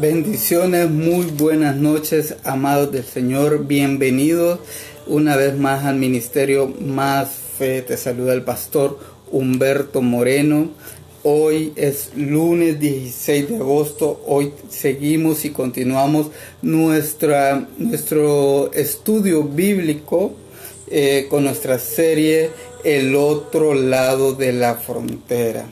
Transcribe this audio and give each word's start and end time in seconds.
Bendiciones, 0.00 0.90
muy 0.90 1.24
buenas 1.24 1.74
noches, 1.76 2.36
amados 2.44 2.92
del 2.92 3.04
Señor. 3.04 3.66
Bienvenidos 3.66 4.60
una 5.06 5.36
vez 5.36 5.56
más 5.56 5.86
al 5.86 5.96
ministerio 5.96 6.66
Más 6.80 7.30
Fe. 7.56 7.80
Te 7.80 7.96
saluda 7.96 8.34
el 8.34 8.42
pastor 8.42 8.98
Humberto 9.32 10.02
Moreno. 10.02 10.68
Hoy 11.22 11.72
es 11.76 12.10
lunes 12.14 12.78
16 12.78 13.48
de 13.48 13.56
agosto. 13.56 14.22
Hoy 14.26 14.52
seguimos 14.68 15.46
y 15.46 15.50
continuamos 15.50 16.26
nuestra, 16.60 17.66
nuestro 17.78 18.70
estudio 18.74 19.44
bíblico 19.44 20.34
eh, 20.88 21.26
con 21.30 21.44
nuestra 21.44 21.78
serie 21.78 22.50
El 22.84 23.16
otro 23.16 23.72
lado 23.72 24.34
de 24.34 24.52
la 24.52 24.74
frontera. 24.74 25.64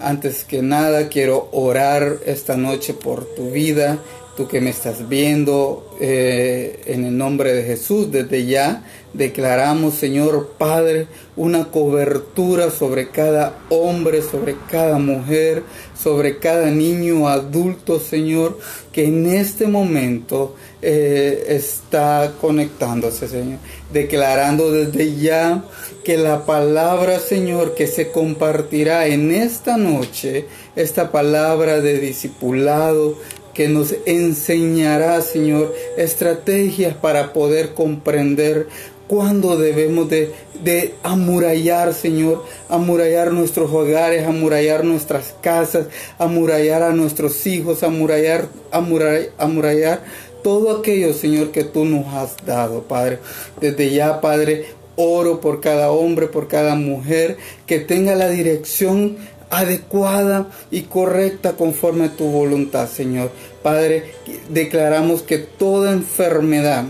Antes 0.00 0.44
que 0.44 0.62
nada 0.62 1.08
quiero 1.08 1.48
orar 1.52 2.20
esta 2.24 2.56
noche 2.56 2.94
por 2.94 3.26
tu 3.34 3.50
vida, 3.50 3.98
tú 4.34 4.48
que 4.48 4.62
me 4.62 4.70
estás 4.70 5.08
viendo, 5.10 5.94
eh, 6.00 6.80
en 6.86 7.04
el 7.04 7.18
nombre 7.18 7.52
de 7.52 7.62
Jesús, 7.64 8.10
desde 8.10 8.46
ya 8.46 8.82
declaramos, 9.12 9.94
Señor 9.94 10.54
Padre, 10.56 11.08
una 11.36 11.70
cobertura 11.70 12.70
sobre 12.70 13.10
cada 13.10 13.58
hombre, 13.68 14.22
sobre 14.22 14.56
cada 14.70 14.98
mujer, 14.98 15.62
sobre 15.94 16.38
cada 16.38 16.70
niño, 16.70 17.28
adulto, 17.28 18.00
Señor, 18.00 18.58
que 18.92 19.04
en 19.04 19.26
este 19.26 19.66
momento 19.66 20.54
eh, 20.80 21.44
está 21.48 22.32
conectándose, 22.40 23.28
Señor. 23.28 23.58
Declarando 23.92 24.72
desde 24.72 25.16
ya 25.16 25.64
que 26.10 26.16
la 26.16 26.44
palabra, 26.44 27.20
Señor, 27.20 27.76
que 27.76 27.86
se 27.86 28.10
compartirá 28.10 29.06
en 29.06 29.30
esta 29.30 29.76
noche, 29.76 30.46
esta 30.74 31.12
palabra 31.12 31.80
de 31.80 32.00
discipulado, 32.00 33.14
que 33.54 33.68
nos 33.68 33.94
enseñará, 34.06 35.22
Señor, 35.22 35.72
estrategias 35.96 36.96
para 36.96 37.32
poder 37.32 37.74
comprender 37.74 38.66
cuándo 39.06 39.56
debemos 39.56 40.10
de, 40.10 40.32
de, 40.64 40.94
amurallar, 41.04 41.94
Señor, 41.94 42.44
amurallar 42.68 43.32
nuestros 43.32 43.70
hogares, 43.70 44.26
amurallar 44.26 44.82
nuestras 44.84 45.36
casas, 45.40 45.86
amurallar 46.18 46.82
a 46.82 46.90
nuestros 46.90 47.46
hijos, 47.46 47.84
amurallar, 47.84 48.48
amurallar, 48.72 49.30
amurallar 49.38 50.00
todo 50.42 50.78
aquello, 50.78 51.12
Señor, 51.12 51.52
que 51.52 51.62
tú 51.62 51.84
nos 51.84 52.12
has 52.14 52.34
dado, 52.44 52.82
Padre. 52.82 53.18
Desde 53.60 53.90
ya, 53.90 54.20
Padre, 54.20 54.79
oro 54.96 55.40
por 55.40 55.60
cada 55.60 55.90
hombre, 55.90 56.26
por 56.26 56.48
cada 56.48 56.74
mujer, 56.74 57.36
que 57.66 57.78
tenga 57.78 58.14
la 58.14 58.28
dirección 58.28 59.16
adecuada 59.50 60.48
y 60.70 60.82
correcta 60.82 61.52
conforme 61.52 62.06
a 62.06 62.16
tu 62.16 62.24
voluntad, 62.26 62.88
Señor. 62.88 63.30
Padre, 63.62 64.12
declaramos 64.48 65.22
que 65.22 65.38
toda 65.38 65.92
enfermedad 65.92 66.84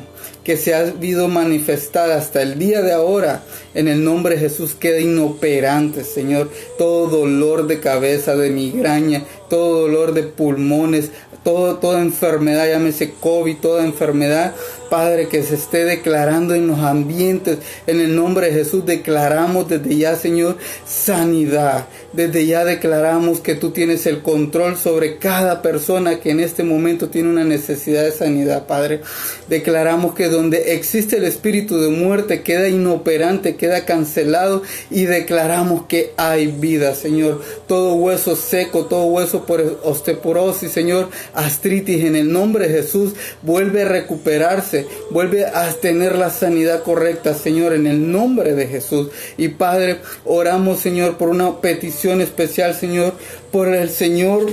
que 0.44 0.56
se 0.56 0.74
ha 0.74 0.80
habido 0.80 1.28
manifestada 1.28 2.16
hasta 2.16 2.42
el 2.42 2.58
día 2.58 2.82
de 2.82 2.92
ahora, 2.92 3.42
en 3.74 3.88
el 3.88 4.04
nombre 4.04 4.34
de 4.34 4.40
Jesús, 4.40 4.74
queda 4.74 4.98
inoperante, 4.98 6.04
Señor. 6.04 6.50
Todo 6.78 7.08
dolor 7.08 7.66
de 7.66 7.80
cabeza, 7.80 8.36
de 8.36 8.50
migraña, 8.50 9.24
todo 9.48 9.82
dolor 9.82 10.14
de 10.14 10.22
pulmones, 10.22 11.10
todo, 11.44 11.76
toda 11.76 12.00
enfermedad, 12.00 12.68
llámese 12.68 13.12
COVID, 13.20 13.56
toda 13.58 13.84
enfermedad, 13.84 14.54
Padre, 14.90 15.28
que 15.28 15.42
se 15.42 15.54
esté 15.54 15.84
declarando 15.84 16.54
en 16.54 16.66
los 16.66 16.80
ambientes. 16.80 17.58
En 17.86 18.00
el 18.00 18.14
nombre 18.14 18.48
de 18.48 18.52
Jesús 18.52 18.84
declaramos 18.84 19.68
desde 19.68 19.96
ya, 19.96 20.16
Señor, 20.16 20.58
sanidad. 20.84 21.86
Desde 22.12 22.44
ya 22.44 22.64
declaramos 22.64 23.40
que 23.40 23.54
tú 23.54 23.70
tienes 23.70 24.04
el 24.06 24.20
control 24.20 24.76
sobre 24.76 25.18
cada 25.18 25.62
persona 25.62 26.20
que 26.20 26.30
en 26.30 26.40
este 26.40 26.64
momento 26.64 27.08
tiene 27.08 27.28
una 27.28 27.44
necesidad 27.44 28.02
de 28.04 28.10
sanidad, 28.12 28.66
Padre. 28.66 29.00
Declaramos 29.48 30.14
que 30.14 30.28
donde 30.28 30.74
existe 30.74 31.18
el 31.18 31.24
espíritu 31.24 31.80
de 31.80 31.88
muerte 31.88 32.42
queda 32.42 32.68
inoperante, 32.68 33.54
queda 33.56 33.84
cancelado 33.84 34.62
y 34.90 35.04
declaramos 35.04 35.86
que 35.86 36.12
hay 36.16 36.48
vida, 36.48 36.94
Señor. 36.94 37.42
Todo 37.68 37.94
hueso 37.94 38.34
seco, 38.34 38.86
todo 38.86 39.04
hueso 39.04 39.46
por 39.46 39.80
osteoporosis, 39.84 40.72
Señor, 40.72 41.08
artritis 41.32 42.04
en 42.04 42.16
el 42.16 42.32
nombre 42.32 42.68
de 42.68 42.82
Jesús 42.82 43.14
vuelve 43.42 43.82
a 43.82 43.88
recuperarse, 43.88 44.79
vuelve 45.10 45.46
a 45.46 45.72
tener 45.72 46.16
la 46.16 46.30
sanidad 46.30 46.82
correcta, 46.82 47.34
Señor, 47.34 47.72
en 47.72 47.86
el 47.86 48.10
nombre 48.10 48.54
de 48.54 48.66
Jesús. 48.66 49.08
Y 49.36 49.48
Padre, 49.48 49.98
oramos, 50.24 50.80
Señor, 50.80 51.16
por 51.16 51.28
una 51.28 51.60
petición 51.60 52.20
especial, 52.20 52.74
Señor, 52.74 53.14
por 53.50 53.68
el 53.68 53.90
Señor 53.90 54.46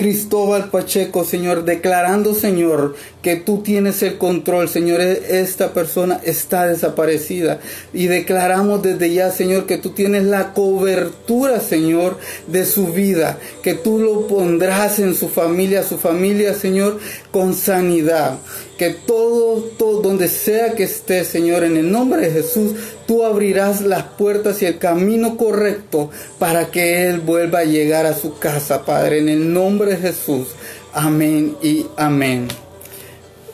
Cristóbal 0.00 0.70
Pacheco, 0.70 1.24
Señor, 1.26 1.66
declarando, 1.66 2.34
Señor, 2.34 2.94
que 3.22 3.36
tú 3.36 3.58
tienes 3.58 4.02
el 4.02 4.18
control, 4.18 4.68
Señor. 4.68 5.00
E-, 5.00 5.40
esta 5.40 5.72
persona 5.72 6.20
está 6.24 6.66
desaparecida. 6.66 7.60
Y 7.92 8.06
declaramos 8.06 8.82
desde 8.82 9.12
ya, 9.12 9.30
Señor, 9.30 9.66
que 9.66 9.78
tú 9.78 9.90
tienes 9.90 10.24
la 10.24 10.52
cobertura, 10.52 11.60
Señor, 11.60 12.18
de 12.46 12.64
su 12.64 12.88
vida. 12.88 13.38
Que 13.62 13.74
tú 13.74 13.98
lo 13.98 14.26
pondrás 14.26 14.98
en 14.98 15.14
su 15.14 15.28
familia, 15.28 15.82
su 15.82 15.98
familia, 15.98 16.54
Señor, 16.54 16.98
con 17.30 17.54
sanidad. 17.54 18.38
Que 18.78 18.90
todo, 18.90 19.62
todo, 19.76 20.00
donde 20.00 20.28
sea 20.28 20.74
que 20.74 20.84
esté, 20.84 21.24
Señor, 21.24 21.64
en 21.64 21.76
el 21.76 21.92
nombre 21.92 22.22
de 22.22 22.30
Jesús, 22.30 22.72
tú 23.06 23.24
abrirás 23.24 23.82
las 23.82 24.04
puertas 24.04 24.62
y 24.62 24.66
el 24.66 24.78
camino 24.78 25.36
correcto 25.36 26.10
para 26.38 26.70
que 26.70 27.06
Él 27.08 27.20
vuelva 27.20 27.58
a 27.58 27.64
llegar 27.64 28.06
a 28.06 28.14
su 28.14 28.38
casa, 28.38 28.86
Padre. 28.86 29.18
En 29.18 29.28
el 29.28 29.52
nombre 29.52 29.96
de 29.96 29.96
Jesús. 29.98 30.48
Amén 30.94 31.56
y 31.62 31.86
amén. 31.96 32.48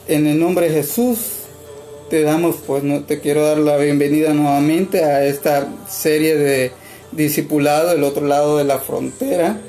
En 0.07 0.25
el 0.25 0.39
nombre 0.39 0.69
de 0.69 0.75
Jesús 0.75 1.17
te 2.09 2.21
damos, 2.21 2.55
pues 2.65 2.81
no 2.81 3.03
te 3.03 3.19
quiero 3.19 3.43
dar 3.43 3.57
la 3.57 3.75
bienvenida 3.75 4.33
nuevamente 4.33 5.03
a 5.03 5.25
esta 5.25 5.67
serie 5.89 6.37
de 6.37 6.71
discipulado, 7.11 7.91
el 7.91 8.05
otro 8.05 8.25
lado 8.25 8.57
de 8.57 8.63
la 8.63 8.79
frontera. 8.79 9.59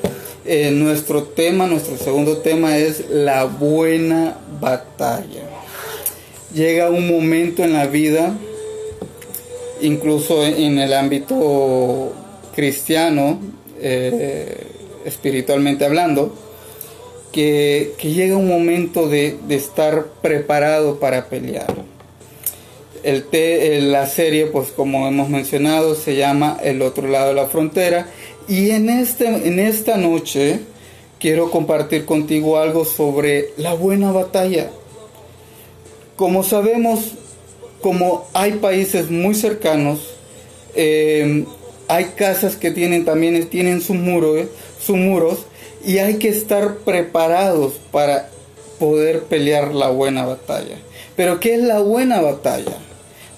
Eh, 0.44 0.71
nuestro 0.71 1.25
tema, 1.25 1.66
nuestro 1.66 1.97
segundo 1.97 2.38
tema 2.38 2.78
es 2.78 3.10
la 3.10 3.47
buena 3.47 4.38
batalla. 4.60 5.43
Llega 6.55 6.88
un 6.88 7.09
momento 7.09 7.65
en 7.65 7.72
la 7.72 7.87
vida, 7.87 8.32
incluso 9.81 10.47
en 10.47 10.78
el 10.78 10.93
ámbito 10.93 12.12
cristiano, 12.55 13.41
eh, 13.81 14.56
espiritualmente 15.05 15.84
hablando, 15.84 16.32
que, 17.33 17.94
llega 18.03 18.37
un 18.37 18.49
momento 18.49 19.09
de, 19.09 19.37
estar 19.50 20.06
preparado 20.22 20.99
para 20.99 21.27
pelear. 21.27 21.75
El 23.03 23.93
la 23.93 24.06
serie, 24.06 24.47
pues 24.47 24.69
como 24.69 25.06
hemos 25.06 25.28
mencionado, 25.28 25.94
se 25.94 26.17
llama 26.17 26.59
El 26.62 26.83
otro 26.83 27.09
lado 27.09 27.28
de 27.28 27.34
la 27.34 27.47
frontera 27.47 28.09
y 28.49 28.71
en, 28.71 28.88
este, 28.88 29.27
en 29.27 29.59
esta 29.59 29.97
noche 29.97 30.61
quiero 31.21 31.50
compartir 31.50 32.05
contigo 32.05 32.59
algo 32.59 32.84
sobre 32.84 33.50
la 33.56 33.75
buena 33.75 34.11
batalla. 34.11 34.71
Como 36.17 36.43
sabemos, 36.43 37.12
como 37.81 38.27
hay 38.33 38.53
países 38.55 39.11
muy 39.11 39.34
cercanos, 39.34 40.15
eh, 40.75 41.44
hay 41.87 42.05
casas 42.17 42.56
que 42.56 42.71
tienen 42.71 43.05
también 43.05 43.47
tienen 43.49 43.81
sus 43.81 43.97
muros, 43.97 44.49
sus 44.81 44.97
muros 44.97 45.47
y 45.84 45.99
hay 45.99 46.15
que 46.16 46.28
estar 46.28 46.77
preparados 46.78 47.75
para 47.91 48.28
poder 48.78 49.25
pelear 49.25 49.75
la 49.75 49.89
buena 49.89 50.25
batalla. 50.25 50.77
Pero 51.16 51.41
¿qué 51.41 51.55
es 51.55 51.62
la 51.62 51.81
buena 51.81 52.21
batalla? 52.21 52.77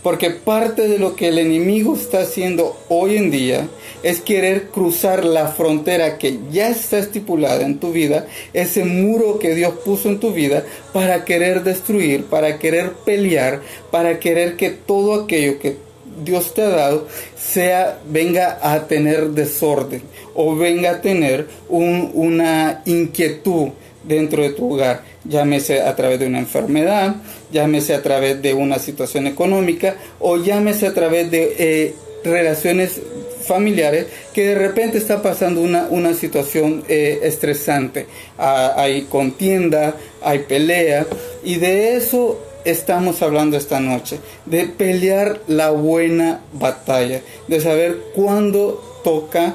Porque 0.03 0.31
parte 0.31 0.89
de 0.89 0.99
lo 0.99 1.15
que 1.15 1.29
el 1.29 1.39
enemigo 1.39 1.95
está 1.95 2.21
haciendo 2.21 2.77
hoy 2.89 3.17
en 3.19 3.31
día 3.31 3.69
es 4.03 4.23
querer 4.23 4.69
cruzar 4.69 5.27
la 5.27 5.49
frontera 5.49 6.17
que 6.17 6.39
ya 6.51 6.71
está 6.71 6.99
estipulada 6.99 7.67
en 7.67 7.79
tu 7.79 7.93
vida, 7.93 8.27
ese 8.55 8.85
muro 8.85 9.39
que 9.39 9.55
Dios 9.55 9.75
puso 9.85 10.09
en 10.09 10.19
tu 10.19 10.33
vida, 10.33 10.65
para 10.95 11.27
querer 11.27 11.65
destruir, 11.65 12.25
para 12.25 12.59
querer 12.59 12.93
pelear, 13.05 13.61
para 13.91 14.19
querer 14.21 14.57
que 14.57 14.71
todo 14.71 15.23
aquello 15.23 15.59
que 15.59 15.77
Dios 16.25 16.55
te 16.55 16.63
ha 16.63 16.69
dado 16.69 17.07
sea 17.37 17.99
venga 18.09 18.59
a 18.63 18.87
tener 18.87 19.31
desorden 19.31 20.03
o 20.35 20.57
venga 20.57 20.91
a 20.91 21.01
tener 21.01 21.47
una 21.69 22.83
inquietud 22.85 23.71
dentro 24.03 24.43
de 24.43 24.51
tu 24.51 24.75
hogar, 24.75 25.03
llámese 25.25 25.83
a 25.83 25.95
través 25.95 26.19
de 26.21 26.27
una 26.27 26.39
enfermedad, 26.39 27.17
llámese 27.53 27.95
a 27.95 28.03
través 28.03 28.41
de 28.41 28.55
una 28.55 28.79
situación 28.79 29.27
económica 29.27 29.97
o 30.19 30.37
llámese 30.37 30.87
a 30.87 30.95
través 30.95 31.31
de 31.31 31.55
eh, 31.59 31.95
relaciones 32.25 33.01
familiares 33.47 34.07
que 34.33 34.49
de 34.49 34.55
repente 34.55 34.99
está 34.99 35.23
pasando 35.23 35.61
una, 35.61 35.89
una 35.91 36.15
situación 36.15 36.85
eh, 36.89 37.21
estresante. 37.23 38.07
Ah, 38.39 38.75
hay 38.77 39.03
contienda, 39.03 39.97
hay 40.23 40.41
pelea 40.41 41.07
y 41.43 41.57
de 41.57 41.97
eso 41.97 42.39
estamos 42.65 43.23
hablando 43.23 43.57
esta 43.57 43.81
noche, 43.81 44.19
de 44.47 44.67
pelear 44.67 45.41
la 45.47 45.71
buena 45.71 46.41
batalla, 46.53 47.23
de 47.49 47.61
saber 47.61 47.99
cuándo 48.15 49.01
toca 49.05 49.55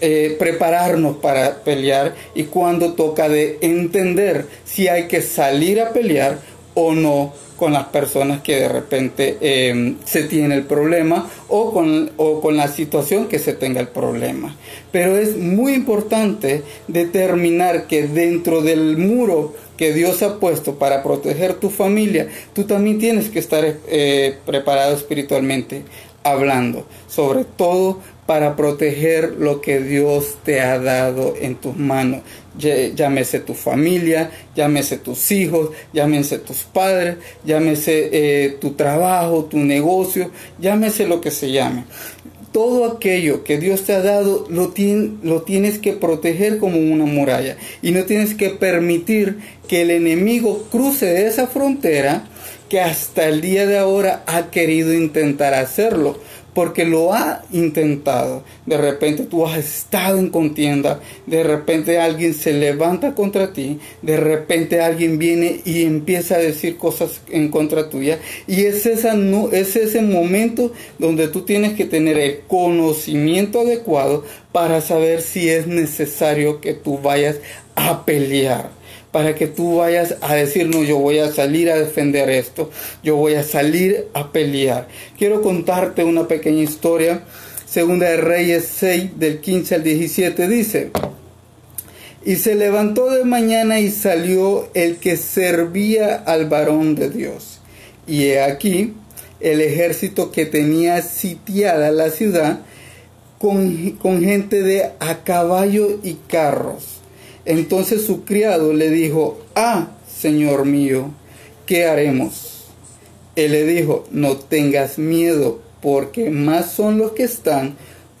eh, 0.00 0.34
prepararnos 0.38 1.18
para 1.18 1.62
pelear 1.62 2.14
y 2.34 2.44
cuando 2.44 2.94
toca 2.94 3.28
de 3.28 3.58
entender 3.60 4.46
si 4.64 4.88
hay 4.88 5.06
que 5.06 5.22
salir 5.22 5.80
a 5.80 5.92
pelear 5.92 6.38
o 6.74 6.92
no 6.92 7.32
con 7.56 7.72
las 7.72 7.84
personas 7.84 8.42
que 8.42 8.56
de 8.56 8.68
repente 8.68 9.36
em, 9.40 9.98
se 10.04 10.24
tiene 10.24 10.56
el 10.56 10.64
problema 10.64 11.30
o 11.48 11.72
con, 11.72 12.10
o 12.16 12.40
con 12.40 12.56
la 12.56 12.66
situación 12.66 13.28
que 13.28 13.38
se 13.38 13.52
tenga 13.52 13.80
el 13.80 13.86
problema. 13.86 14.56
Pero 14.90 15.16
es 15.16 15.36
muy 15.36 15.74
importante 15.74 16.64
determinar 16.88 17.86
que 17.86 18.08
dentro 18.08 18.62
del 18.62 18.96
muro 18.96 19.54
que 19.82 19.92
Dios 19.92 20.22
ha 20.22 20.38
puesto 20.38 20.76
para 20.76 21.02
proteger 21.02 21.54
tu 21.54 21.68
familia, 21.68 22.28
tú 22.54 22.62
también 22.62 23.00
tienes 23.00 23.30
que 23.30 23.40
estar 23.40 23.64
eh, 23.88 24.38
preparado 24.46 24.94
espiritualmente 24.94 25.82
hablando, 26.22 26.86
sobre 27.08 27.44
todo 27.44 27.98
para 28.24 28.54
proteger 28.54 29.34
lo 29.40 29.60
que 29.60 29.80
Dios 29.80 30.36
te 30.44 30.60
ha 30.60 30.78
dado 30.78 31.34
en 31.40 31.56
tus 31.56 31.76
manos. 31.76 32.20
Llámese 32.56 33.40
tu 33.40 33.54
familia, 33.54 34.30
llámese 34.54 34.98
tus 34.98 35.32
hijos, 35.32 35.70
llámese 35.92 36.38
tus 36.38 36.58
padres, 36.58 37.16
llámese 37.44 38.10
eh, 38.12 38.50
tu 38.60 38.74
trabajo, 38.74 39.46
tu 39.46 39.58
negocio, 39.58 40.30
llámese 40.60 41.08
lo 41.08 41.20
que 41.20 41.32
se 41.32 41.50
llame. 41.50 41.86
Todo 42.52 42.84
aquello 42.84 43.44
que 43.44 43.58
Dios 43.58 43.84
te 43.84 43.94
ha 43.94 44.02
dado 44.02 44.46
lo, 44.50 44.72
tienes 44.72 45.78
que 45.78 45.92
proteger 45.94 46.58
como 46.58 46.78
una 46.78 47.06
muralla. 47.06 47.56
Y 47.80 47.92
no 47.92 48.04
tienes 48.04 48.34
que 48.34 48.50
permitir 48.50 49.38
que 49.68 49.82
el 49.82 49.90
enemigo 49.90 50.66
cruce 50.70 51.26
esa 51.26 51.46
frontera 51.46 52.28
que 52.68 52.80
hasta 52.80 53.28
el 53.28 53.40
día 53.40 53.66
de 53.66 53.78
ahora 53.78 54.22
ha 54.26 54.50
querido 54.50 54.94
intentar 54.94 55.54
hacerlo 55.54 56.18
porque 56.54 56.84
lo 56.84 57.14
ha 57.14 57.42
intentado. 57.52 58.44
De 58.66 58.76
repente 58.76 59.24
tú 59.24 59.46
has 59.46 59.58
estado 59.58 60.18
en 60.18 60.30
contienda, 60.30 61.00
de 61.26 61.42
repente 61.42 61.98
alguien 61.98 62.34
se 62.34 62.52
levanta 62.52 63.14
contra 63.14 63.52
ti, 63.52 63.78
de 64.02 64.16
repente 64.16 64.80
alguien 64.80 65.18
viene 65.18 65.60
y 65.64 65.82
empieza 65.82 66.36
a 66.36 66.38
decir 66.38 66.76
cosas 66.76 67.20
en 67.30 67.48
contra 67.48 67.88
tuya 67.88 68.18
y 68.46 68.64
es, 68.64 68.86
esa, 68.86 69.14
no, 69.14 69.50
es 69.50 69.76
ese 69.76 70.02
momento 70.02 70.72
donde 70.98 71.28
tú 71.28 71.42
tienes 71.42 71.74
que 71.74 71.84
tener 71.84 72.18
el 72.18 72.40
conocimiento 72.46 73.60
adecuado 73.60 74.24
para 74.52 74.80
saber 74.80 75.22
si 75.22 75.48
es 75.48 75.66
necesario 75.66 76.60
que 76.60 76.74
tú 76.74 76.98
vayas 76.98 77.36
a 77.74 78.04
pelear 78.04 78.81
para 79.12 79.34
que 79.34 79.46
tú 79.46 79.76
vayas 79.76 80.16
a 80.22 80.34
decir, 80.34 80.68
no, 80.68 80.82
yo 80.82 80.98
voy 80.98 81.18
a 81.18 81.30
salir 81.30 81.70
a 81.70 81.76
defender 81.76 82.30
esto, 82.30 82.70
yo 83.04 83.16
voy 83.16 83.34
a 83.34 83.44
salir 83.44 84.08
a 84.14 84.32
pelear. 84.32 84.88
Quiero 85.18 85.42
contarte 85.42 86.02
una 86.02 86.26
pequeña 86.26 86.62
historia. 86.62 87.22
Segunda 87.66 88.08
de 88.08 88.16
Reyes 88.16 88.68
6, 88.78 89.18
del 89.18 89.40
15 89.40 89.76
al 89.76 89.82
17, 89.82 90.48
dice, 90.48 90.90
y 92.24 92.36
se 92.36 92.54
levantó 92.54 93.10
de 93.10 93.24
mañana 93.24 93.80
y 93.80 93.90
salió 93.90 94.68
el 94.74 94.96
que 94.96 95.16
servía 95.16 96.14
al 96.14 96.48
varón 96.48 96.94
de 96.94 97.10
Dios. 97.10 97.60
Y 98.06 98.24
he 98.24 98.42
aquí 98.42 98.94
el 99.40 99.60
ejército 99.60 100.32
que 100.32 100.46
tenía 100.46 101.00
sitiada 101.02 101.90
la 101.90 102.10
ciudad 102.10 102.60
con, 103.38 103.92
con 103.92 104.22
gente 104.22 104.62
de 104.62 104.90
a 105.00 105.24
caballo 105.24 105.98
y 106.02 106.14
carros 106.28 107.01
entonces 107.44 108.04
su 108.04 108.24
criado 108.24 108.72
le 108.72 108.90
dijo, 108.90 109.40
ah, 109.54 109.88
Señor 110.08 110.64
mío, 110.64 111.10
¿qué 111.66 111.86
haremos? 111.86 112.64
Él 113.34 113.52
le 113.52 113.64
dijo, 113.64 114.04
no 114.10 114.36
tengas 114.36 114.98
miedo, 114.98 115.60
porque 115.80 116.30
más 116.30 116.72
son 116.72 116.98
los 116.98 117.12
que 117.12 117.24
están 117.24 117.76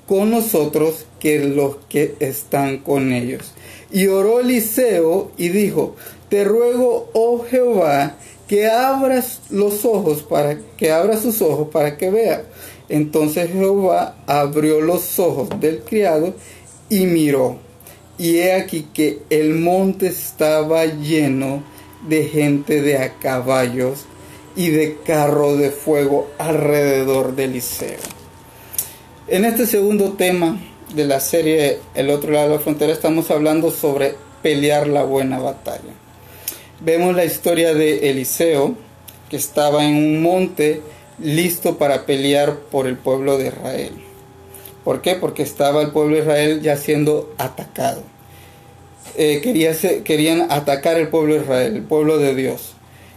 con 0.06 0.30
nosotros 0.30 1.06
que 1.20 1.38
los 1.38 1.76
que 1.88 2.16
están 2.18 2.78
con 2.78 3.12
ellos. 3.12 3.52
Y 3.92 4.08
oró 4.08 4.40
Eliseo 4.40 5.30
y 5.36 5.50
dijo, 5.50 5.94
te 6.28 6.44
ruego, 6.44 7.10
oh 7.12 7.44
Jehová, 7.48 8.16
que 8.48 8.68
abras 8.68 9.40
los 9.50 9.84
ojos 9.84 10.22
para 10.22 10.58
que 10.76 10.90
abra 10.90 11.16
sus 11.16 11.40
ojos 11.40 11.68
para 11.72 11.96
que 11.96 12.10
vea. 12.10 12.44
Entonces 12.88 13.50
Jehová 13.52 14.16
abrió 14.26 14.80
los 14.80 15.18
ojos 15.18 15.48
del 15.60 15.80
criado 15.80 16.34
y 16.88 17.06
miró 17.06 17.58
y 18.22 18.38
he 18.38 18.52
aquí 18.52 18.86
que 18.94 19.18
el 19.30 19.56
monte 19.56 20.06
estaba 20.06 20.84
lleno 20.84 21.64
de 22.06 22.28
gente 22.28 22.80
de 22.80 22.98
a 22.98 23.14
caballos 23.14 24.04
y 24.54 24.70
de 24.70 24.98
carro 25.04 25.56
de 25.56 25.70
fuego 25.70 26.30
alrededor 26.38 27.34
de 27.34 27.46
Eliseo. 27.46 27.98
En 29.26 29.44
este 29.44 29.66
segundo 29.66 30.12
tema 30.12 30.56
de 30.94 31.04
la 31.04 31.18
serie 31.18 31.80
El 31.96 32.10
otro 32.10 32.30
lado 32.30 32.50
de 32.50 32.54
la 32.58 32.60
frontera 32.60 32.92
estamos 32.92 33.28
hablando 33.32 33.72
sobre 33.72 34.14
pelear 34.40 34.86
la 34.86 35.02
buena 35.02 35.40
batalla. 35.40 35.92
Vemos 36.78 37.16
la 37.16 37.24
historia 37.24 37.74
de 37.74 38.08
Eliseo 38.08 38.76
que 39.30 39.36
estaba 39.36 39.84
en 39.84 39.96
un 39.96 40.22
monte 40.22 40.80
listo 41.18 41.76
para 41.76 42.06
pelear 42.06 42.54
por 42.70 42.86
el 42.86 42.96
pueblo 42.96 43.36
de 43.36 43.48
Israel. 43.48 44.11
¿Por 44.84 45.00
qué? 45.00 45.14
Porque 45.14 45.42
estaba 45.42 45.82
el 45.82 45.90
pueblo 45.90 46.16
de 46.16 46.22
Israel 46.22 46.60
ya 46.62 46.76
siendo 46.76 47.32
atacado. 47.38 48.02
Eh, 49.16 49.40
querían 50.04 50.50
atacar 50.50 50.96
el 50.96 51.08
pueblo 51.08 51.34
de 51.34 51.40
Israel, 51.40 51.76
el 51.76 51.82
pueblo 51.82 52.18
de 52.18 52.34
Dios. 52.34 52.74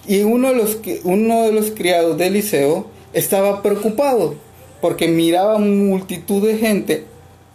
Y 0.07 0.21
uno 0.21 0.49
de 0.49 1.51
los, 1.51 1.71
criados 1.71 2.17
de 2.17 2.27
Eliseo 2.27 2.87
estaba 3.13 3.63
preocupado 3.63 4.35
porque 4.81 5.07
miraba 5.07 5.57
multitud 5.57 6.45
de 6.45 6.57
gente 6.57 7.05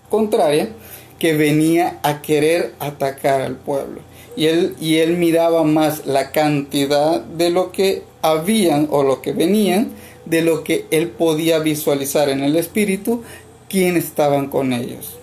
contraria 0.09 0.71
que 1.19 1.35
venía 1.35 2.01
a 2.03 2.23
querer 2.23 2.75
atacar 2.81 3.43
al 3.43 3.57
pueblo. 3.57 4.01
Y 4.37 4.47
él, 4.47 4.75
y 4.81 4.97
él 4.97 5.17
miraba 5.17 5.63
más 5.63 6.07
la 6.07 6.33
cantidad 6.33 7.21
de 7.21 7.51
lo 7.51 7.73
que 7.73 8.03
habían 8.23 8.89
o 8.91 9.05
lo 9.05 9.23
que 9.23 9.33
venían, 9.33 9.91
de 10.25 10.43
lo 10.43 10.65
que 10.65 10.87
él 10.91 11.09
podía 11.09 11.59
visualizar 11.59 12.29
en 12.31 12.43
el 12.43 12.57
espíritu, 12.57 13.23
quién 13.71 13.97
estaban 13.97 14.49
con 14.49 14.75
ellos. 14.75 15.17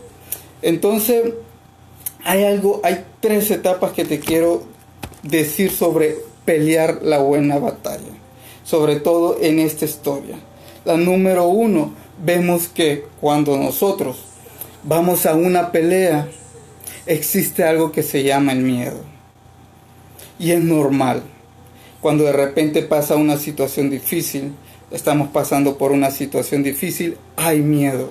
Entonces, 0.64 1.34
hay 2.24 2.46
algo, 2.46 2.82
hay 2.84 3.06
tres 3.20 3.52
etapas 3.52 3.92
que 3.92 4.06
te 4.06 4.20
quiero 4.20 4.64
decir 5.22 5.70
sobre 5.70 6.16
pelear 6.46 7.02
la 7.04 7.20
buena 7.20 7.60
batalla, 7.60 8.10
sobre 8.64 8.96
todo 8.96 9.38
en 9.42 9.60
esta 9.60 9.86
historia. 9.86 10.40
La 10.86 10.98
número 10.98 11.48
uno, 11.48 11.94
vemos 12.24 12.70
que 12.70 13.06
cuando 13.20 13.58
nosotros 13.58 14.18
vamos 14.84 15.26
a 15.26 15.36
una 15.36 15.72
pelea, 15.72 16.28
existe 17.06 17.66
algo 17.66 17.92
que 17.92 18.02
se 18.02 18.24
llama 18.24 18.54
el 18.54 18.60
miedo. 18.60 19.02
Y 20.40 20.52
es 20.52 20.64
normal. 20.64 21.24
Cuando 22.00 22.24
de 22.24 22.32
repente 22.32 22.82
pasa 22.84 23.16
una 23.16 23.38
situación 23.38 23.90
difícil, 23.90 24.54
estamos 24.92 25.30
pasando 25.30 25.78
por 25.78 25.92
una 25.92 26.12
situación 26.12 26.64
difícil, 26.64 27.18
hay 27.36 27.60
miedo 27.60 28.10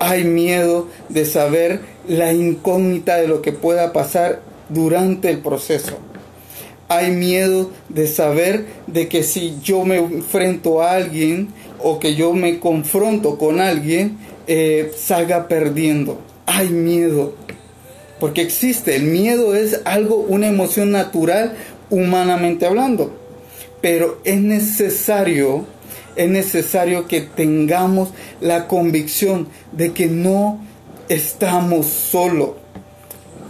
hay 0.00 0.24
miedo 0.24 0.88
de 1.10 1.26
saber 1.26 1.80
la 2.08 2.32
incógnita 2.32 3.16
de 3.16 3.28
lo 3.28 3.42
que 3.42 3.52
pueda 3.52 3.92
pasar 3.92 4.40
durante 4.70 5.30
el 5.30 5.40
proceso. 5.40 5.98
Hay 6.88 7.12
miedo 7.12 7.70
de 7.90 8.08
saber 8.08 8.64
de 8.86 9.08
que 9.08 9.22
si 9.22 9.58
yo 9.62 9.84
me 9.84 9.98
enfrento 9.98 10.82
a 10.82 10.92
alguien 10.92 11.48
o 11.78 12.00
que 12.00 12.14
yo 12.14 12.32
me 12.32 12.58
confronto 12.58 13.38
con 13.38 13.60
alguien, 13.60 14.16
eh, 14.46 14.90
salga 14.96 15.46
perdiendo. 15.48 16.18
Hay 16.46 16.70
miedo. 16.70 17.34
Porque 18.18 18.40
existe. 18.40 18.96
El 18.96 19.04
miedo 19.04 19.54
es 19.54 19.82
algo, 19.84 20.16
una 20.16 20.48
emoción 20.48 20.90
natural, 20.90 21.56
humanamente 21.90 22.66
hablando. 22.66 23.12
Pero 23.82 24.18
es 24.24 24.40
necesario 24.40 25.66
es 26.16 26.28
necesario 26.28 27.06
que 27.06 27.20
tengamos 27.20 28.10
la 28.40 28.68
convicción 28.68 29.48
de 29.72 29.92
que 29.92 30.06
no 30.06 30.60
estamos 31.08 31.86
solos. 31.86 32.50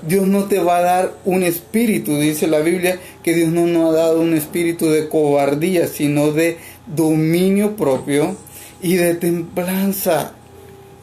Dios 0.06 0.26
no 0.26 0.44
te 0.44 0.60
va 0.60 0.78
a 0.78 0.82
dar 0.82 1.12
un 1.24 1.42
espíritu, 1.42 2.16
dice 2.16 2.46
la 2.46 2.60
Biblia, 2.60 2.98
que 3.22 3.34
Dios 3.34 3.50
no 3.50 3.66
nos 3.66 3.94
ha 3.94 3.98
dado 3.98 4.20
un 4.20 4.34
espíritu 4.34 4.88
de 4.88 5.08
cobardía, 5.08 5.86
sino 5.88 6.32
de 6.32 6.56
dominio 6.86 7.76
propio 7.76 8.36
y 8.82 8.94
de 8.94 9.14
templanza 9.14 10.32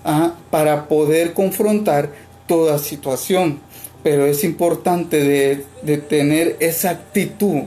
¿ah? 0.03 0.33
para 0.49 0.87
poder 0.87 1.33
confrontar 1.33 2.11
toda 2.47 2.79
situación. 2.79 3.59
Pero 4.03 4.25
es 4.25 4.43
importante 4.43 5.23
de, 5.83 5.97
tener 5.97 6.55
esa 6.59 6.91
actitud 6.91 7.63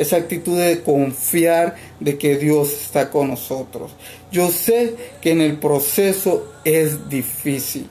esa 0.00 0.16
actitud 0.16 0.58
de 0.58 0.80
confiar 0.80 1.76
de 2.00 2.16
que 2.16 2.38
Dios 2.38 2.72
está 2.72 3.10
con 3.10 3.28
nosotros. 3.28 3.92
Yo 4.32 4.50
sé 4.50 4.94
que 5.20 5.32
en 5.32 5.42
el 5.42 5.58
proceso 5.58 6.50
es 6.64 7.10
difícil. 7.10 7.86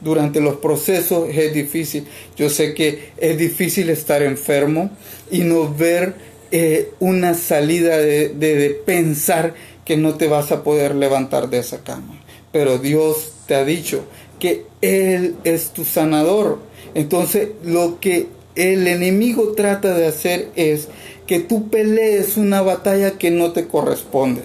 Durante 0.00 0.40
los 0.40 0.56
procesos 0.56 1.28
es 1.30 1.52
difícil. 1.52 2.06
Yo 2.34 2.48
sé 2.48 2.72
que 2.72 3.10
es 3.18 3.36
difícil 3.36 3.90
estar 3.90 4.22
enfermo 4.22 4.90
y 5.30 5.40
no 5.40 5.72
ver 5.72 6.14
eh, 6.50 6.92
una 6.98 7.34
salida 7.34 7.98
de, 7.98 8.30
de 8.30 8.70
pensar 8.70 9.52
que 9.84 9.98
no 9.98 10.14
te 10.14 10.28
vas 10.28 10.50
a 10.50 10.62
poder 10.62 10.94
levantar 10.94 11.50
de 11.50 11.58
esa 11.58 11.84
cama. 11.84 12.22
Pero 12.52 12.78
Dios 12.78 13.32
te 13.46 13.54
ha 13.54 13.66
dicho 13.66 14.06
que 14.40 14.64
Él 14.80 15.36
es 15.44 15.72
tu 15.72 15.84
sanador. 15.84 16.60
Entonces 16.94 17.50
lo 17.62 18.00
que 18.00 18.28
el 18.54 18.86
enemigo 18.86 19.52
trata 19.52 19.94
de 19.94 20.06
hacer 20.06 20.48
es 20.54 20.88
que 21.26 21.40
tú 21.40 21.68
pelees 21.68 22.36
una 22.36 22.62
batalla 22.62 23.12
que 23.12 23.30
no 23.30 23.52
te 23.52 23.66
corresponde, 23.66 24.42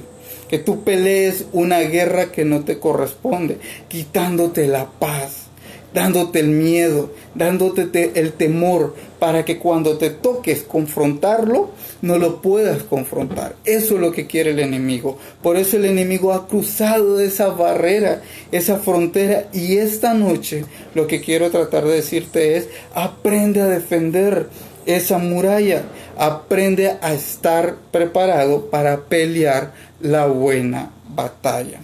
que 0.49 0.59
tú 0.59 0.83
pelees 0.83 1.45
una 1.51 1.79
guerra 1.79 2.31
que 2.31 2.45
no 2.45 2.63
te 2.63 2.79
corresponde, 2.79 3.57
quitándote 3.87 4.67
la 4.67 4.89
paz, 4.89 5.49
dándote 5.93 6.39
el 6.39 6.49
miedo, 6.49 7.11
dándote 7.35 8.11
el 8.15 8.33
temor, 8.33 8.95
para 9.19 9.43
que 9.43 9.57
cuando 9.57 9.97
te 9.97 10.09
toques 10.09 10.63
confrontarlo, 10.63 11.71
no 12.01 12.17
lo 12.17 12.41
puedas 12.41 12.83
confrontar. 12.83 13.55
Eso 13.65 13.95
es 13.95 14.01
lo 14.01 14.11
que 14.11 14.27
quiere 14.27 14.51
el 14.51 14.59
enemigo. 14.59 15.17
Por 15.43 15.57
eso 15.57 15.77
el 15.77 15.85
enemigo 15.85 16.31
ha 16.33 16.47
cruzado 16.47 17.19
esa 17.19 17.49
barrera, 17.49 18.21
esa 18.51 18.77
frontera. 18.77 19.47
Y 19.51 19.77
esta 19.77 20.13
noche 20.13 20.63
lo 20.95 21.07
que 21.07 21.19
quiero 21.19 21.49
tratar 21.51 21.85
de 21.85 21.95
decirte 21.95 22.55
es, 22.55 22.69
aprende 22.93 23.61
a 23.61 23.67
defender 23.67 24.47
esa 24.95 25.17
muralla. 25.17 25.83
Aprende 26.17 26.97
a 27.01 27.13
estar 27.13 27.75
preparado 27.91 28.69
para 28.69 29.01
pelear 29.01 29.73
la 30.01 30.25
buena 30.25 30.91
batalla. 31.07 31.81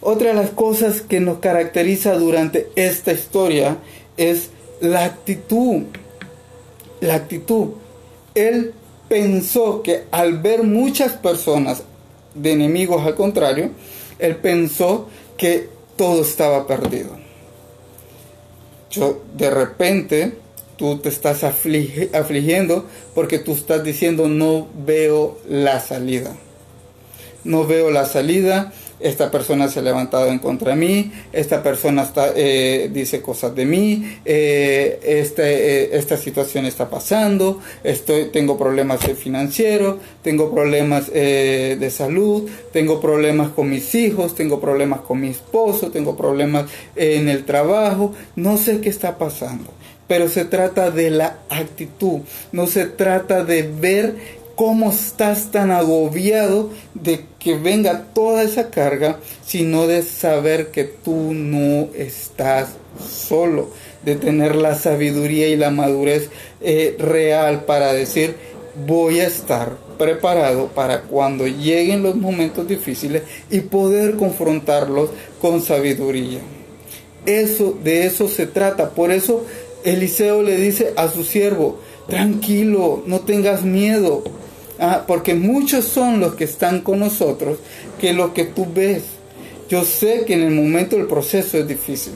Otra 0.00 0.28
de 0.30 0.34
las 0.34 0.50
cosas 0.50 1.02
que 1.02 1.20
nos 1.20 1.38
caracteriza 1.38 2.14
durante 2.14 2.68
esta 2.74 3.12
historia 3.12 3.76
es 4.16 4.50
la 4.80 5.04
actitud. 5.04 5.82
La 7.00 7.14
actitud. 7.16 7.68
Él 8.34 8.72
pensó 9.08 9.82
que 9.82 10.04
al 10.10 10.38
ver 10.38 10.62
muchas 10.62 11.12
personas 11.12 11.82
de 12.34 12.52
enemigos 12.52 13.04
al 13.06 13.14
contrario, 13.14 13.70
él 14.18 14.36
pensó 14.36 15.08
que 15.36 15.68
todo 15.96 16.22
estaba 16.22 16.66
perdido. 16.66 17.10
Yo 18.90 19.22
de 19.36 19.50
repente 19.50 20.41
tú 20.82 20.98
te 20.98 21.10
estás 21.10 21.44
afligiendo 21.44 22.84
porque 23.14 23.38
tú 23.38 23.52
estás 23.52 23.84
diciendo 23.84 24.28
no 24.28 24.66
veo 24.84 25.38
la 25.48 25.78
salida. 25.78 26.34
No 27.44 27.68
veo 27.68 27.92
la 27.92 28.04
salida. 28.04 28.72
Esta 28.98 29.30
persona 29.30 29.68
se 29.68 29.78
ha 29.78 29.82
levantado 29.82 30.26
en 30.26 30.40
contra 30.40 30.70
de 30.70 30.76
mí, 30.76 31.12
esta 31.32 31.62
persona 31.62 32.02
está, 32.02 32.32
eh, 32.36 32.88
dice 32.92 33.20
cosas 33.20 33.52
de 33.52 33.64
mí, 33.64 34.18
eh, 34.24 35.00
este, 35.04 35.42
eh, 35.42 35.90
esta 35.92 36.16
situación 36.16 36.66
está 36.66 36.88
pasando, 36.88 37.60
estoy, 37.82 38.26
tengo 38.26 38.56
problemas 38.56 39.00
financieros, 39.16 39.96
tengo 40.22 40.52
problemas 40.54 41.12
de 41.12 41.90
salud, 41.92 42.48
tengo 42.72 43.00
problemas 43.00 43.50
con 43.50 43.70
mis 43.70 43.92
hijos, 43.96 44.36
tengo 44.36 44.60
problemas 44.60 45.00
con 45.00 45.20
mi 45.20 45.30
esposo, 45.30 45.90
tengo 45.90 46.16
problemas 46.16 46.70
en 46.94 47.28
el 47.28 47.44
trabajo, 47.44 48.12
no 48.36 48.56
sé 48.56 48.80
qué 48.80 48.88
está 48.88 49.18
pasando. 49.18 49.82
Pero 50.08 50.28
se 50.28 50.44
trata 50.44 50.90
de 50.90 51.10
la 51.10 51.38
actitud, 51.48 52.20
no 52.50 52.66
se 52.66 52.86
trata 52.86 53.44
de 53.44 53.62
ver 53.62 54.14
cómo 54.54 54.90
estás 54.90 55.50
tan 55.50 55.70
agobiado 55.70 56.70
de 56.94 57.24
que 57.38 57.56
venga 57.56 58.06
toda 58.14 58.42
esa 58.42 58.70
carga, 58.70 59.18
sino 59.44 59.86
de 59.86 60.02
saber 60.02 60.68
que 60.70 60.84
tú 60.84 61.32
no 61.32 61.88
estás 61.94 62.68
solo, 63.00 63.70
de 64.04 64.16
tener 64.16 64.56
la 64.56 64.74
sabiduría 64.74 65.48
y 65.48 65.56
la 65.56 65.70
madurez 65.70 66.28
eh, 66.60 66.96
real 66.98 67.64
para 67.64 67.92
decir, 67.92 68.36
voy 68.86 69.20
a 69.20 69.26
estar 69.26 69.76
preparado 69.98 70.68
para 70.68 71.02
cuando 71.02 71.46
lleguen 71.46 72.02
los 72.02 72.16
momentos 72.16 72.66
difíciles 72.66 73.22
y 73.50 73.60
poder 73.60 74.16
confrontarlos 74.16 75.10
con 75.40 75.62
sabiduría. 75.62 76.40
Eso, 77.24 77.78
de 77.84 78.06
eso 78.06 78.26
se 78.26 78.46
trata. 78.46 78.90
Por 78.90 79.12
eso 79.12 79.44
Eliseo 79.84 80.42
le 80.42 80.56
dice 80.56 80.92
a 80.96 81.08
su 81.08 81.24
siervo, 81.24 81.78
tranquilo, 82.08 83.02
no 83.06 83.20
tengas 83.20 83.62
miedo, 83.62 84.22
Ah, 84.84 85.04
porque 85.06 85.34
muchos 85.34 85.84
son 85.84 86.18
los 86.18 86.34
que 86.34 86.42
están 86.42 86.80
con 86.80 86.98
nosotros 86.98 87.58
que 88.00 88.12
lo 88.12 88.34
que 88.34 88.44
tú 88.44 88.66
ves. 88.74 89.04
Yo 89.68 89.84
sé 89.84 90.24
que 90.26 90.34
en 90.34 90.42
el 90.42 90.50
momento 90.50 90.96
del 90.96 91.06
proceso 91.06 91.56
es 91.56 91.68
difícil. 91.68 92.14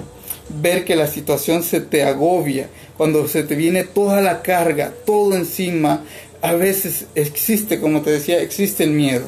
Ver 0.61 0.85
que 0.85 0.97
la 0.97 1.07
situación 1.07 1.63
se 1.63 1.81
te 1.81 2.03
agobia, 2.03 2.69
cuando 2.97 3.29
se 3.29 3.45
te 3.45 3.55
viene 3.55 3.85
toda 3.85 4.21
la 4.21 4.43
carga, 4.43 4.93
todo 5.05 5.37
encima, 5.37 6.03
a 6.43 6.55
veces 6.55 7.07
existe, 7.15 7.79
como 7.81 8.03
te 8.03 8.11
decía, 8.11 8.41
existe 8.41 8.83
el 8.83 8.91
miedo. 8.91 9.27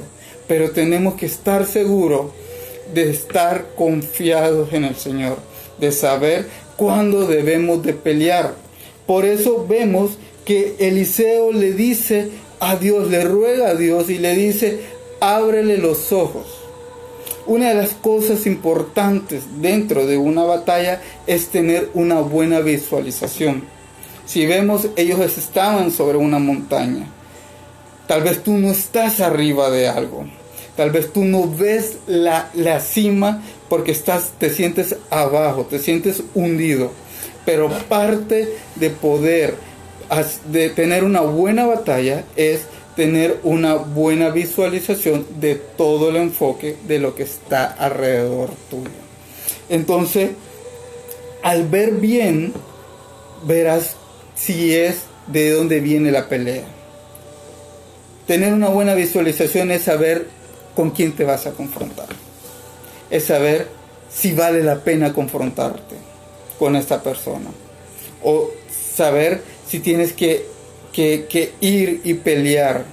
Pero 0.49 0.73
tenemos 0.73 1.15
que 1.15 1.27
estar 1.27 1.65
seguros 1.65 2.33
de 2.93 3.09
estar 3.09 3.69
confiados 3.77 4.73
en 4.73 4.85
el 4.85 4.97
Señor, 4.97 5.39
de 5.79 5.93
saber 5.93 6.47
cuándo 6.79 7.27
debemos 7.27 7.83
de 7.83 7.93
pelear. 7.93 8.55
Por 9.07 9.27
eso 9.27 9.67
vemos 9.69 10.13
que 10.47 10.77
Eliseo 10.79 11.53
le 11.53 11.73
dice 11.73 12.31
a 12.61 12.77
Dios, 12.77 13.11
le 13.11 13.25
ruega 13.25 13.71
a 13.71 13.75
Dios 13.75 14.09
y 14.09 14.19
le 14.19 14.35
dice, 14.35 14.81
ábrele 15.21 15.77
los 15.77 16.13
ojos. 16.13 16.47
Una 17.47 17.71
de 17.71 17.75
las 17.75 17.95
cosas 17.95 18.47
importantes 18.47 19.43
dentro 19.61 20.07
de 20.07 20.19
una 20.19 20.45
batalla 20.45 21.03
es 21.27 21.49
tener 21.49 21.91
una 21.95 22.21
buena 22.21 22.61
visualización. 22.61 23.65
Si 24.25 24.47
vemos, 24.47 24.89
ellos 24.97 25.37
estaban 25.37 25.91
sobre 25.91 26.19
una 26.19 26.39
montaña. 26.39 27.07
Tal 28.07 28.23
vez 28.23 28.43
tú 28.45 28.53
no 28.53 28.71
estás 28.71 29.21
arriba 29.21 29.71
de 29.71 29.89
algo. 29.89 30.27
Tal 30.79 30.93
vez 30.93 31.13
tú 31.13 31.25
no 31.25 31.53
ves 31.53 31.97
la, 32.07 32.51
la 32.55 32.79
cima 32.79 33.43
porque 33.69 33.91
estás, 33.91 34.31
te 34.39 34.49
sientes 34.49 34.95
abajo, 35.11 35.67
te 35.69 35.81
sientes 35.81 36.23
hundido. 36.37 36.93
Pero 37.45 37.69
parte 37.89 38.49
de 38.77 38.91
poder 38.91 39.57
de 40.53 40.71
tener 40.71 41.03
una 41.03 41.23
buena 41.23 41.67
batalla 41.67 42.23
es 42.37 42.61
tener 42.95 43.41
una 43.43 43.75
buena 43.75 44.31
visualización 44.31 45.27
de 45.41 45.57
todo 45.57 46.11
el 46.11 46.17
enfoque 46.17 46.77
de 46.87 47.01
lo 47.01 47.17
que 47.17 47.25
está 47.25 47.67
alrededor 47.67 48.51
tuyo. 48.71 48.89
Entonces, 49.69 50.31
al 51.43 51.67
ver 51.67 51.95
bien, 51.95 52.53
verás 53.45 53.97
si 54.37 54.77
es 54.77 55.01
de 55.27 55.51
dónde 55.51 55.81
viene 55.81 56.13
la 56.13 56.29
pelea. 56.29 56.67
Tener 58.29 58.53
una 58.53 58.69
buena 58.69 58.95
visualización 58.95 59.73
es 59.73 59.83
saber 59.83 60.38
con 60.79 60.93
quién 60.93 61.11
te 61.11 61.25
vas 61.25 61.45
a 61.49 61.51
confrontar. 61.51 62.07
Es 63.11 63.25
saber 63.25 63.67
si 64.09 64.33
vale 64.33 64.63
la 64.63 64.85
pena 64.85 65.13
confrontarte 65.13 65.97
con 66.57 66.77
esta 66.77 67.03
persona. 67.03 67.51
O 68.23 68.53
saber 68.95 69.43
si 69.67 69.81
tienes 69.81 70.13
que, 70.13 70.47
ir 71.61 72.01
y 72.05 72.15
pelear. 72.15 72.85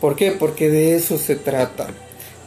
¿Por 0.00 0.16
qué? 0.16 0.32
Porque 0.32 0.70
de 0.70 0.94
eso 0.94 1.18
se 1.18 1.36
trata. 1.36 1.88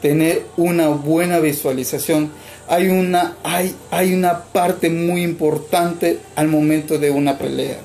Tener 0.02 0.42
una 0.58 0.88
buena 0.88 1.38
visualización. 1.38 2.32
Hay 2.68 2.88
una, 2.88 3.38
hay, 3.44 3.76
hay 3.92 4.16
una 4.16 4.46
parte 4.46 4.90
muy 4.90 5.22
importante 5.22 6.18
al 6.36 6.48
momento 6.48 6.98
de 6.98 7.12
una 7.12 7.38
pelea. 7.38 7.78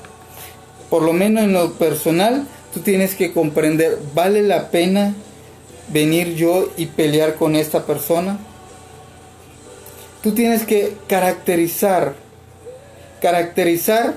Por 0.89 1.03
lo 1.03 1.13
menos 1.13 1.43
en 1.43 1.53
lo 1.53 1.73
personal, 1.73 2.47
tú 2.73 2.79
tienes 2.79 3.13
que 3.13 3.33
comprender, 3.33 3.99
¿vale 4.15 4.41
la 4.41 4.71
pena 4.71 5.13
venir 5.91 6.35
yo 6.35 6.69
y 6.77 6.87
pelear 6.87 7.35
con 7.35 7.55
esta 7.55 7.85
persona? 7.85 8.39
Tú 10.21 10.33
tienes 10.33 10.65
que 10.65 10.93
caracterizar, 11.07 12.13
caracterizar 13.21 14.15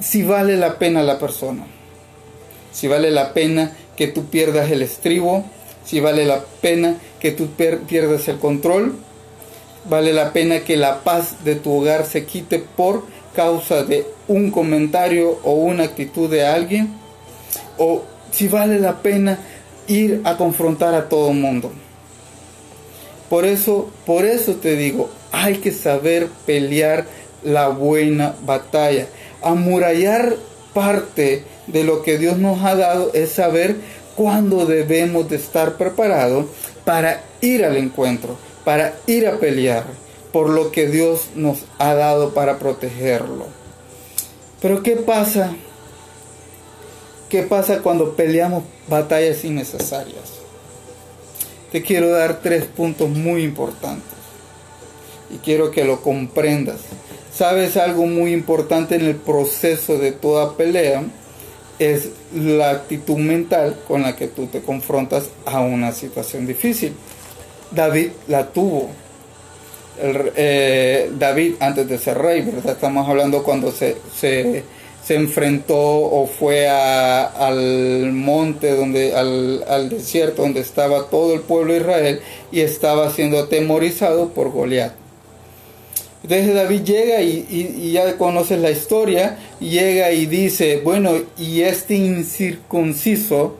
si 0.00 0.22
vale 0.22 0.56
la 0.56 0.78
pena 0.78 1.02
la 1.02 1.18
persona, 1.18 1.64
si 2.72 2.86
vale 2.88 3.10
la 3.10 3.32
pena 3.32 3.72
que 3.96 4.08
tú 4.08 4.26
pierdas 4.26 4.70
el 4.70 4.82
estribo, 4.82 5.44
si 5.84 6.00
vale 6.00 6.24
la 6.24 6.44
pena 6.60 6.96
que 7.20 7.32
tú 7.32 7.48
pierdas 7.48 8.28
el 8.28 8.38
control, 8.38 8.96
vale 9.88 10.12
la 10.12 10.32
pena 10.32 10.60
que 10.60 10.76
la 10.76 11.02
paz 11.02 11.44
de 11.44 11.56
tu 11.56 11.72
hogar 11.72 12.06
se 12.06 12.24
quite 12.24 12.58
por 12.58 13.04
causa 13.34 13.82
de 13.82 14.06
un 14.28 14.50
comentario 14.50 15.38
o 15.42 15.54
una 15.54 15.84
actitud 15.84 16.30
de 16.30 16.46
alguien, 16.46 16.94
o 17.78 18.02
si 18.30 18.48
vale 18.48 18.78
la 18.78 19.02
pena 19.02 19.38
ir 19.86 20.20
a 20.24 20.36
confrontar 20.36 20.94
a 20.94 21.08
todo 21.08 21.32
mundo. 21.32 21.72
Por 23.28 23.44
eso, 23.44 23.90
por 24.06 24.24
eso 24.24 24.54
te 24.54 24.76
digo, 24.76 25.10
hay 25.32 25.56
que 25.56 25.72
saber 25.72 26.28
pelear 26.46 27.06
la 27.42 27.68
buena 27.68 28.34
batalla 28.44 29.06
amurallar 29.44 30.36
parte 30.72 31.44
de 31.66 31.84
lo 31.84 32.02
que 32.02 32.18
Dios 32.18 32.38
nos 32.38 32.64
ha 32.64 32.74
dado 32.74 33.10
es 33.14 33.30
saber 33.30 33.76
cuándo 34.16 34.66
debemos 34.66 35.28
de 35.28 35.36
estar 35.36 35.76
preparados 35.76 36.46
para 36.84 37.22
ir 37.40 37.64
al 37.64 37.76
encuentro, 37.76 38.36
para 38.64 38.94
ir 39.06 39.28
a 39.28 39.38
pelear 39.38 39.84
por 40.32 40.48
lo 40.48 40.72
que 40.72 40.88
Dios 40.88 41.28
nos 41.36 41.58
ha 41.78 41.94
dado 41.94 42.34
para 42.34 42.58
protegerlo. 42.58 43.46
Pero 44.60 44.82
¿qué 44.82 44.96
pasa? 44.96 45.54
¿Qué 47.34 47.42
pasa 47.42 47.80
cuando 47.82 48.14
peleamos 48.14 48.62
batallas 48.86 49.44
innecesarias? 49.44 50.34
Te 51.72 51.82
quiero 51.82 52.10
dar 52.10 52.38
tres 52.40 52.64
puntos 52.64 53.08
muy 53.08 53.42
importantes. 53.42 54.14
y 55.34 55.38
quiero 55.38 55.72
que 55.72 55.82
lo 55.82 56.00
comprendas. 56.00 56.76
Sabes 57.36 57.76
algo 57.76 58.06
muy 58.06 58.32
importante 58.32 58.94
en 58.94 59.00
el 59.06 59.16
proceso 59.16 59.98
de 59.98 60.12
toda 60.12 60.56
pelea 60.56 61.02
es 61.80 62.10
la 62.32 62.70
actitud 62.70 63.16
mental 63.16 63.80
con 63.88 64.02
la 64.02 64.14
que 64.14 64.28
tú 64.28 64.46
te 64.46 64.62
confrontas 64.62 65.24
a 65.44 65.60
una 65.60 65.90
situación 65.90 66.46
difícil. 66.46 66.92
David 67.72 68.10
la 68.28 68.46
tuvo. 68.46 68.90
Eh, 70.00 71.10
David 71.18 71.54
antes 71.58 71.88
de 71.88 71.98
ser 71.98 72.16
rey, 72.16 72.42
¿verdad? 72.42 72.74
Estamos 72.74 73.08
hablando 73.08 73.42
cuando 73.42 73.72
se, 73.72 73.96
se, 74.16 74.62
enfrentó 75.10 75.76
o 75.76 76.26
fue 76.26 76.66
al 76.66 78.12
monte, 78.12 78.74
donde, 78.74 79.14
al, 79.14 79.62
al, 79.68 79.90
desierto 79.90 80.42
donde 80.42 80.60
estaba 80.60 81.08
todo 81.08 81.34
el 81.34 81.40
pueblo 81.40 81.74
de 81.74 81.80
Israel 81.80 82.20
y 82.50 82.60
estaba 82.60 83.10
siendo 83.10 83.38
atemorizado 83.38 84.30
por 84.30 84.50
Goliat. 84.50 84.94
Entonces 86.24 86.54
David 86.54 86.84
llega 86.84 87.20
y, 87.20 87.92
ya 87.92 88.16
conoces 88.16 88.58
la 88.58 88.70
historia, 88.70 89.36
llega 89.60 90.10
y 90.10 90.24
dice, 90.24 90.80
bueno, 90.82 91.12
y 91.38 91.60
este 91.60 91.96
incircunciso, 91.96 93.58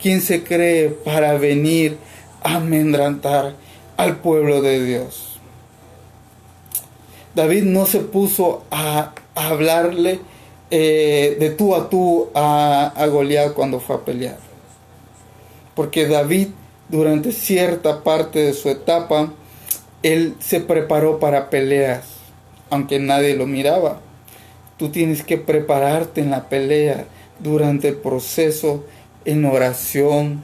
¿quién 0.00 0.20
se 0.20 0.44
cree 0.44 0.90
para 0.90 1.34
venir 1.38 1.98
a 2.44 2.58
amedrantar 2.58 3.56
al 3.96 4.18
pueblo 4.18 4.62
de 4.62 4.84
Dios? 4.84 5.40
David 7.34 7.64
no 7.64 7.84
se 7.84 7.98
puso 7.98 8.62
a, 8.70 9.12
hablarle 9.34 10.20
eh, 10.76 11.36
de 11.38 11.50
tú 11.50 11.72
a 11.76 11.88
tú 11.88 12.30
a, 12.34 12.92
a 12.96 13.06
Goliat 13.06 13.52
cuando 13.52 13.78
fue 13.78 13.94
a 13.94 14.00
pelear. 14.00 14.38
Porque 15.76 16.08
David 16.08 16.48
durante 16.88 17.30
cierta 17.30 18.02
parte 18.02 18.40
de 18.40 18.52
su 18.54 18.68
etapa 18.68 19.32
él 20.02 20.34
se 20.40 20.58
preparó 20.58 21.20
para 21.20 21.48
peleas, 21.48 22.06
aunque 22.70 22.98
nadie 22.98 23.36
lo 23.36 23.46
miraba. 23.46 24.00
Tú 24.76 24.88
tienes 24.88 25.22
que 25.22 25.38
prepararte 25.38 26.20
en 26.20 26.30
la 26.30 26.48
pelea 26.48 27.04
durante 27.38 27.86
el 27.90 27.94
proceso, 27.94 28.84
en 29.24 29.44
oración, 29.44 30.42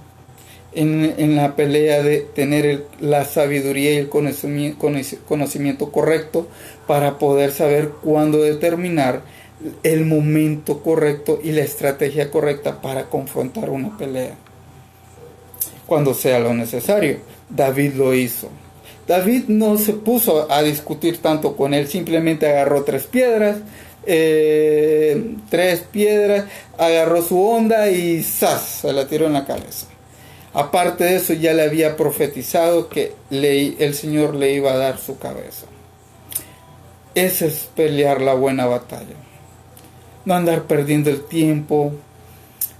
en, 0.72 1.34
la 1.34 1.56
pelea 1.56 2.04
de 2.04 2.20
tener 2.20 2.86
la 3.00 3.24
sabiduría 3.24 3.94
y 3.94 3.96
el 3.96 4.08
conocimiento 4.08 5.90
correcto 5.90 6.46
para 6.86 7.18
poder 7.18 7.50
saber 7.50 7.88
cuándo 8.00 8.38
determinar 8.38 9.22
el 9.82 10.06
momento 10.06 10.82
correcto 10.82 11.38
y 11.42 11.52
la 11.52 11.62
estrategia 11.62 12.30
correcta 12.30 12.80
para 12.80 13.08
confrontar 13.08 13.70
una 13.70 13.96
pelea. 13.96 14.34
Cuando 15.86 16.14
sea 16.14 16.38
lo 16.38 16.54
necesario. 16.54 17.18
David 17.48 17.94
lo 17.94 18.14
hizo. 18.14 18.48
David 19.06 19.44
no 19.48 19.76
se 19.76 19.94
puso 19.94 20.50
a 20.50 20.62
discutir 20.62 21.18
tanto 21.18 21.56
con 21.56 21.74
él, 21.74 21.88
simplemente 21.88 22.48
agarró 22.48 22.84
tres 22.84 23.04
piedras, 23.04 23.56
eh, 24.06 25.34
tres 25.48 25.80
piedras, 25.80 26.44
agarró 26.78 27.20
su 27.22 27.44
onda 27.44 27.90
y 27.90 28.22
¡zas! 28.22 28.62
se 28.82 28.92
la 28.92 29.08
tiró 29.08 29.26
en 29.26 29.32
la 29.32 29.46
cabeza. 29.46 29.86
Aparte 30.52 31.04
de 31.04 31.16
eso, 31.16 31.32
ya 31.32 31.52
le 31.54 31.62
había 31.62 31.96
profetizado 31.96 32.88
que 32.88 33.12
el 33.30 33.94
Señor 33.94 34.34
le 34.34 34.52
iba 34.52 34.72
a 34.72 34.76
dar 34.76 34.98
su 34.98 35.18
cabeza. 35.18 35.66
Ese 37.14 37.46
es 37.46 37.68
pelear 37.74 38.20
la 38.20 38.34
buena 38.34 38.66
batalla. 38.66 39.16
No 40.24 40.34
andar 40.34 40.64
perdiendo 40.64 41.10
el 41.10 41.22
tiempo 41.22 41.92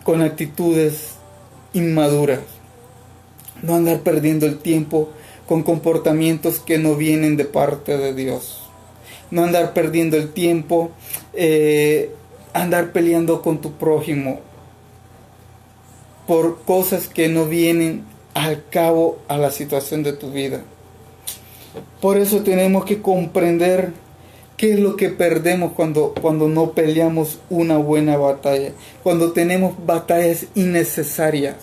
con 0.05 0.23
actitudes 0.23 1.15
inmaduras. 1.73 2.41
No 3.63 3.75
andar 3.75 4.01
perdiendo 4.01 4.47
el 4.47 4.59
tiempo 4.59 5.11
con 5.47 5.63
comportamientos 5.63 6.61
que 6.61 6.79
no 6.79 6.97
vienen 6.97 7.37
de 7.37 7.45
parte 7.45 7.97
de 7.97 8.15
Dios. 8.15 8.63
No 9.31 9.45
andar 9.45 9.75
perdiendo 9.75 10.17
el 10.17 10.33
tiempo, 10.33 10.91
eh, 11.33 12.15
andar 12.53 12.93
peleando 12.93 13.43
con 13.43 13.61
tu 13.61 13.73
prójimo 13.73 14.41
por 16.27 16.63
cosas 16.63 17.09
que 17.09 17.29
no 17.29 17.47
vienen 17.47 18.05
al 18.35 18.65
cabo 18.71 19.19
a 19.29 19.37
la 19.37 19.51
situación 19.51 20.03
de 20.03 20.13
tu 20.13 20.31
vida. 20.31 20.63
Por 22.01 22.17
eso 22.17 22.43
tenemos 22.43 22.85
que 22.85 23.03
comprender 23.03 23.93
qué 24.61 24.75
es 24.75 24.79
lo 24.79 24.95
que 24.95 25.09
perdemos 25.09 25.73
cuando, 25.73 26.13
cuando 26.21 26.47
no 26.47 26.73
peleamos 26.73 27.39
una 27.49 27.79
buena 27.79 28.19
batalla, 28.19 28.73
cuando 29.03 29.33
tenemos 29.33 29.73
batallas 29.87 30.49
innecesarias. 30.55 31.57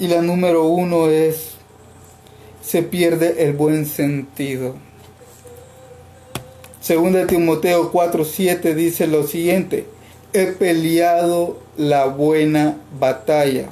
Y 0.00 0.08
la 0.08 0.22
número 0.22 0.64
uno 0.64 1.08
es 1.08 1.52
se 2.62 2.82
pierde 2.82 3.44
el 3.44 3.52
buen 3.52 3.86
sentido. 3.86 4.74
Segunda 6.80 7.20
de 7.20 7.26
Timoteo 7.26 7.92
4:7 7.92 8.74
dice 8.74 9.06
lo 9.06 9.24
siguiente: 9.24 9.86
He 10.32 10.46
peleado 10.46 11.58
la 11.76 12.06
buena 12.06 12.76
batalla, 12.98 13.66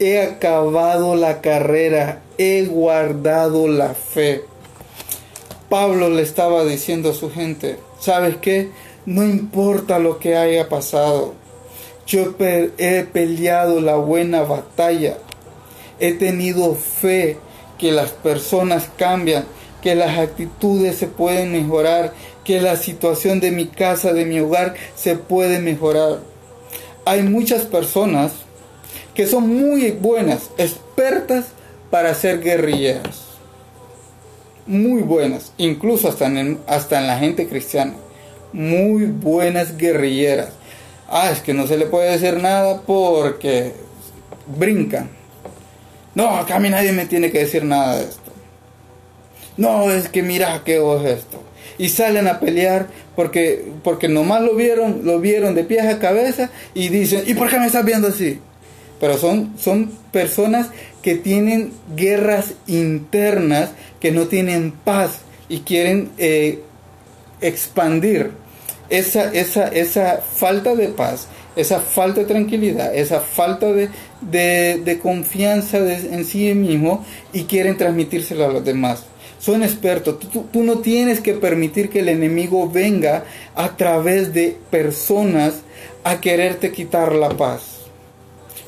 he 0.00 0.22
acabado 0.22 1.14
la 1.14 1.40
carrera, 1.40 2.22
he 2.36 2.64
guardado 2.64 3.68
la 3.68 3.94
fe. 3.94 4.42
Pablo 5.68 6.08
le 6.10 6.22
estaba 6.22 6.64
diciendo 6.64 7.10
a 7.10 7.14
su 7.14 7.30
gente, 7.30 7.78
¿sabes 8.00 8.36
qué? 8.36 8.70
No 9.04 9.24
importa 9.24 9.98
lo 9.98 10.18
que 10.18 10.36
haya 10.36 10.68
pasado, 10.68 11.34
yo 12.06 12.34
he 12.38 13.02
peleado 13.12 13.80
la 13.80 13.96
buena 13.96 14.42
batalla, 14.42 15.18
he 15.98 16.12
tenido 16.12 16.74
fe, 16.74 17.38
que 17.78 17.92
las 17.92 18.10
personas 18.10 18.88
cambian, 18.96 19.44
que 19.82 19.94
las 19.94 20.18
actitudes 20.18 20.96
se 20.96 21.08
pueden 21.08 21.52
mejorar, 21.52 22.12
que 22.44 22.60
la 22.60 22.76
situación 22.76 23.40
de 23.40 23.50
mi 23.50 23.66
casa, 23.66 24.12
de 24.12 24.24
mi 24.24 24.40
hogar, 24.40 24.74
se 24.94 25.16
puede 25.16 25.58
mejorar. 25.58 26.20
Hay 27.04 27.22
muchas 27.22 27.62
personas 27.62 28.32
que 29.14 29.26
son 29.26 29.48
muy 29.48 29.90
buenas, 29.90 30.50
expertas 30.58 31.46
para 31.90 32.14
ser 32.14 32.40
guerrilleras. 32.40 33.25
Muy 34.66 35.02
buenas, 35.02 35.52
incluso 35.58 36.08
hasta 36.08 36.26
en, 36.26 36.58
hasta 36.66 36.98
en 36.98 37.06
la 37.06 37.18
gente 37.18 37.46
cristiana. 37.48 37.94
Muy 38.52 39.04
buenas 39.04 39.76
guerrilleras. 39.76 40.50
Ah, 41.08 41.30
es 41.30 41.40
que 41.40 41.54
no 41.54 41.66
se 41.66 41.76
le 41.76 41.86
puede 41.86 42.10
decir 42.10 42.40
nada 42.42 42.82
porque 42.84 43.72
brincan 44.58 45.16
no, 46.16 46.30
acá 46.30 46.56
a 46.56 46.58
mí 46.58 46.70
nadie 46.70 46.92
me 46.92 47.04
tiene 47.04 47.30
que 47.30 47.40
decir 47.40 47.62
nada 47.62 47.98
de 47.98 48.04
esto. 48.04 48.32
No, 49.58 49.90
es 49.90 50.08
que 50.08 50.22
mira 50.22 50.62
qué 50.64 50.76
es 50.78 51.18
esto. 51.18 51.42
Y 51.76 51.90
salen 51.90 52.26
a 52.26 52.40
pelear 52.40 52.86
porque, 53.14 53.70
porque 53.84 54.08
nomás 54.08 54.40
lo 54.40 54.54
vieron, 54.54 55.02
lo 55.04 55.20
vieron 55.20 55.54
de 55.54 55.64
pies 55.64 55.84
a 55.84 55.98
cabeza 55.98 56.48
y 56.72 56.88
dicen, 56.88 57.22
¿y 57.26 57.34
por 57.34 57.50
qué 57.50 57.58
me 57.58 57.66
estás 57.66 57.84
viendo 57.84 58.08
así? 58.08 58.40
Pero 58.98 59.18
son, 59.18 59.52
son 59.58 59.92
personas 60.10 60.68
que 61.06 61.14
tienen 61.14 61.70
guerras 61.94 62.54
internas, 62.66 63.70
que 64.00 64.10
no 64.10 64.26
tienen 64.26 64.72
paz 64.72 65.18
y 65.48 65.60
quieren 65.60 66.10
eh, 66.18 66.64
expandir 67.40 68.32
esa, 68.88 69.32
esa, 69.32 69.68
esa 69.68 70.16
falta 70.16 70.74
de 70.74 70.88
paz 70.88 71.28
esa 71.54 71.78
falta 71.78 72.22
de 72.22 72.26
tranquilidad, 72.26 72.92
esa 72.92 73.20
falta 73.20 73.68
de, 73.72 74.98
confianza 75.00 75.78
en 75.78 76.24
sí 76.24 76.52
mismo 76.54 77.04
y 77.32 77.44
quieren 77.44 77.78
transmitírselo 77.78 78.44
a 78.44 78.48
los 78.48 78.64
demás. 78.64 79.04
Son 79.38 79.62
expertos. 79.62 80.18
Tú, 80.18 80.64
no 80.64 80.78
tienes 80.80 81.20
que 81.20 81.34
permitir 81.34 81.88
que 81.88 82.00
el 82.00 82.08
enemigo 82.08 82.68
venga 82.68 83.22
a 83.54 83.76
través 83.76 84.34
de 84.34 84.56
personas 84.72 85.62
a 86.02 86.20
quererte 86.20 86.72
quitar 86.72 87.12
la 87.12 87.28
paz. 87.28 87.75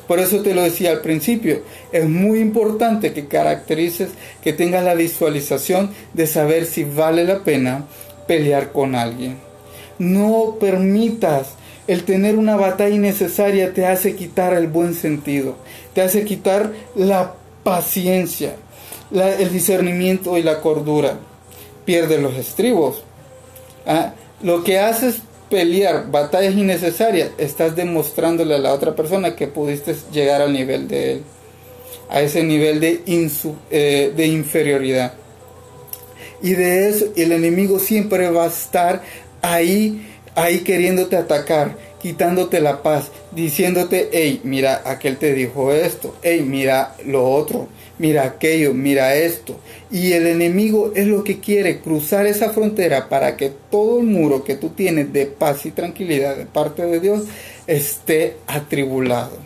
Por 0.09 0.17
eso 0.17 0.41
te 0.41 0.55
lo 0.55 0.63
decía 0.63 0.89
al 0.89 1.01
principio, 1.01 1.61
es 1.91 2.09
muy 2.09 2.39
importante 2.39 3.13
que 3.13 3.27
caracterices, 3.27 4.09
que 4.41 4.53
tengas 4.53 4.83
la 4.83 4.95
visualización 4.95 5.91
de 6.15 6.25
saber 6.25 6.65
si 6.65 6.83
vale 6.83 7.25
la 7.25 7.43
pena 7.43 7.85
pelear 8.25 8.71
con 8.71 8.95
alguien. 8.95 9.37
No 9.99 10.57
permitas 10.59 11.49
el 11.85 12.05
tener 12.05 12.37
una 12.39 12.55
batalla 12.55 12.95
innecesaria 12.95 13.71
te 13.71 13.85
hace 13.85 14.15
quitar 14.15 14.55
el 14.55 14.65
buen 14.67 14.95
sentido, 14.95 15.57
te 15.93 16.01
hace 16.01 16.25
quitar 16.25 16.71
la 16.95 17.35
paciencia, 17.63 18.55
el 19.11 19.53
discernimiento 19.53 20.39
y 20.39 20.41
la 20.41 20.59
cordura. 20.61 21.19
Pierdes 21.85 22.19
los 22.19 22.35
estribos. 22.35 23.03
Ah, 23.85 24.13
lo 24.41 24.63
que 24.63 24.79
haces 24.79 25.21
pelear 25.49 26.11
batallas 26.11 26.55
innecesarias, 26.55 27.31
estás 27.37 27.75
demostrándole 27.75 28.55
a 28.55 28.59
la 28.59 28.73
otra 28.73 28.95
persona 28.95 29.35
que 29.35 29.47
pudiste 29.47 29.95
llegar 30.11 30.41
al 30.41 30.53
nivel 30.53 30.87
de 30.87 31.13
él, 31.13 31.23
a 32.09 32.21
ese 32.21 32.43
nivel 32.43 32.79
de, 32.79 33.01
eh, 33.71 34.13
de 34.15 34.27
inferioridad. 34.27 35.13
Y 36.41 36.51
de 36.51 36.89
eso 36.89 37.05
el 37.15 37.31
enemigo 37.31 37.79
siempre 37.79 38.29
va 38.29 38.45
a 38.45 38.47
estar 38.47 39.01
ahí 39.41 40.05
ahí 40.35 40.59
queriéndote 40.59 41.17
atacar, 41.17 41.75
quitándote 42.01 42.61
la 42.61 42.81
paz, 42.81 43.11
diciéndote, 43.31 44.09
hey, 44.11 44.41
mira, 44.43 44.81
aquel 44.85 45.17
te 45.17 45.33
dijo 45.33 45.73
esto, 45.73 46.15
hey, 46.21 46.43
mira 46.45 46.95
lo 47.05 47.29
otro, 47.29 47.67
mira 47.99 48.23
aquello, 48.23 48.73
mira 48.73 49.13
esto. 49.13 49.59
Y 49.91 50.13
el 50.13 50.25
enemigo 50.25 50.91
es 50.95 51.05
lo 51.05 51.23
que 51.23 51.39
quiere, 51.39 51.81
cruzar 51.81 52.25
esa 52.25 52.49
frontera 52.49 53.09
para 53.09 53.37
que 53.37 53.51
todo 53.69 53.99
el 53.99 54.07
muro 54.07 54.43
que 54.43 54.55
tú 54.55 54.69
tienes 54.69 55.13
de 55.13 55.27
paz 55.27 55.67
y 55.67 55.71
tranquilidad 55.71 56.35
de 56.35 56.47
parte 56.47 56.83
de 56.85 56.99
Dios 56.99 57.25
esté 57.67 58.37
atribulado. 58.47 59.37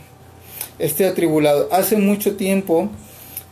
Esté 0.80 1.06
atribulado. 1.06 1.68
Hace 1.72 1.98
mucho 1.98 2.36
tiempo 2.36 2.90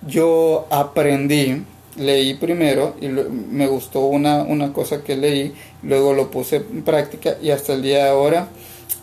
yo 0.07 0.67
aprendí, 0.69 1.63
leí 1.97 2.35
primero 2.35 2.95
y 3.01 3.07
me 3.09 3.67
gustó 3.67 4.01
una, 4.05 4.43
una 4.43 4.71
cosa 4.71 5.03
que 5.03 5.17
leí, 5.17 5.53
luego 5.83 6.13
lo 6.13 6.31
puse 6.31 6.57
en 6.57 6.83
práctica 6.83 7.37
y 7.41 7.51
hasta 7.51 7.73
el 7.73 7.81
día 7.81 8.05
de 8.05 8.09
ahora 8.09 8.47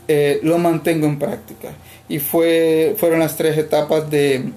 eh, 0.06 0.40
lo 0.42 0.58
mantengo 0.58 1.06
en 1.06 1.18
práctica. 1.18 1.72
Y 2.08 2.18
fue, 2.20 2.94
fueron 2.96 3.20
las 3.20 3.36
tres 3.36 3.58
etapas 3.58 4.10
de, 4.10 4.50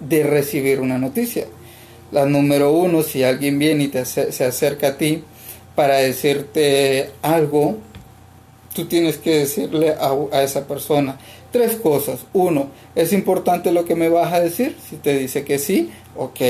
de 0.00 0.22
recibir 0.22 0.80
una 0.80 0.98
noticia. 0.98 1.46
La 2.12 2.26
número 2.26 2.72
uno, 2.72 3.02
si 3.02 3.22
alguien 3.22 3.58
viene 3.58 3.84
y 3.84 3.88
te, 3.88 4.04
se 4.04 4.44
acerca 4.44 4.88
a 4.88 4.98
ti 4.98 5.24
para 5.74 5.96
decirte 5.96 7.10
algo, 7.22 7.78
tú 8.74 8.86
tienes 8.86 9.16
que 9.16 9.38
decirle 9.38 9.90
a, 9.90 10.12
a, 10.32 10.42
esa 10.42 10.66
persona 10.66 11.18
tres 11.50 11.76
cosas. 11.76 12.20
Uno, 12.32 12.68
¿es 12.94 13.12
importante 13.12 13.72
lo 13.72 13.84
que 13.84 13.94
me 13.94 14.08
vas 14.08 14.32
a 14.32 14.40
decir? 14.40 14.76
Si 14.88 14.96
te 14.96 15.16
dice 15.16 15.44
que 15.44 15.58
sí, 15.58 15.90
ok. 16.16 16.40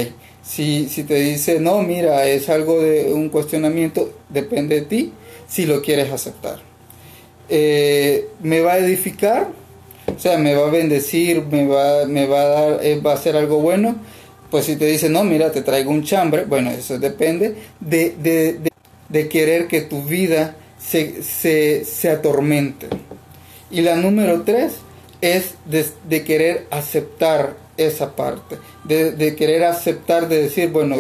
Si, 0.43 0.89
si 0.89 1.05
te 1.05 1.15
dice 1.15 1.61
no, 1.61 1.83
mira, 1.83 2.27
es 2.27 2.49
algo 2.49 2.81
de 2.81 3.13
un 3.13 3.29
cuestionamiento, 3.31 4.11
depende 4.29 4.77
de 4.77 4.87
ti 4.87 5.13
si 5.47 5.67
lo 5.67 5.83
quieres 5.83 6.11
aceptar. 6.11 6.59
Eh, 7.49 8.29
me 8.43 8.61
va 8.61 8.75
a 8.75 8.79
edificar, 8.79 9.49
o 10.17 10.19
sea, 10.19 10.39
me 10.39 10.55
va 10.55 10.69
a 10.69 10.71
bendecir, 10.71 11.45
me 11.51 11.67
va, 11.67 12.07
me 12.07 12.27
va 12.27 12.41
a 12.41 12.49
dar, 12.49 12.85
eh, 12.85 13.01
va 13.01 13.13
a 13.13 13.15
hacer 13.15 13.37
algo 13.37 13.61
bueno. 13.61 13.97
Pues 14.51 14.67
si 14.67 14.77
te 14.77 14.87
dice, 14.87 15.09
no, 15.09 15.25
mira, 15.25 15.51
te 15.51 15.63
traigo 15.63 15.91
un 15.91 16.05
chambre, 16.05 16.45
bueno, 16.45 16.71
eso 16.71 16.99
depende 16.99 17.57
de, 17.81 18.15
de, 18.23 18.61
de, 19.09 19.29
querer 19.29 19.67
que 19.67 19.81
tu 19.81 20.03
vida 20.03 20.55
se, 20.79 21.23
se, 21.23 21.85
se, 21.85 22.11
atormente. 22.11 22.87
Y 23.71 23.81
la 23.81 23.97
número 23.97 24.43
tres 24.43 24.75
es 25.21 25.55
de, 25.65 26.23
querer 26.23 26.67
aceptar 26.71 27.57
esa 27.77 28.15
parte, 28.15 28.59
de, 28.85 29.35
querer 29.35 29.65
aceptar, 29.65 30.29
de 30.29 30.43
decir, 30.43 30.71
bueno, 30.71 30.97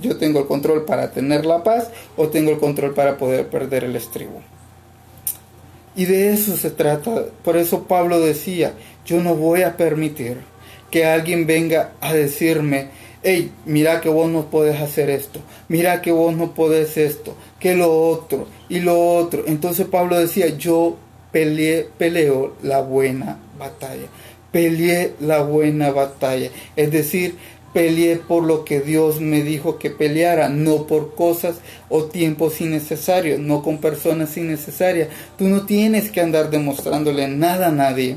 yo 0.00 0.16
tengo 0.16 0.40
el 0.40 0.46
control 0.46 0.86
para 0.86 1.10
tener 1.10 1.44
la 1.44 1.62
paz 1.62 1.90
o 2.16 2.28
tengo 2.28 2.52
el 2.52 2.58
control 2.58 2.94
para 2.94 3.18
poder 3.18 3.48
perder 3.48 3.84
el 3.84 3.96
estribo. 3.96 4.40
Y 5.98 6.04
de 6.04 6.32
eso 6.32 6.56
se 6.56 6.70
trata. 6.70 7.24
Por 7.42 7.56
eso 7.56 7.82
Pablo 7.88 8.20
decía, 8.20 8.72
yo 9.04 9.20
no 9.20 9.34
voy 9.34 9.62
a 9.62 9.76
permitir 9.76 10.36
que 10.92 11.04
alguien 11.04 11.44
venga 11.44 11.90
a 12.00 12.14
decirme, 12.14 12.90
hey, 13.24 13.50
mira 13.66 14.00
que 14.00 14.08
vos 14.08 14.30
no 14.30 14.44
puedes 14.44 14.80
hacer 14.80 15.10
esto, 15.10 15.40
mira 15.66 16.00
que 16.00 16.12
vos 16.12 16.36
no 16.36 16.54
podés 16.54 16.96
esto, 16.96 17.34
que 17.58 17.74
lo 17.74 17.92
otro 17.92 18.46
y 18.68 18.78
lo 18.78 19.16
otro. 19.16 19.42
Entonces 19.48 19.88
Pablo 19.88 20.16
decía, 20.16 20.56
yo 20.56 20.96
peleé, 21.32 21.88
peleo 21.98 22.54
la 22.62 22.80
buena 22.80 23.40
batalla, 23.58 24.06
peleé 24.52 25.14
la 25.18 25.42
buena 25.42 25.90
batalla. 25.90 26.50
Es 26.76 26.92
decir, 26.92 27.34
Peleé 27.72 28.16
por 28.16 28.44
lo 28.44 28.64
que 28.64 28.80
Dios 28.80 29.20
me 29.20 29.42
dijo 29.42 29.78
que 29.78 29.90
peleara, 29.90 30.48
no 30.48 30.86
por 30.86 31.14
cosas 31.14 31.56
o 31.88 32.04
tiempos 32.04 32.60
innecesarios, 32.60 33.38
no 33.38 33.62
con 33.62 33.78
personas 33.78 34.36
innecesarias. 34.36 35.08
Tú 35.36 35.44
no 35.48 35.66
tienes 35.66 36.10
que 36.10 36.20
andar 36.20 36.50
demostrándole 36.50 37.28
nada 37.28 37.68
a 37.68 37.72
nadie 37.72 38.16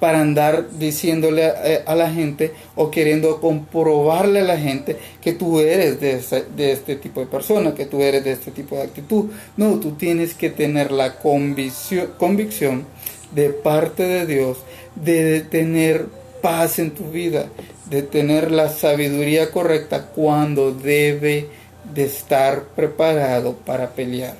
para 0.00 0.20
andar 0.20 0.70
diciéndole 0.78 1.44
a, 1.44 1.66
eh, 1.66 1.84
la 1.86 2.10
gente 2.10 2.52
o 2.74 2.90
queriendo 2.90 3.40
comprobarle 3.40 4.40
a 4.40 4.44
la 4.44 4.58
gente 4.58 4.96
que 5.20 5.32
tú 5.32 5.60
eres 5.60 6.00
de, 6.00 6.20
de 6.56 6.72
este 6.72 6.96
tipo 6.96 7.20
de 7.20 7.26
persona, 7.26 7.74
que 7.74 7.86
tú 7.86 8.00
eres 8.02 8.24
de 8.24 8.32
este 8.32 8.50
tipo 8.50 8.76
de 8.76 8.82
actitud. 8.82 9.26
No, 9.56 9.78
tú 9.80 9.92
tienes 9.92 10.34
que 10.34 10.50
tener 10.50 10.90
la 10.90 11.18
convicción, 11.18 12.10
convicción 12.18 12.86
de 13.34 13.50
parte 13.50 14.02
de 14.02 14.26
Dios 14.26 14.58
de 14.94 15.40
tener 15.40 16.06
paz 16.42 16.78
en 16.78 16.92
tu 16.92 17.10
vida, 17.10 17.46
de 17.90 18.02
tener 18.02 18.52
la 18.52 18.68
sabiduría 18.68 19.50
correcta 19.50 20.06
cuando 20.14 20.72
debe 20.72 21.48
de 21.92 22.04
estar 22.04 22.62
preparado 22.76 23.56
para 23.56 23.90
pelear. 23.90 24.34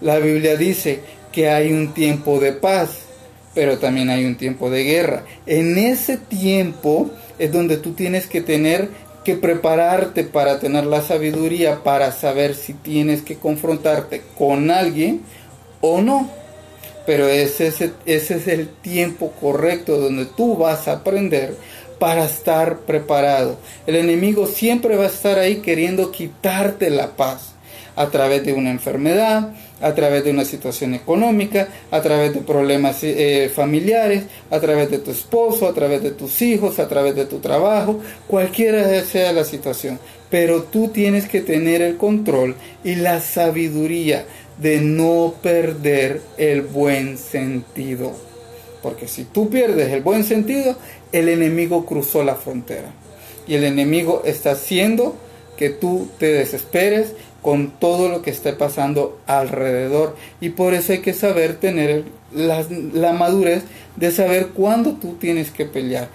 La 0.00 0.18
Biblia 0.18 0.56
dice 0.56 1.00
que 1.30 1.50
hay 1.50 1.70
un 1.70 1.92
tiempo 1.92 2.40
de 2.40 2.52
paz, 2.52 3.00
pero 3.54 3.78
también 3.78 4.08
hay 4.08 4.24
un 4.24 4.36
tiempo 4.36 4.70
de 4.70 4.84
guerra. 4.84 5.24
En 5.46 5.76
ese 5.76 6.16
tiempo 6.16 7.10
es 7.38 7.52
donde 7.52 7.76
tú 7.76 7.92
tienes 7.92 8.26
que 8.26 8.40
tener 8.40 8.88
que 9.24 9.34
prepararte 9.34 10.24
para 10.24 10.58
tener 10.58 10.86
la 10.86 11.02
sabiduría 11.02 11.82
para 11.82 12.12
saber 12.12 12.54
si 12.54 12.72
tienes 12.72 13.20
que 13.20 13.36
confrontarte 13.36 14.22
con 14.38 14.70
alguien 14.70 15.20
o 15.82 16.00
no. 16.00 16.30
Pero 17.04 17.28
ese 17.28 17.66
es, 17.66 17.80
ese 18.06 18.36
es 18.36 18.48
el 18.48 18.68
tiempo 18.68 19.32
correcto 19.38 19.98
donde 19.98 20.24
tú 20.24 20.56
vas 20.56 20.88
a 20.88 20.92
aprender 20.92 21.54
para 21.98 22.24
estar 22.24 22.80
preparado. 22.80 23.58
El 23.86 23.96
enemigo 23.96 24.46
siempre 24.46 24.96
va 24.96 25.04
a 25.04 25.08
estar 25.08 25.38
ahí 25.38 25.56
queriendo 25.56 26.10
quitarte 26.10 26.90
la 26.90 27.16
paz 27.16 27.54
a 27.96 28.10
través 28.10 28.44
de 28.44 28.52
una 28.52 28.70
enfermedad, 28.70 29.52
a 29.80 29.94
través 29.94 30.24
de 30.24 30.30
una 30.30 30.44
situación 30.44 30.94
económica, 30.94 31.68
a 31.90 32.00
través 32.00 32.32
de 32.32 32.40
problemas 32.40 33.02
eh, 33.02 33.50
familiares, 33.52 34.24
a 34.50 34.60
través 34.60 34.90
de 34.90 34.98
tu 34.98 35.10
esposo, 35.10 35.66
a 35.66 35.74
través 35.74 36.02
de 36.02 36.12
tus 36.12 36.40
hijos, 36.42 36.78
a 36.78 36.88
través 36.88 37.16
de 37.16 37.26
tu 37.26 37.38
trabajo, 37.38 38.00
cualquiera 38.28 39.02
sea 39.02 39.32
la 39.32 39.44
situación. 39.44 39.98
Pero 40.30 40.62
tú 40.62 40.88
tienes 40.88 41.28
que 41.28 41.40
tener 41.40 41.82
el 41.82 41.96
control 41.96 42.54
y 42.84 42.94
la 42.94 43.20
sabiduría 43.20 44.26
de 44.58 44.80
no 44.80 45.34
perder 45.42 46.20
el 46.36 46.62
buen 46.62 47.18
sentido. 47.18 48.27
Porque 48.82 49.08
si 49.08 49.24
tú 49.24 49.48
pierdes 49.48 49.92
el 49.92 50.02
buen 50.02 50.24
sentido, 50.24 50.76
el 51.12 51.28
enemigo 51.28 51.84
cruzó 51.86 52.22
la 52.22 52.36
frontera. 52.36 52.90
Y 53.46 53.54
el 53.54 53.64
enemigo 53.64 54.22
está 54.24 54.52
haciendo 54.52 55.16
que 55.56 55.70
tú 55.70 56.08
te 56.18 56.32
desesperes 56.32 57.12
con 57.42 57.70
todo 57.70 58.08
lo 58.08 58.22
que 58.22 58.30
esté 58.30 58.52
pasando 58.52 59.18
alrededor. 59.26 60.16
Y 60.40 60.50
por 60.50 60.74
eso 60.74 60.92
hay 60.92 61.00
que 61.00 61.14
saber 61.14 61.56
tener 61.56 62.04
la, 62.32 63.12
madurez 63.12 63.64
de 63.96 64.10
saber 64.12 64.48
cuándo 64.48 64.92
tú 64.94 65.14
tienes 65.14 65.50
que 65.50 65.64
pelear 65.64 66.08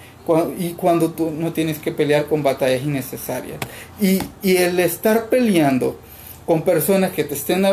y 0.57 0.69
cuándo 0.69 1.11
tú 1.11 1.31
no 1.31 1.51
tienes 1.51 1.79
que 1.79 1.91
pelear 1.91 2.25
con 2.25 2.43
batallas 2.43 2.83
innecesarias. 2.83 3.57
Y, 3.99 4.19
y 4.41 4.57
el 4.57 4.79
estar 4.79 5.25
peleando 5.29 5.97
con 6.45 6.63
personas 6.63 7.11
que 7.11 7.23
te 7.23 7.35
estén 7.35 7.65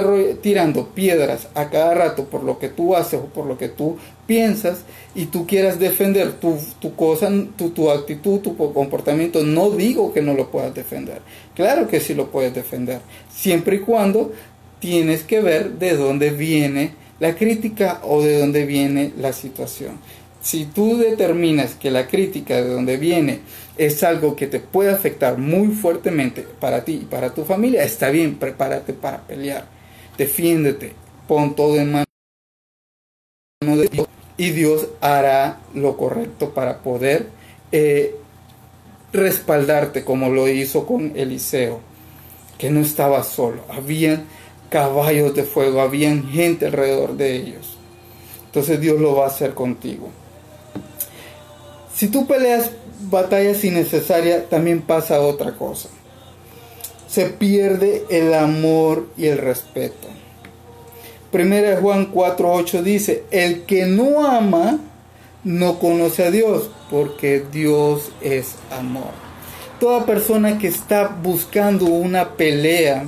tirando 0.42 0.88
piedras 0.88 1.48
a 1.54 1.70
cada 1.70 1.94
rato 1.94 2.24
por 2.24 2.44
lo 2.44 2.58
que 2.58 2.68
tú 2.68 2.94
haces 2.94 3.20
o 3.20 3.26
por 3.26 3.46
lo 3.46 3.58
que 3.58 3.68
tú 3.68 3.96
piensas 4.26 4.80
y 5.14 5.26
tú 5.26 5.46
quieras 5.46 5.80
defender 5.80 6.34
tu, 6.34 6.56
tu 6.78 6.94
cosa, 6.94 7.30
tu, 7.56 7.70
tu, 7.70 7.90
actitud, 7.90 8.40
tu 8.40 8.56
comportamiento, 8.56 9.42
no 9.42 9.70
digo 9.70 10.12
que 10.12 10.22
no 10.22 10.34
lo 10.34 10.50
puedas 10.50 10.74
defender. 10.74 11.20
Claro 11.54 11.88
que 11.88 12.00
sí 12.00 12.14
lo 12.14 12.30
puedes 12.30 12.54
defender, 12.54 13.00
siempre 13.34 13.76
y 13.76 13.80
cuando 13.80 14.32
tienes 14.78 15.24
que 15.24 15.40
ver 15.40 15.72
de 15.78 15.96
dónde 15.96 16.30
viene 16.30 16.94
la 17.18 17.34
crítica 17.34 18.00
o 18.04 18.22
de 18.22 18.38
dónde 18.38 18.64
viene 18.66 19.12
la 19.18 19.32
situación. 19.32 19.98
Si 20.42 20.64
tú 20.64 20.96
determinas 20.96 21.74
que 21.74 21.90
la 21.90 22.06
crítica 22.06 22.56
de 22.56 22.68
dónde 22.68 22.96
viene 22.96 23.40
es 23.76 24.02
algo 24.02 24.36
que 24.36 24.46
te 24.46 24.58
puede 24.58 24.90
afectar 24.90 25.36
muy 25.36 25.68
fuertemente 25.68 26.46
para 26.58 26.84
ti 26.84 27.00
y 27.02 27.04
para 27.04 27.34
tu 27.34 27.44
familia, 27.44 27.84
está 27.84 28.08
bien, 28.08 28.36
prepárate 28.36 28.94
para 28.94 29.18
pelear. 29.26 29.66
Defiéndete, 30.16 30.92
pon 31.28 31.54
todo 31.54 31.76
en 31.76 31.92
manos 31.92 32.06
de 33.62 33.88
Dios 33.88 34.08
y 34.38 34.50
Dios 34.52 34.88
hará 35.02 35.60
lo 35.74 35.98
correcto 35.98 36.54
para 36.54 36.78
poder 36.78 37.28
eh, 37.72 38.16
respaldarte 39.12 40.04
como 40.04 40.30
lo 40.30 40.48
hizo 40.48 40.86
con 40.86 41.12
Eliseo, 41.14 41.80
que 42.56 42.70
no 42.70 42.80
estaba 42.80 43.22
solo, 43.22 43.62
habían 43.68 44.24
caballos 44.70 45.34
de 45.34 45.42
fuego, 45.42 45.82
habían 45.82 46.30
gente 46.30 46.66
alrededor 46.66 47.16
de 47.18 47.36
ellos. 47.36 47.76
Entonces 48.46 48.80
Dios 48.80 48.98
lo 48.98 49.16
va 49.16 49.24
a 49.24 49.28
hacer 49.28 49.52
contigo. 49.52 50.08
Si 52.00 52.08
tú 52.08 52.26
peleas 52.26 52.70
batallas 53.10 53.62
innecesarias, 53.62 54.48
también 54.48 54.80
pasa 54.80 55.20
otra 55.20 55.52
cosa. 55.52 55.90
Se 57.06 57.26
pierde 57.26 58.06
el 58.08 58.32
amor 58.32 59.10
y 59.18 59.26
el 59.26 59.36
respeto. 59.36 60.08
Primera 61.30 61.78
Juan 61.78 62.10
4:8 62.10 62.82
dice, 62.82 63.24
el 63.30 63.66
que 63.66 63.84
no 63.84 64.26
ama 64.26 64.78
no 65.44 65.78
conoce 65.78 66.24
a 66.24 66.30
Dios, 66.30 66.70
porque 66.90 67.44
Dios 67.52 68.10
es 68.22 68.54
amor. 68.70 69.12
Toda 69.78 70.06
persona 70.06 70.56
que 70.56 70.68
está 70.68 71.06
buscando 71.22 71.84
una 71.84 72.30
pelea, 72.30 73.04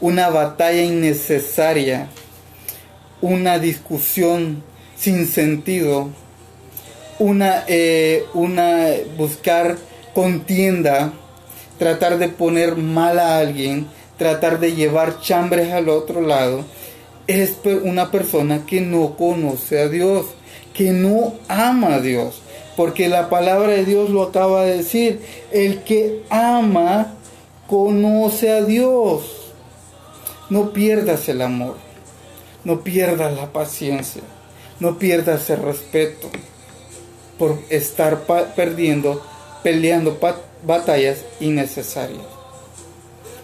una 0.00 0.28
batalla 0.28 0.84
innecesaria, 0.84 2.08
una 3.20 3.58
discusión 3.58 4.62
sin 4.96 5.26
sentido, 5.26 6.10
una, 7.20 7.64
eh, 7.68 8.24
una 8.32 8.88
buscar 9.16 9.76
contienda, 10.14 11.12
tratar 11.78 12.18
de 12.18 12.28
poner 12.28 12.76
mal 12.76 13.18
a 13.18 13.38
alguien, 13.38 13.86
tratar 14.16 14.58
de 14.58 14.74
llevar 14.74 15.20
chambres 15.20 15.70
al 15.70 15.90
otro 15.90 16.22
lado, 16.22 16.64
es 17.26 17.58
una 17.84 18.10
persona 18.10 18.64
que 18.66 18.80
no 18.80 19.16
conoce 19.16 19.80
a 19.80 19.88
Dios, 19.88 20.26
que 20.72 20.92
no 20.92 21.34
ama 21.46 21.96
a 21.96 22.00
Dios. 22.00 22.40
Porque 22.74 23.10
la 23.10 23.28
palabra 23.28 23.72
de 23.72 23.84
Dios 23.84 24.08
lo 24.08 24.22
acaba 24.22 24.64
de 24.64 24.78
decir, 24.78 25.20
el 25.52 25.82
que 25.82 26.22
ama 26.30 27.14
conoce 27.66 28.50
a 28.50 28.62
Dios. 28.62 29.52
No 30.48 30.72
pierdas 30.72 31.28
el 31.28 31.42
amor, 31.42 31.76
no 32.64 32.80
pierdas 32.80 33.36
la 33.36 33.52
paciencia, 33.52 34.22
no 34.80 34.98
pierdas 34.98 35.50
el 35.50 35.62
respeto 35.62 36.30
por 37.40 37.58
estar 37.70 38.26
perdiendo, 38.54 39.22
peleando 39.62 40.18
batallas 40.62 41.24
innecesarias. 41.40 42.20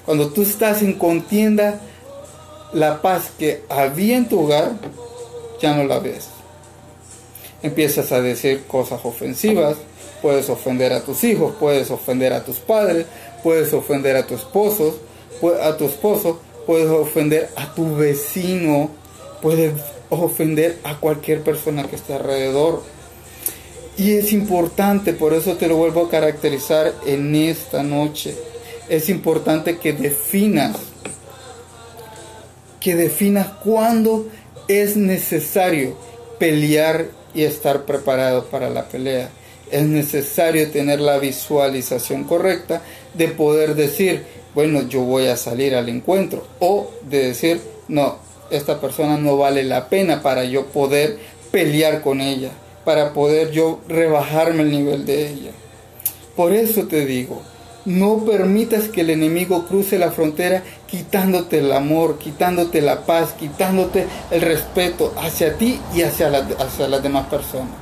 Cuando 0.05 0.29
tú 0.29 0.43
estás 0.43 0.83
en 0.83 0.93
contienda, 0.93 1.81
la 2.75 3.01
paz 3.01 3.31
que 3.39 3.63
había 3.71 4.19
en 4.19 4.29
tu 4.29 4.41
hogar 4.41 4.73
ya 5.63 5.75
no 5.75 5.85
la 5.85 5.99
ves. 5.99 6.29
Empiezas 7.63 8.13
a 8.13 8.21
decir 8.21 8.65
cosas 8.67 9.01
ofensivas, 9.03 9.79
puedes 10.21 10.51
ofender 10.51 10.93
a 10.93 11.03
tus 11.03 11.25
hijos, 11.25 11.55
puedes 11.59 11.91
ofender 11.91 12.35
a 12.35 12.45
tus 12.45 12.59
padres, 12.59 13.07
puedes 13.43 13.73
ofender 13.73 14.15
a 14.17 14.27
tu 14.27 14.35
esposo, 14.35 14.99
a 15.63 15.77
tu 15.79 15.87
esposo, 15.87 16.39
puedes 16.67 16.91
ofender 16.91 17.49
a 17.57 17.75
tu 17.75 17.97
vecino, 17.97 18.91
puedes 19.41 19.73
ofender 20.11 20.77
a 20.85 21.01
cualquier 21.01 21.41
persona 21.41 21.85
que 21.85 21.97
esté 21.97 22.13
alrededor. 22.13 22.83
Y 23.99 24.13
es 24.13 24.33
importante, 24.33 25.15
por 25.15 25.33
eso 25.33 25.57
te 25.57 25.69
lo 25.69 25.77
vuelvo 25.77 26.05
a 26.05 26.11
caracterizar 26.11 26.93
en 27.07 27.35
esta 27.35 27.83
noche. 27.83 28.37
Es 28.89 29.09
importante 29.09 29.79
que 29.79 29.95
definas, 29.95 30.77
que 32.79 32.95
definas 32.95 33.49
cuándo 33.65 34.27
es 34.69 34.97
necesario 34.97 35.97
pelear 36.39 37.07
y 37.35 37.45
estar 37.45 37.85
preparado 37.85 38.45
para 38.47 38.69
la 38.69 38.89
pelea. 38.89 39.31
Es 39.71 39.85
necesario 39.85 40.71
tener 40.71 41.01
la 41.01 41.19
visualización 41.19 42.25
correcta 42.25 42.83
de 43.15 43.29
poder 43.29 43.75
decir, 43.75 44.25
bueno, 44.55 44.83
yo 44.89 45.03
voy 45.03 45.27
a 45.27 45.37
salir 45.37 45.75
al 45.75 45.89
encuentro. 45.89 46.47
O 46.61 46.91
de 47.09 47.29
decir, 47.29 47.61
no, 47.89 48.19
esta 48.51 48.81
persona 48.81 49.17
no 49.17 49.37
vale 49.37 49.65
la 49.65 49.89
pena 49.89 50.23
para 50.23 50.45
yo 50.45 50.67
poder 50.67 51.19
pelear 51.51 52.03
con 52.03 52.21
ella, 52.21 52.51
para 52.87 53.13
poder 53.13 53.51
yo 53.51 53.81
rebajarme 53.89 54.63
el 54.63 54.71
nivel 54.71 55.05
de 55.07 55.29
ella. 55.29 55.51
Por 56.37 56.53
eso 56.53 56.87
te 56.87 57.05
digo, 57.05 57.43
no 57.85 58.19
permitas 58.25 58.85
que 58.89 59.01
el 59.01 59.11
enemigo 59.11 59.67
cruce 59.67 59.99
la 59.99 60.13
frontera 60.13 60.63
quitándote 60.87 61.59
el 61.59 61.73
amor, 61.73 62.17
quitándote 62.19 62.81
la 62.81 63.05
paz, 63.05 63.33
quitándote 63.33 64.07
el 64.31 64.41
respeto 64.41 65.13
hacia 65.19 65.59
ti 65.59 65.81
y 65.97 66.03
hacia, 66.03 66.29
hacia 66.29 66.87
las 66.87 67.03
demás 67.03 67.27
personas. 67.27 67.75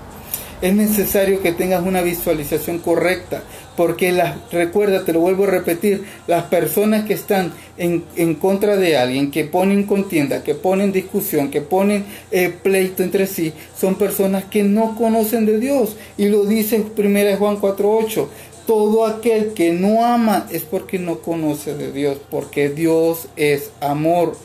Es 0.62 0.74
necesario 0.74 1.42
que 1.42 1.52
tengas 1.52 1.84
una 1.84 2.00
visualización 2.00 2.78
correcta, 2.78 3.42
porque 3.76 4.12
las, 4.12 4.36
recuerda, 4.52 5.04
te 5.04 5.12
lo 5.12 5.20
vuelvo 5.20 5.44
a 5.44 5.48
repetir, 5.48 6.04
las 6.26 6.44
personas 6.44 7.04
que 7.04 7.14
están 7.14 7.52
en, 7.76 8.04
en 8.16 8.34
contra 8.34 8.76
de 8.76 8.96
alguien, 8.96 9.30
que 9.30 9.44
ponen 9.44 9.84
contienda, 9.84 10.42
que 10.42 10.54
ponen 10.54 10.92
discusión, 10.92 11.50
que 11.50 11.60
ponen 11.60 12.04
eh, 12.30 12.52
pleito 12.62 13.02
entre 13.02 13.26
sí, 13.26 13.52
son 13.78 13.96
personas 13.96 14.44
que 14.44 14.62
no 14.62 14.96
conocen 14.96 15.46
de 15.46 15.58
Dios. 15.58 15.96
Y 16.16 16.28
lo 16.28 16.44
dice 16.44 16.76
1 16.96 17.36
Juan 17.38 17.60
4.8, 17.60 18.26
todo 18.66 19.06
aquel 19.06 19.52
que 19.52 19.72
no 19.72 20.04
ama 20.04 20.46
es 20.50 20.62
porque 20.62 20.98
no 20.98 21.18
conoce 21.18 21.74
de 21.74 21.92
Dios, 21.92 22.18
porque 22.30 22.70
Dios 22.70 23.28
es 23.36 23.70
amor. 23.80 24.36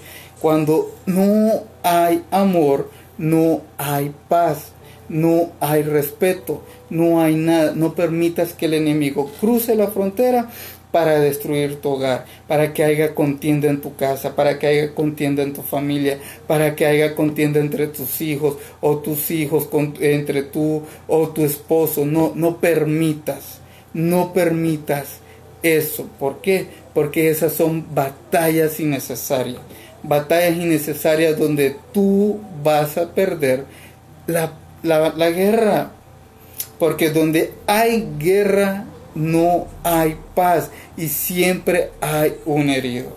Cuando 0.41 0.95
no 1.05 1.63
hay 1.83 2.23
amor, 2.31 2.89
no 3.17 3.61
hay 3.77 4.13
paz, 4.27 4.71
no 5.09 5.51
hay 5.59 5.83
respeto, 5.83 6.63
no 6.89 7.21
hay 7.21 7.35
nada. 7.35 7.73
No 7.75 7.93
permitas 7.95 8.53
que 8.53 8.67
el 8.67 8.75
enemigo 8.75 9.31
cruce 9.39 9.75
la 9.75 9.87
frontera 9.87 10.49
para 10.91 11.19
destruir 11.19 11.81
tu 11.81 11.89
hogar, 11.89 12.25
para 12.47 12.73
que 12.73 12.83
haya 12.83 13.13
contienda 13.13 13.69
en 13.69 13.81
tu 13.81 13.95
casa, 13.95 14.35
para 14.35 14.57
que 14.57 14.67
haya 14.67 14.95
contienda 14.95 15.43
en 15.43 15.53
tu 15.53 15.61
familia, 15.61 16.17
para 16.47 16.75
que 16.75 16.85
haya 16.85 17.13
contienda 17.13 17.59
entre 17.59 17.87
tus 17.87 18.21
hijos 18.21 18.57
o 18.81 18.97
tus 18.97 19.29
hijos, 19.29 19.69
entre 19.99 20.43
tú 20.43 20.83
o 21.07 21.29
tu 21.29 21.43
esposo. 21.43 22.05
No, 22.05 22.31
no 22.35 22.57
permitas 22.57 23.59
no 23.93 24.33
permitas 24.33 25.19
eso. 25.63 26.07
¿Por 26.19 26.41
qué? 26.41 26.67
Porque 26.93 27.29
esas 27.29 27.53
son 27.53 27.85
batallas 27.93 28.79
innecesarias. 28.79 29.61
Batallas 30.03 30.57
innecesarias 30.57 31.37
donde 31.37 31.75
tú 31.93 32.39
vas 32.63 32.97
a 32.97 33.13
perder 33.13 33.65
la, 34.27 34.53
la 34.83 35.29
guerra. 35.29 35.91
Porque 36.77 37.09
donde 37.09 37.53
hay 37.67 38.07
guerra 38.17 38.85
no 39.15 39.67
hay 39.83 40.17
paz 40.33 40.71
y 40.95 41.07
siempre 41.07 41.91
hay 41.99 42.35
un 42.45 42.69
herido. 42.69 43.11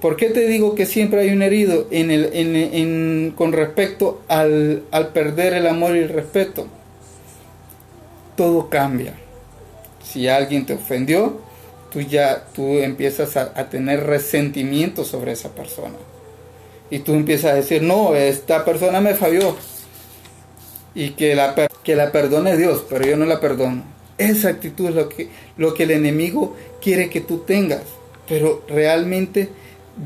¿Por 0.00 0.16
qué 0.16 0.30
te 0.30 0.48
digo 0.48 0.74
que 0.74 0.86
siempre 0.86 1.20
hay 1.20 1.30
un 1.30 1.42
herido 1.42 1.86
en 1.92 2.10
el, 2.10 2.30
en, 2.32 3.32
con 3.36 3.52
respecto 3.52 4.22
al, 4.26 4.82
al 4.90 5.08
perder 5.08 5.54
el 5.54 5.68
amor 5.68 5.96
y 5.96 6.00
el 6.00 6.08
respeto? 6.08 6.66
todo 8.36 8.68
cambia. 8.68 9.14
Si 10.02 10.28
alguien 10.28 10.66
te 10.66 10.74
ofendió, 10.74 11.40
tú 11.92 12.00
ya 12.00 12.46
tú 12.52 12.78
empiezas 12.78 13.36
a, 13.36 13.68
tener 13.68 14.04
resentimiento 14.04 15.04
sobre 15.04 15.32
esa 15.32 15.50
persona. 15.54 15.94
Y 16.92 16.98
tú 16.98 17.14
empiezas 17.14 17.52
a 17.52 17.54
decir, 17.54 17.82
no, 17.82 18.14
esta 18.14 18.66
persona 18.66 19.00
me 19.00 19.14
falló. 19.14 19.56
Y 20.94 21.12
que 21.12 21.34
la, 21.34 21.54
que 21.82 21.96
la 21.96 22.12
perdone 22.12 22.54
Dios, 22.58 22.84
pero 22.86 23.06
yo 23.06 23.16
no 23.16 23.24
la 23.24 23.40
perdono. 23.40 23.82
Esa 24.18 24.50
actitud 24.50 24.90
es 24.90 24.94
lo 24.94 25.08
que, 25.08 25.30
lo 25.56 25.72
que 25.72 25.84
el 25.84 25.92
enemigo 25.92 26.54
quiere 26.82 27.08
que 27.08 27.22
tú 27.22 27.38
tengas. 27.38 27.80
Pero 28.28 28.62
realmente 28.68 29.48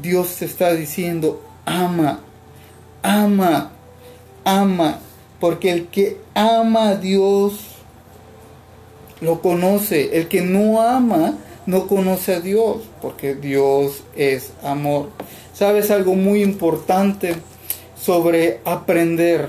Dios 0.01 0.37
te 0.37 0.44
está 0.44 0.75
diciendo, 0.75 1.42
ama, 1.64 2.20
ama, 3.03 3.72
ama. 4.44 5.01
Porque 5.40 5.72
el 5.72 5.88
que 5.88 6.18
ama 6.35 6.90
a 6.90 6.94
Dios 6.94 7.55
lo 9.20 9.40
conoce. 9.40 10.16
El 10.16 10.29
que 10.29 10.42
no 10.42 10.81
ama 10.81 11.37
no 11.66 11.88
conoce 11.88 12.37
a 12.37 12.40
Dios, 12.40 12.83
porque 13.03 13.35
Dios 13.35 14.05
es 14.14 14.53
amor. 14.62 15.09
¿Sabes 15.56 15.90
algo 15.90 16.14
muy 16.14 16.42
importante 16.42 17.34
sobre 17.98 18.60
aprender 18.66 19.48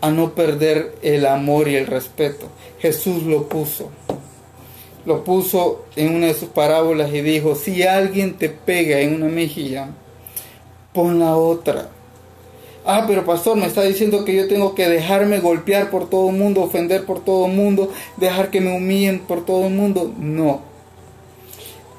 a 0.00 0.10
no 0.10 0.34
perder 0.34 0.96
el 1.02 1.24
amor 1.24 1.68
y 1.68 1.76
el 1.76 1.86
respeto? 1.86 2.48
Jesús 2.80 3.22
lo 3.22 3.48
puso. 3.48 3.90
Lo 5.04 5.22
puso 5.22 5.84
en 5.94 6.16
una 6.16 6.26
de 6.26 6.34
sus 6.34 6.48
parábolas 6.48 7.14
y 7.14 7.20
dijo, 7.20 7.54
si 7.54 7.84
alguien 7.84 8.34
te 8.34 8.48
pega 8.48 8.98
en 8.98 9.14
una 9.14 9.28
mejilla, 9.28 9.90
pon 10.92 11.20
la 11.20 11.36
otra. 11.36 11.90
Ah, 12.84 13.04
pero 13.06 13.24
pastor, 13.24 13.56
me 13.56 13.66
está 13.66 13.82
diciendo 13.82 14.24
que 14.24 14.34
yo 14.34 14.48
tengo 14.48 14.74
que 14.74 14.88
dejarme 14.88 15.38
golpear 15.38 15.90
por 15.90 16.10
todo 16.10 16.30
el 16.30 16.36
mundo, 16.36 16.62
ofender 16.62 17.06
por 17.06 17.24
todo 17.24 17.46
el 17.46 17.52
mundo, 17.52 17.92
dejar 18.16 18.50
que 18.50 18.60
me 18.60 18.76
humillen 18.76 19.20
por 19.20 19.44
todo 19.44 19.68
el 19.68 19.74
mundo. 19.74 20.12
No. 20.18 20.75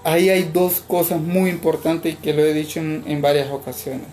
Ahí 0.08 0.30
hay 0.30 0.44
dos 0.54 0.80
cosas 0.80 1.20
muy 1.20 1.50
importantes 1.50 2.16
que 2.16 2.32
lo 2.32 2.42
he 2.42 2.54
dicho 2.54 2.80
en, 2.80 3.22
varias 3.22 3.52
ocasiones. 3.52 4.08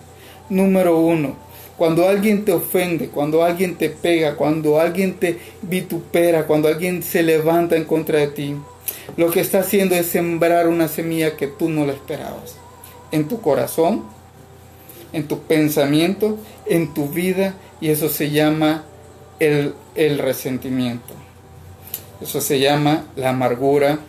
Número 0.48 0.98
uno, 0.98 1.36
cuando 1.76 2.08
alguien 2.08 2.44
te 2.44 2.50
ofende, 2.50 3.10
cuando 3.10 3.44
alguien 3.44 3.76
te 3.76 3.90
pega, 3.90 4.34
cuando 4.34 4.80
alguien 4.80 5.14
te 5.14 5.38
vitupera, 5.62 6.48
cuando 6.48 6.66
alguien 6.66 7.04
se 7.04 7.22
levanta 7.22 7.76
en 7.76 7.84
contra 7.84 8.18
de 8.18 8.26
ti, 8.26 8.56
lo 9.16 9.30
que 9.30 9.38
está 9.38 9.60
haciendo 9.60 9.94
es 9.94 10.06
sembrar 10.06 10.66
una 10.66 10.88
semilla 10.88 11.36
que 11.36 11.46
tú 11.46 11.68
no 11.68 11.86
la 11.86 11.92
esperabas. 11.92 12.56
En 13.12 13.28
tu 13.28 13.40
corazón, 13.40 14.02
en 15.12 15.28
tu 15.28 15.42
pensamiento, 15.42 16.38
en 16.66 16.92
tu 16.92 17.06
vida, 17.08 17.54
y 17.80 17.90
eso 17.90 18.08
se 18.08 18.32
llama 18.32 18.84
el, 19.38 19.74
el 19.94 20.18
resentimiento. 20.18 21.14
Eso 22.20 22.40
se 22.40 22.58
llama 22.58 23.06
la 23.14 23.30
amargura, 23.30 24.00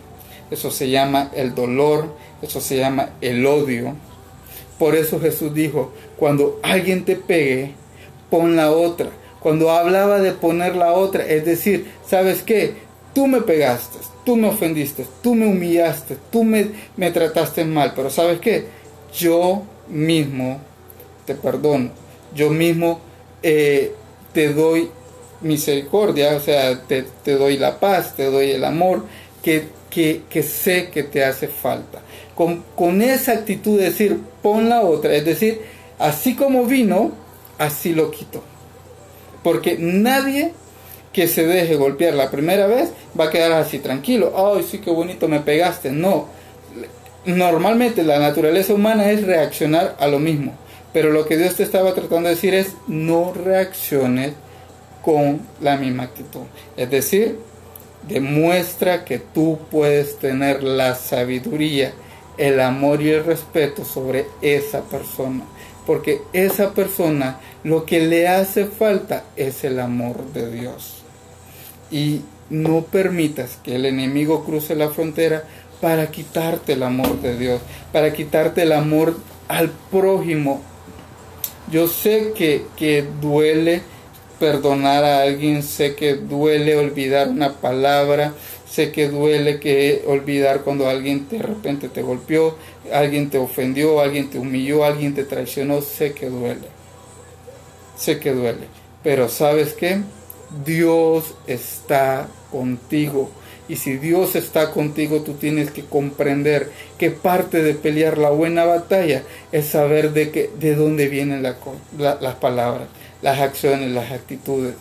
eso 0.52 0.72
se 0.72 0.90
llama 0.90 1.32
el 1.36 1.56
dolor, 1.56 2.14
eso 2.42 2.62
se 2.62 2.78
llama 2.78 3.10
el 3.22 3.46
odio. 3.46 3.96
Por 4.78 4.96
eso 4.96 5.20
Jesús 5.20 5.54
dijo, 5.54 5.94
cuando 6.18 6.60
alguien 6.64 7.06
te 7.06 7.16
pegue, 7.16 7.72
pon 8.30 8.56
la 8.56 8.72
otra. 8.72 9.10
Cuando 9.40 9.70
hablaba 9.70 10.20
de 10.20 10.32
poner 10.32 10.76
la 10.76 10.94
otra, 10.94 11.26
es 11.26 11.46
decir, 11.46 11.92
¿sabes 12.08 12.42
qué? 12.42 12.74
Tú 13.14 13.28
me 13.28 13.42
pegaste, 13.42 14.00
tú 14.26 14.36
me 14.36 14.50
ofendiste, 14.50 15.06
tú 15.22 15.36
me 15.36 15.48
humillaste, 15.48 16.18
tú 16.32 16.44
me, 16.44 16.72
me 16.98 17.12
trataste 17.12 17.64
mal, 17.64 17.94
pero 17.96 18.10
¿sabes 18.10 18.40
qué? 18.40 18.66
Yo 19.18 19.64
mismo 19.88 20.60
te 21.26 21.36
perdono. 21.36 21.92
Yo 22.36 22.50
mismo 22.50 23.00
eh, 23.42 23.94
te 24.34 24.54
doy 24.54 24.90
misericordia, 25.42 26.36
o 26.36 26.40
sea, 26.40 26.82
te, 26.82 27.06
doy 27.26 27.58
la 27.58 27.80
paz, 27.80 28.16
te 28.16 28.26
doy 28.26 28.52
el 28.52 28.66
amor 28.66 29.06
que, 29.46 30.24
que, 30.30 30.44
sé 30.44 30.90
que 30.90 31.04
te 31.04 31.24
hace 31.24 31.48
falta. 31.48 32.02
Con, 32.34 32.64
con 32.76 33.02
esa 33.02 33.34
actitud 33.34 33.78
de 33.78 33.86
decir, 33.86 34.20
pon 34.42 34.70
la 34.70 34.82
otra, 34.82 35.14
es 35.14 35.24
decir, 35.24 35.62
así 36.00 36.36
como 36.36 36.66
vino, 36.66 37.12
así 37.60 37.94
lo 37.94 38.10
quito. 38.10 38.44
Porque 39.44 39.78
nadie 39.80 40.54
que 41.14 41.28
se 41.28 41.46
deje 41.46 41.76
golpear 41.76 42.16
la 42.16 42.32
primera 42.32 42.66
vez 42.66 42.90
va 43.18 43.26
a 43.26 43.30
quedar 43.30 43.52
así 43.54 43.78
tranquilo. 43.78 44.34
Ay, 44.36 44.66
sí, 44.70 44.80
qué 44.80 44.90
bonito 44.90 45.28
me 45.28 45.40
pegaste. 45.40 45.92
No. 45.92 46.28
Normalmente 47.26 48.04
la 48.04 48.20
naturaleza 48.20 48.74
humana 48.74 49.12
es 49.12 49.26
reaccionar 49.26 49.96
a 50.00 50.08
lo 50.08 50.20
mismo. 50.20 50.54
Pero 50.92 51.12
lo 51.12 51.26
que 51.28 51.38
Dios 51.38 51.56
te 51.56 51.64
estaba 51.64 51.94
tratando 51.94 52.30
de 52.30 52.36
decir 52.36 52.56
es 52.56 52.74
no 52.88 53.34
reacciones 53.34 54.34
con 55.04 55.42
la 55.62 55.78
misma 55.78 56.04
actitud. 56.04 56.42
Es 56.76 56.90
decir, 56.90 57.38
demuestra 58.08 59.06
que 59.06 59.20
tú 59.20 59.60
puedes 59.72 60.20
tener 60.20 60.64
la 60.64 60.96
sabiduría, 60.96 61.94
el 62.38 62.60
amor 62.60 63.02
y 63.02 63.10
el 63.10 63.24
respeto 63.24 63.86
sobre 63.86 64.26
esa 64.42 64.82
persona. 64.84 65.44
Porque 65.86 66.22
esa 66.34 66.74
persona 66.74 67.40
lo 67.64 67.86
que 67.86 68.00
le 68.00 68.28
hace 68.28 68.66
falta 68.66 69.24
es 69.36 69.64
el 69.64 69.80
amor 69.80 70.24
de 70.34 70.52
Dios 70.52 71.04
y 71.92 72.22
no 72.50 72.82
permitas 72.82 73.58
que 73.64 73.76
el 73.76 73.86
enemigo 73.86 74.44
cruce 74.44 74.76
la 74.76 74.90
frontera 74.90 75.44
para 75.82 76.08
quitarte 76.08 76.74
el 76.74 76.84
amor 76.84 77.22
de 77.22 77.38
Dios, 77.38 77.62
para 77.92 78.14
quitarte 78.14 78.64
el 78.64 78.72
amor 78.72 79.16
al 79.48 79.70
prójimo. 79.92 80.62
Yo 81.72 81.88
sé 81.88 82.34
que, 82.36 82.66
que 82.76 83.06
duele 83.22 83.82
perdonar 84.40 85.04
a 85.04 85.22
alguien, 85.22 85.64
sé 85.64 85.96
que 85.96 86.16
duele 86.16 86.76
olvidar 86.76 87.30
una 87.30 87.54
palabra, 87.54 88.34
sé 88.70 88.92
que 88.92 89.08
duele 89.08 89.60
que 89.60 90.04
olvidar 90.08 90.62
cuando 90.62 90.90
alguien 90.90 91.28
de 91.30 91.40
repente 91.40 91.90
te 91.90 92.02
golpeó, 92.02 92.56
alguien 92.94 93.30
te 93.30 93.38
ofendió, 93.38 94.00
alguien 94.02 94.30
te 94.30 94.40
humilló, 94.40 94.84
alguien 94.86 95.14
te 95.14 95.24
traicionó, 95.24 95.82
sé 95.82 96.14
que 96.14 96.30
duele. 96.30 96.68
Sé 97.98 98.20
que 98.20 98.32
duele. 98.32 98.68
Pero 99.04 99.30
¿sabes 99.30 99.74
qué? 99.74 100.02
Dios 100.66 101.36
está 101.48 102.28
contigo. 102.52 103.30
Y 103.68 103.78
si 103.78 103.98
Dios 103.98 104.36
está 104.36 104.72
contigo, 104.72 105.22
tú 105.22 105.34
tienes 105.34 105.72
que 105.72 105.84
comprender 105.84 106.70
que 107.00 107.10
parte 107.12 107.64
de 107.64 107.74
pelear 107.74 108.18
la 108.18 108.30
buena 108.30 108.66
batalla 108.66 109.24
es 109.52 109.68
saber 109.68 110.14
de, 110.14 110.30
que, 110.30 110.52
de 110.60 110.76
dónde 110.76 111.08
vienen 111.08 111.42
las 111.42 112.36
palabras, 112.36 112.88
las 113.22 113.40
acciones, 113.40 113.92
las 113.92 114.12
actitudes. 114.12 114.76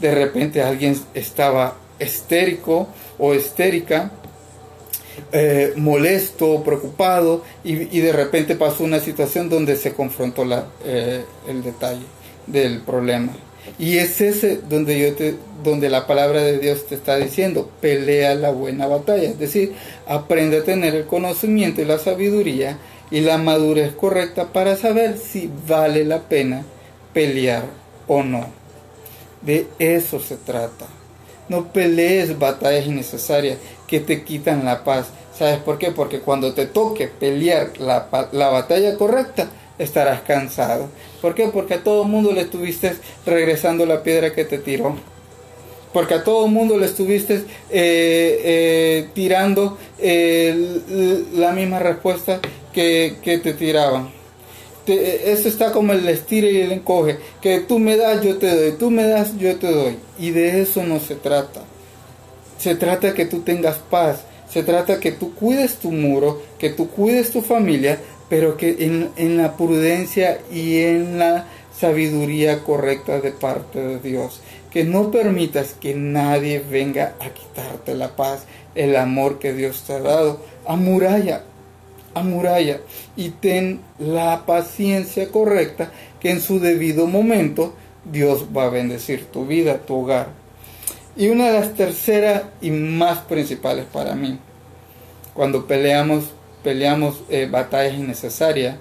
De 0.00 0.14
repente 0.14 0.62
alguien 0.62 0.96
estaba 1.14 1.76
estérico 1.98 2.88
o 3.18 3.34
estérica, 3.34 4.12
eh, 5.32 5.74
molesto, 5.76 6.62
preocupado, 6.62 7.44
y, 7.64 8.00
de 8.00 8.12
repente 8.12 8.54
pasó 8.54 8.84
una 8.84 9.00
situación 9.00 9.48
donde 9.48 9.76
se 9.76 9.92
confrontó 9.92 10.44
la, 10.44 10.66
eh, 10.84 11.24
el 11.48 11.62
detalle 11.62 12.06
del 12.46 12.80
problema. 12.80 13.32
Y 13.78 13.98
es 13.98 14.20
ese 14.20 14.58
donde, 14.68 14.98
yo 14.98 15.14
te, 15.14 15.36
donde 15.62 15.88
la 15.88 16.06
palabra 16.06 16.42
de 16.42 16.58
Dios 16.58 16.86
te 16.86 16.94
está 16.94 17.16
diciendo, 17.16 17.70
pelea 17.80 18.34
la 18.34 18.50
buena 18.50 18.86
batalla. 18.86 19.28
Es 19.28 19.38
decir, 19.38 19.74
aprende 20.06 20.58
a 20.58 20.64
tener 20.64 20.94
el 20.94 21.06
conocimiento 21.06 21.80
y 21.80 21.86
la 21.86 21.98
sabiduría 21.98 22.78
y 23.10 23.20
la 23.20 23.38
madurez 23.38 23.94
correcta 23.94 24.52
para 24.52 24.76
saber 24.76 25.18
si 25.18 25.50
vale 25.66 26.04
la 26.04 26.20
pena 26.20 26.64
pelear 27.12 27.64
o 28.06 28.22
no. 28.22 28.46
De 29.42 29.66
eso 29.78 30.20
se 30.20 30.36
trata. 30.36 30.86
No 31.48 31.72
pelees 31.72 32.38
batallas 32.38 32.86
innecesarias 32.86 33.58
que 33.86 34.00
te 34.00 34.22
quitan 34.22 34.64
la 34.64 34.84
paz. 34.84 35.06
¿Sabes 35.36 35.58
por 35.58 35.78
qué? 35.78 35.90
Porque 35.90 36.20
cuando 36.20 36.52
te 36.52 36.66
toque 36.66 37.08
pelear 37.08 37.72
la, 37.78 38.28
la 38.32 38.48
batalla 38.50 38.96
correcta, 38.96 39.48
estarás 39.80 40.20
cansado. 40.20 40.88
¿Por 41.20 41.34
qué? 41.34 41.48
Porque 41.48 41.74
a 41.74 41.82
todo 41.82 42.04
mundo 42.04 42.32
le 42.32 42.42
estuviste 42.42 42.94
regresando 43.26 43.86
la 43.86 44.02
piedra 44.02 44.32
que 44.32 44.44
te 44.44 44.58
tiró. 44.58 44.96
Porque 45.92 46.14
a 46.14 46.22
todo 46.22 46.46
mundo 46.46 46.76
le 46.76 46.86
estuviste 46.86 47.34
eh, 47.34 47.42
eh, 47.70 49.08
tirando 49.12 49.76
eh, 49.98 51.26
la 51.34 51.52
misma 51.52 51.80
respuesta 51.80 52.40
que, 52.72 53.18
te 53.22 53.52
tiraban. 53.54 54.10
Eso 54.86 55.48
está 55.48 55.72
como 55.72 55.92
el 55.92 56.08
estire 56.08 56.52
y 56.52 56.60
el 56.60 56.72
encoge. 56.72 57.18
Que 57.40 57.60
tú 57.60 57.78
me 57.78 57.96
das, 57.96 58.22
yo 58.22 58.38
te 58.38 58.54
doy. 58.54 58.72
Tú 58.78 58.90
me 58.90 59.04
das, 59.04 59.36
yo 59.38 59.56
te 59.56 59.70
doy. 59.70 59.96
Y 60.18 60.30
de 60.30 60.60
eso 60.60 60.84
no 60.84 61.00
se 61.00 61.16
trata. 61.16 61.62
Se 62.58 62.74
trata 62.74 63.14
que 63.14 63.24
tú 63.24 63.40
tengas 63.40 63.78
paz. 63.78 64.24
Se 64.52 64.62
trata 64.62 64.98
que 64.98 65.12
tú 65.12 65.32
cuides 65.34 65.76
tu 65.76 65.92
muro, 65.92 66.42
que 66.58 66.70
tú 66.70 66.88
cuides 66.88 67.30
tu 67.30 67.40
familia, 67.40 68.00
pero 68.30 68.56
que 68.56 69.10
en, 69.16 69.36
la 69.36 69.56
prudencia 69.56 70.38
y 70.52 70.78
en 70.78 71.18
la 71.18 71.46
sabiduría 71.76 72.62
correcta 72.62 73.20
de 73.20 73.32
parte 73.32 73.80
de 73.80 73.98
Dios. 73.98 74.40
Que 74.70 74.84
no 74.84 75.10
permitas 75.10 75.74
que 75.74 75.96
nadie 75.96 76.60
venga 76.60 77.16
a 77.18 77.30
quitarte 77.30 77.96
la 77.96 78.14
paz, 78.14 78.44
el 78.76 78.94
amor 78.94 79.40
que 79.40 79.52
Dios 79.52 79.82
te 79.82 79.94
ha 79.94 79.98
dado. 79.98 80.40
Amuralla, 80.64 81.42
amuralla 82.14 82.78
y 83.16 83.30
ten 83.30 83.80
la 83.98 84.46
paciencia 84.46 85.28
correcta 85.28 85.90
que 86.20 86.30
en 86.30 86.40
su 86.40 86.60
debido 86.60 87.08
momento 87.08 87.74
Dios 88.04 88.46
va 88.56 88.66
a 88.66 88.70
bendecir 88.70 89.26
tu 89.26 89.44
vida, 89.44 89.78
tu 89.78 89.96
hogar. 89.96 90.28
Y 91.16 91.30
una 91.30 91.46
de 91.46 91.58
las 91.58 91.74
terceras 91.74 92.44
y 92.60 92.70
más 92.70 93.18
principales 93.22 93.86
para 93.92 94.14
mí, 94.14 94.38
cuando 95.34 95.66
peleamos 95.66 96.26
peleamos 96.62 97.22
eh, 97.28 97.48
batallas 97.50 97.94
innecesarias 97.94 98.76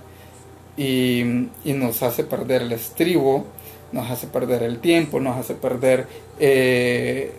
y, 0.77 1.23
nos 1.65 2.03
hace 2.03 2.23
perder 2.23 2.61
el 2.63 2.71
estribo, 2.71 3.45
nos 3.91 4.09
hace 4.09 4.27
perder 4.27 4.63
el 4.63 4.79
tiempo, 4.79 5.19
nos 5.19 5.37
hace 5.37 5.53
perder 5.55 6.07
eh, 6.39 7.31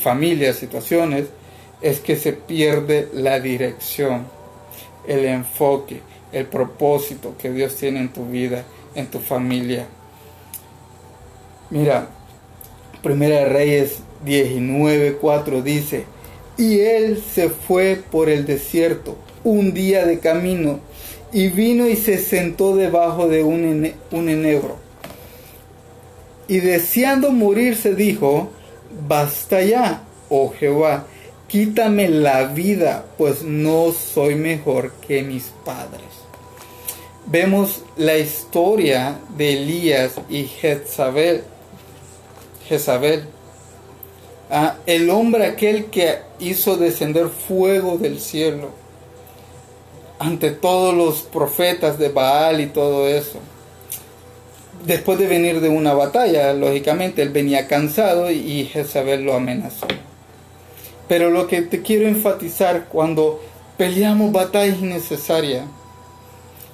familias, 0.00 0.56
situaciones, 0.56 1.26
es 1.80 2.00
que 2.00 2.16
se 2.16 2.32
pierde 2.32 3.08
la 3.12 3.40
dirección, 3.40 4.26
el 5.06 5.24
enfoque, 5.24 6.00
el 6.32 6.46
propósito 6.46 7.34
que 7.38 7.50
Dios 7.50 7.76
tiene 7.76 8.00
en 8.00 8.12
tu 8.12 8.26
vida, 8.26 8.64
en 8.94 9.06
tu 9.06 9.18
familia. 9.18 9.86
Mira, 11.70 12.08
Primera 13.02 13.36
de 13.36 13.44
Reyes 13.46 13.98
19:4 14.26 15.62
dice, 15.62 16.04
y 16.58 16.80
él 16.80 17.22
se 17.22 17.48
fue 17.48 18.02
por 18.10 18.28
el 18.28 18.44
desierto 18.44 19.16
un 19.44 19.72
día 19.72 20.04
de 20.06 20.18
camino 20.18 20.80
y 21.32 21.48
vino 21.48 21.88
y 21.88 21.96
se 21.96 22.18
sentó 22.18 22.76
debajo 22.76 23.28
de 23.28 23.42
un, 23.42 23.92
un 24.10 24.28
enebro. 24.28 24.76
Y 26.48 26.58
deseando 26.58 27.30
morirse 27.30 27.94
dijo, 27.94 28.50
basta 29.06 29.62
ya, 29.62 30.02
oh 30.28 30.52
Jehová, 30.58 31.06
quítame 31.46 32.08
la 32.08 32.44
vida, 32.44 33.04
pues 33.16 33.42
no 33.42 33.92
soy 33.92 34.34
mejor 34.34 34.92
que 35.06 35.22
mis 35.22 35.52
padres. 35.64 36.02
Vemos 37.26 37.84
la 37.96 38.18
historia 38.18 39.20
de 39.36 39.52
Elías 39.52 40.14
y 40.28 40.44
Jezabel. 40.44 41.44
Jezabel. 42.66 43.24
Ah, 44.50 44.78
el 44.86 45.08
hombre 45.10 45.46
aquel 45.46 45.86
que 45.86 46.18
hizo 46.40 46.76
descender 46.76 47.28
fuego 47.28 47.98
del 47.98 48.18
cielo 48.18 48.79
ante 50.20 50.50
todos 50.50 50.94
los 50.94 51.22
profetas 51.22 51.98
de 51.98 52.10
Baal 52.10 52.60
y 52.60 52.66
todo 52.66 53.08
eso. 53.08 53.38
Después 54.84 55.18
de 55.18 55.26
venir 55.26 55.60
de 55.60 55.70
una 55.70 55.94
batalla, 55.94 56.52
lógicamente 56.52 57.22
él 57.22 57.30
venía 57.30 57.66
cansado 57.66 58.30
y 58.30 58.66
Jezabel 58.66 59.24
lo 59.24 59.34
amenazó. 59.34 59.86
Pero 61.08 61.30
lo 61.30 61.46
que 61.46 61.62
te 61.62 61.80
quiero 61.80 62.06
enfatizar 62.06 62.86
cuando 62.88 63.40
peleamos 63.78 64.30
batallas 64.30 64.78
innecesarias 64.80 65.64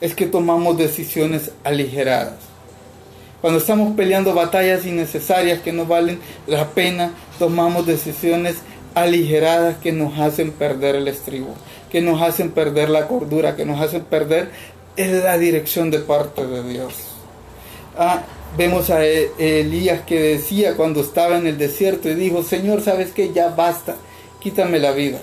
es 0.00 0.14
que 0.14 0.26
tomamos 0.26 0.76
decisiones 0.76 1.52
aligeradas. 1.62 2.34
Cuando 3.40 3.60
estamos 3.60 3.94
peleando 3.96 4.34
batallas 4.34 4.84
innecesarias 4.86 5.60
que 5.60 5.72
no 5.72 5.86
valen 5.86 6.18
la 6.48 6.70
pena, 6.70 7.12
tomamos 7.38 7.86
decisiones 7.86 8.56
que 9.82 9.92
nos 9.92 10.18
hacen 10.18 10.52
perder 10.52 10.96
el 10.96 11.08
estribo 11.08 11.54
que 11.90 12.00
nos 12.00 12.20
hacen 12.20 12.50
perder 12.50 12.90
la 12.90 13.08
cordura, 13.08 13.56
que 13.56 13.64
nos 13.64 13.80
hacen 13.80 14.02
perder 14.04 14.50
la 14.96 15.38
dirección 15.38 15.90
de 15.90 15.98
parte 15.98 16.46
de 16.46 16.62
Dios. 16.62 16.92
Ah, 17.96 18.22
vemos 18.56 18.90
a 18.90 19.04
e-, 19.04 19.30
Elías 19.38 20.02
que 20.02 20.20
decía 20.20 20.76
cuando 20.76 21.00
estaba 21.00 21.38
en 21.38 21.46
el 21.46 21.58
desierto 21.58 22.08
y 22.08 22.14
dijo, 22.14 22.42
Señor, 22.42 22.82
¿sabes 22.82 23.12
qué? 23.12 23.32
Ya 23.32 23.48
basta, 23.48 23.96
quítame 24.40 24.78
la 24.78 24.92
vida. 24.92 25.20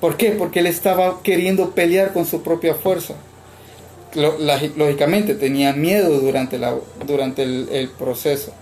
¿Por 0.00 0.16
qué? 0.16 0.30
Porque 0.30 0.60
él 0.60 0.66
estaba 0.66 1.22
queriendo 1.22 1.70
pelear 1.70 2.12
con 2.12 2.24
su 2.24 2.42
propia 2.42 2.74
fuerza. 2.74 3.14
lógicamente 4.14 5.34
tenía 5.34 5.72
miedo 5.72 6.18
durante, 6.20 6.58
durante 7.06 7.42
el, 7.42 7.90
proceso. 7.98 8.52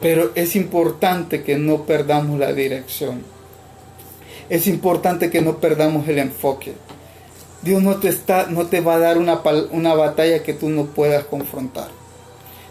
Pero 0.00 0.32
es 0.34 0.56
importante 0.56 1.42
que 1.42 1.58
no 1.58 1.84
perdamos 1.84 2.38
la 2.38 2.52
dirección. 2.52 3.22
Es 4.48 4.66
importante 4.66 5.30
que 5.30 5.42
no 5.42 5.58
perdamos 5.58 6.08
el 6.08 6.18
enfoque. 6.18 6.74
Dios 7.62 7.82
no 7.82 7.96
te, 7.96 8.08
está, 8.08 8.46
no 8.46 8.66
te 8.66 8.80
va 8.80 8.94
a 8.94 8.98
dar 8.98 9.18
una, 9.18 9.40
una 9.70 9.94
batalla 9.94 10.42
que 10.42 10.54
tú 10.54 10.70
no 10.70 10.86
puedas 10.86 11.24
confrontar. 11.24 11.88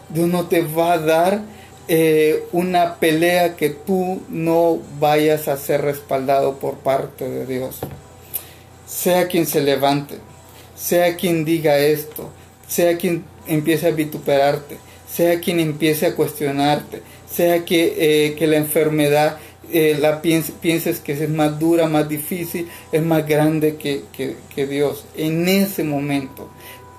Dios 0.10 0.28
no 0.28 0.48
te 0.48 0.62
va 0.64 0.94
a 0.94 0.98
dar 0.98 1.42
eh, 1.88 2.44
una 2.52 2.96
pelea 2.96 3.56
que 3.56 3.70
tú 3.70 4.22
no 4.30 4.80
vayas 5.00 5.48
a 5.48 5.58
ser 5.58 5.82
respaldado 5.82 6.58
por 6.58 6.76
parte 6.76 7.30
de 7.30 7.46
Dios. 7.46 7.80
Sea 8.88 9.28
quien 9.28 9.46
se 9.46 9.62
levante, 9.62 10.16
sea 10.76 11.16
quien 11.16 11.46
diga 11.46 11.78
esto, 11.78 12.30
sea 12.68 12.98
quien 12.98 13.26
empiece 13.48 13.88
a 13.88 13.92
vituperarte, 13.92 14.78
sea 15.12 15.40
quien 15.40 15.60
empiece 15.60 16.06
a 16.06 16.16
cuestionarte, 16.16 17.02
sea 17.32 17.66
que, 17.66 18.36
eh, 18.38 18.48
la 18.48 18.58
enfermedad 18.58 19.38
eh, 19.72 19.98
la 20.00 20.22
pienses, 20.22 21.00
que 21.00 21.12
es 21.14 21.30
más 21.30 21.60
dura, 21.60 21.88
más 21.88 22.10
difícil, 22.10 22.68
es 22.92 23.04
más 23.04 23.28
grande 23.28 23.76
que, 23.76 24.04
que 24.56 24.68
Dios. 24.68 25.06
En 25.16 25.48
ese 25.48 25.84
momento, 25.84 26.50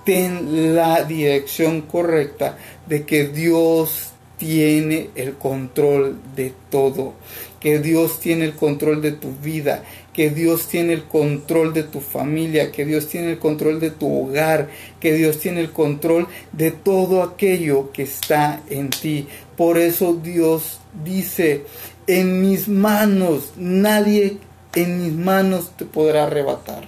ten 0.05 0.75
la 0.75 1.05
dirección 1.05 1.83
correcta 1.83 2.57
de 2.87 3.05
que 3.05 3.27
Dios 3.27 4.13
tiene 4.41 5.11
el 5.17 5.35
control 5.35 6.19
de 6.35 6.55
todo, 6.71 7.13
que 7.61 7.79
Dios 7.79 8.21
tiene 8.21 8.47
el 8.47 8.55
control 8.55 9.03
de 9.03 9.13
tu 9.13 9.33
vida, 9.33 9.85
que 10.21 10.29
Dios 10.29 10.67
tiene 10.67 10.93
el 10.93 11.05
control 11.05 11.73
de 11.73 11.83
tu 11.83 12.01
familia, 12.01 12.71
que 12.71 12.85
Dios 12.85 13.09
tiene 13.09 13.31
el 13.31 13.39
control 13.39 13.81
de 13.81 13.91
tu 13.91 14.25
hogar, 14.25 14.69
que 15.01 15.15
Dios 15.15 15.39
tiene 15.39 15.63
el 15.63 15.71
control 15.71 16.29
de 16.53 16.73
todo 16.73 17.23
aquello 17.23 17.91
que 17.91 18.03
está 18.03 18.61
en 18.69 18.91
ti. 18.91 19.27
Por 19.57 19.79
eso 19.79 20.13
Dios 20.13 20.79
dice, 21.03 21.65
en 22.07 22.43
mis 22.43 22.69
manos, 22.69 23.55
nadie 23.57 24.37
en 24.75 25.03
mis 25.03 25.15
manos 25.15 25.71
te 25.79 25.87
podrá 25.87 26.25
arrebatar. 26.25 26.87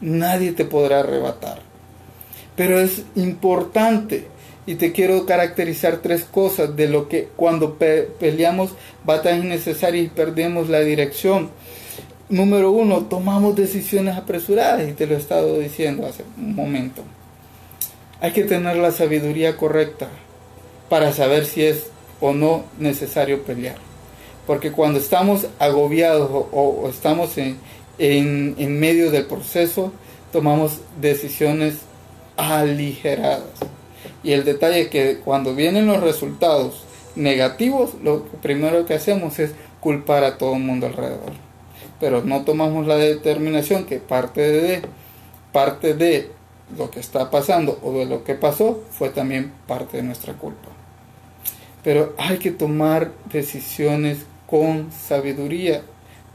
Nadie 0.00 0.52
te 0.52 0.64
podrá 0.64 1.00
arrebatar. 1.00 1.60
Pero 2.54 2.78
es 2.78 3.02
importante 3.16 4.28
y 4.64 4.76
te 4.76 4.92
quiero 4.92 5.26
caracterizar 5.26 5.96
tres 5.96 6.22
cosas 6.22 6.76
de 6.76 6.86
lo 6.86 7.08
que 7.08 7.30
cuando 7.34 7.78
peleamos 8.20 8.74
batallas 9.04 9.44
innecesarias 9.44 10.06
y 10.06 10.08
perdemos 10.08 10.68
la 10.68 10.78
dirección 10.82 11.50
número 12.32 12.70
uno, 12.70 13.02
tomamos 13.02 13.54
decisiones 13.54 14.16
apresuradas 14.16 14.88
y 14.88 14.94
te 14.94 15.06
lo 15.06 15.14
he 15.14 15.18
estado 15.18 15.58
diciendo 15.58 16.06
hace 16.06 16.24
un 16.38 16.54
momento. 16.54 17.02
Hay 18.20 18.32
que 18.32 18.44
tener 18.44 18.76
la 18.76 18.90
sabiduría 18.90 19.58
correcta 19.58 20.08
para 20.88 21.12
saber 21.12 21.44
si 21.44 21.64
es 21.64 21.88
o 22.20 22.32
no 22.32 22.64
necesario 22.78 23.42
pelear. 23.42 23.76
Porque 24.46 24.72
cuando 24.72 24.98
estamos 24.98 25.46
agobiados 25.58 26.30
o, 26.32 26.88
estamos 26.88 27.36
en, 27.36 27.58
medio 28.80 29.10
del 29.10 29.26
proceso, 29.26 29.92
tomamos 30.32 30.78
decisiones 31.00 31.80
aligeradas. 32.38 33.60
Y 34.24 34.32
el 34.32 34.44
detalle 34.44 34.82
es 34.82 34.88
que 34.88 35.18
cuando 35.18 35.54
vienen 35.54 35.86
los 35.86 36.00
resultados 36.00 36.84
negativos, 37.14 37.90
lo 38.02 38.24
primero 38.24 38.86
que 38.86 38.94
hacemos 38.94 39.38
es 39.38 39.50
culpar 39.80 40.24
a 40.24 40.38
todo 40.38 40.54
el 40.54 40.62
mundo 40.62 40.86
alrededor 40.86 41.51
pero 42.02 42.24
no 42.24 42.42
tomamos 42.42 42.88
la 42.88 42.96
determinación 42.96 43.84
que 43.84 43.98
parte 43.98 44.40
de, 44.40 44.82
parte 45.52 45.94
de 45.94 46.30
lo 46.76 46.90
que 46.90 46.98
está 46.98 47.30
pasando 47.30 47.78
o 47.80 47.92
de 47.92 48.06
lo 48.06 48.24
que 48.24 48.34
pasó 48.34 48.82
fue 48.90 49.10
también 49.10 49.52
parte 49.68 49.98
de 49.98 50.02
nuestra 50.02 50.34
culpa. 50.34 50.66
Pero 51.84 52.12
hay 52.18 52.38
que 52.38 52.50
tomar 52.50 53.12
decisiones 53.32 54.18
con 54.48 54.90
sabiduría, 54.90 55.82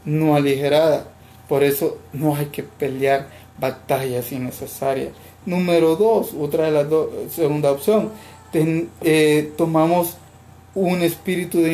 no 0.06 0.38
aligerada. 0.38 1.10
Por 1.50 1.66
eso 1.66 1.98
no 2.14 2.38
hay 2.38 2.46
que 2.46 2.64
pelear 2.64 3.28
batallas 3.60 4.32
innecesarias. 4.32 5.10
Número 5.46 5.98
dos, 5.98 6.34
otra 6.34 6.68
de 6.68 6.72
las 6.72 6.90
dos, 6.90 7.10
segunda 7.30 7.74
opción, 7.74 8.12
eh, 8.54 9.52
tomamos 9.58 10.16
un 10.76 11.02
espíritu 11.02 11.60
de 11.60 11.74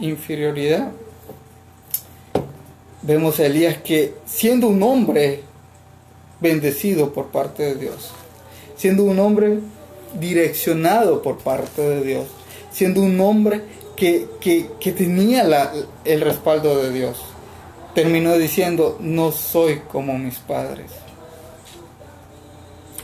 inferioridad 0.00 0.92
vemos 3.08 3.40
a 3.40 3.46
Elías 3.46 3.78
que 3.78 4.12
siendo 4.26 4.68
un 4.68 4.82
hombre 4.82 5.40
bendecido 6.40 7.14
por 7.14 7.28
parte 7.28 7.62
de 7.62 7.74
Dios, 7.76 8.10
siendo 8.76 9.04
un 9.04 9.18
hombre 9.18 9.60
direccionado 10.20 11.22
por 11.22 11.38
parte 11.38 11.80
de 11.80 12.04
Dios, 12.04 12.26
siendo 12.70 13.00
un 13.00 13.18
hombre 13.22 13.62
que, 13.96 14.28
tenía 14.94 15.42
la, 15.42 15.72
el 16.04 16.20
respaldo 16.20 16.82
de 16.82 16.92
Dios, 16.92 17.16
terminó 17.94 18.36
diciendo, 18.36 18.98
no 19.00 19.32
soy 19.32 19.80
como 19.90 20.18
mis 20.18 20.38
padres. 20.38 20.90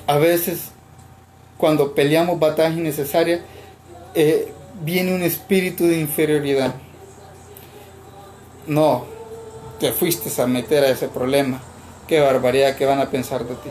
A 0.06 0.18
veces, 0.18 0.66
cuando 1.56 1.94
peleamos 1.94 2.38
batallas 2.38 2.76
innecesarias, 2.76 3.40
eh, 4.14 4.52
viene 4.84 5.14
un 5.14 5.22
espíritu 5.22 5.86
de 5.86 5.98
inferioridad. 5.98 6.74
No, 8.66 9.13
te 9.78 9.92
fuiste 9.92 10.30
a 10.40 10.46
meter 10.46 10.84
a 10.84 10.90
ese 10.90 11.08
problema. 11.08 11.60
Qué 12.06 12.20
barbaridad 12.20 12.76
que 12.76 12.86
van 12.86 13.00
a 13.00 13.10
pensar 13.10 13.44
de 13.44 13.54
ti. 13.54 13.70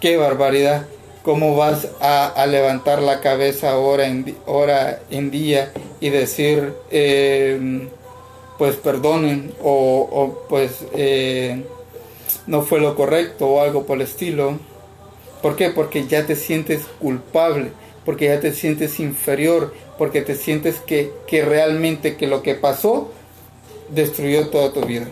Qué 0.00 0.16
barbaridad. 0.16 0.86
¿Cómo 1.22 1.56
vas 1.56 1.88
a, 2.00 2.46
levantar 2.46 3.02
la 3.02 3.20
cabeza 3.20 3.76
hora 3.78 4.06
en, 4.06 4.36
hora 4.46 5.00
en 5.10 5.32
día 5.32 5.72
y 5.98 6.10
decir, 6.10 6.72
eh, 6.90 7.88
pues 8.58 8.76
perdonen 8.76 9.52
o, 9.60 10.44
pues 10.48 10.84
eh, 10.94 11.64
no 12.46 12.62
fue 12.62 12.78
lo 12.78 12.94
correcto 12.94 13.48
o 13.48 13.60
algo 13.60 13.86
por 13.86 13.96
el 13.96 14.02
estilo? 14.02 14.58
¿Por 15.42 15.56
qué? 15.56 15.70
Porque 15.70 16.06
ya 16.06 16.26
te 16.26 16.36
sientes 16.36 16.82
culpable, 17.00 17.72
porque 18.04 18.26
ya 18.26 18.38
te 18.38 18.52
sientes 18.52 19.00
inferior, 19.00 19.74
porque 19.98 20.22
te 20.22 20.36
sientes 20.36 20.76
que, 20.78 21.10
que 21.26 21.44
realmente 21.44 22.16
que 22.16 22.28
lo 22.28 22.42
que 22.42 22.54
pasó 22.54 23.10
destruyó 23.90 24.48
toda 24.48 24.72
tu 24.72 24.82
vida. 24.82 25.06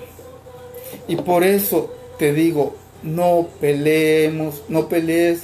Y 1.08 1.16
por 1.16 1.44
eso 1.44 1.92
te 2.18 2.32
digo, 2.32 2.74
no 3.02 3.48
peleemos, 3.60 4.62
no 4.68 4.88
pelees 4.88 5.42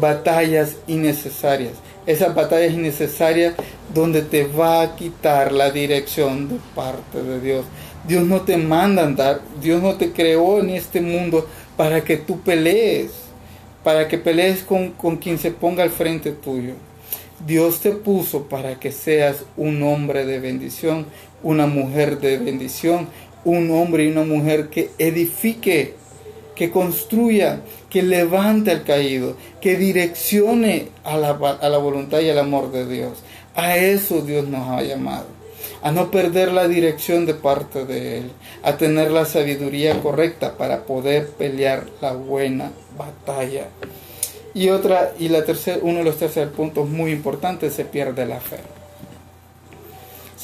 batallas 0.00 0.76
innecesarias. 0.86 1.72
Esas 2.06 2.34
batallas 2.34 2.72
innecesarias 2.72 3.54
donde 3.92 4.22
te 4.22 4.46
va 4.46 4.82
a 4.82 4.96
quitar 4.96 5.52
la 5.52 5.70
dirección 5.70 6.48
de 6.48 6.56
parte 6.74 7.22
de 7.22 7.40
Dios. 7.40 7.64
Dios 8.06 8.24
no 8.24 8.42
te 8.42 8.56
manda 8.56 9.02
andar, 9.02 9.40
Dios 9.60 9.82
no 9.82 9.96
te 9.96 10.12
creó 10.12 10.60
en 10.60 10.70
este 10.70 11.00
mundo 11.00 11.46
para 11.76 12.04
que 12.04 12.16
tú 12.16 12.40
pelees, 12.40 13.10
para 13.82 14.06
que 14.06 14.18
pelees 14.18 14.62
con, 14.62 14.92
con 14.92 15.16
quien 15.16 15.38
se 15.38 15.50
ponga 15.50 15.82
al 15.82 15.90
frente 15.90 16.30
tuyo. 16.30 16.74
Dios 17.44 17.80
te 17.80 17.90
puso 17.90 18.44
para 18.44 18.80
que 18.80 18.92
seas 18.92 19.44
un 19.56 19.82
hombre 19.82 20.24
de 20.24 20.38
bendición, 20.38 21.06
una 21.46 21.68
mujer 21.68 22.18
de 22.18 22.38
bendición, 22.38 23.06
un 23.44 23.70
hombre 23.70 24.04
y 24.04 24.08
una 24.08 24.24
mujer 24.24 24.68
que 24.68 24.90
edifique, 24.98 25.94
que 26.56 26.72
construya, 26.72 27.60
que 27.88 28.02
levante 28.02 28.72
al 28.72 28.82
caído, 28.82 29.36
que 29.60 29.76
direccione 29.76 30.88
a 31.04 31.16
la, 31.16 31.30
a 31.30 31.68
la 31.68 31.78
voluntad 31.78 32.18
y 32.18 32.30
al 32.30 32.40
amor 32.40 32.72
de 32.72 32.88
Dios. 32.88 33.22
A 33.54 33.76
eso 33.76 34.22
Dios 34.22 34.48
nos 34.48 34.68
ha 34.68 34.82
llamado 34.82 35.26
a 35.82 35.92
no 35.92 36.10
perder 36.10 36.50
la 36.50 36.66
dirección 36.66 37.26
de 37.26 37.34
parte 37.34 37.84
de 37.84 38.18
Él, 38.18 38.32
a 38.64 38.76
tener 38.76 39.12
la 39.12 39.24
sabiduría 39.24 40.00
correcta 40.02 40.56
para 40.56 40.82
poder 40.82 41.28
pelear 41.28 41.86
la 42.00 42.12
buena 42.12 42.72
batalla. 42.98 43.68
Y 44.52 44.70
otra, 44.70 45.12
y 45.16 45.28
la 45.28 45.44
tercera, 45.44 45.78
uno 45.82 45.98
de 45.98 46.04
los 46.04 46.16
terceros 46.16 46.52
puntos 46.54 46.88
muy 46.88 47.12
importantes, 47.12 47.74
se 47.74 47.84
pierde 47.84 48.26
la 48.26 48.40
fe. 48.40 48.58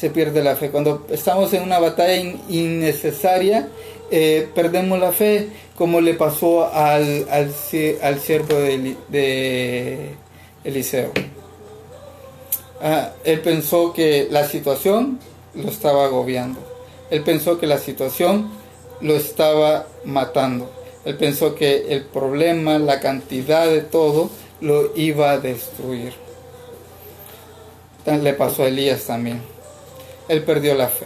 Se 0.03 0.09
pierde 0.09 0.43
la 0.43 0.57
fe. 0.57 0.69
Cuando 0.69 1.07
estamos 1.09 1.53
en 1.53 1.63
una 1.63 1.79
batalla 1.79 2.17
innecesaria, 2.49 3.69
eh, 4.11 4.49
perdemos 4.53 4.99
la 4.99 5.13
fe, 5.13 5.47
como 5.77 6.01
le 6.01 6.13
pasó 6.13 6.65
al, 6.65 7.25
al, 7.29 7.53
al 8.01 8.19
siervo 8.19 8.53
de, 9.07 10.15
Eliseo. 10.65 11.09
Ah, 12.81 13.11
él 13.23 13.39
pensó 13.39 13.93
que 13.93 14.27
la 14.29 14.43
situación 14.43 15.19
lo 15.55 15.69
estaba 15.69 16.03
agobiando. 16.03 16.59
Él 17.09 17.23
pensó 17.23 17.57
que 17.57 17.65
la 17.65 17.77
situación 17.77 18.51
lo 18.99 19.15
estaba 19.15 19.87
matando. 20.03 20.69
Él 21.05 21.15
pensó 21.15 21.55
que 21.55 21.93
el 21.93 22.03
problema, 22.03 22.77
la 22.77 22.99
cantidad 22.99 23.67
de 23.67 23.79
todo, 23.79 24.29
lo 24.59 24.91
iba 24.97 25.31
a 25.31 25.37
destruir. 25.37 26.11
Le 28.05 28.33
pasó 28.33 28.63
a 28.63 28.67
Elías 28.67 29.05
también. 29.05 29.52
Él 30.27 30.43
perdió 30.43 30.75
la 30.75 30.87
fe. 30.87 31.05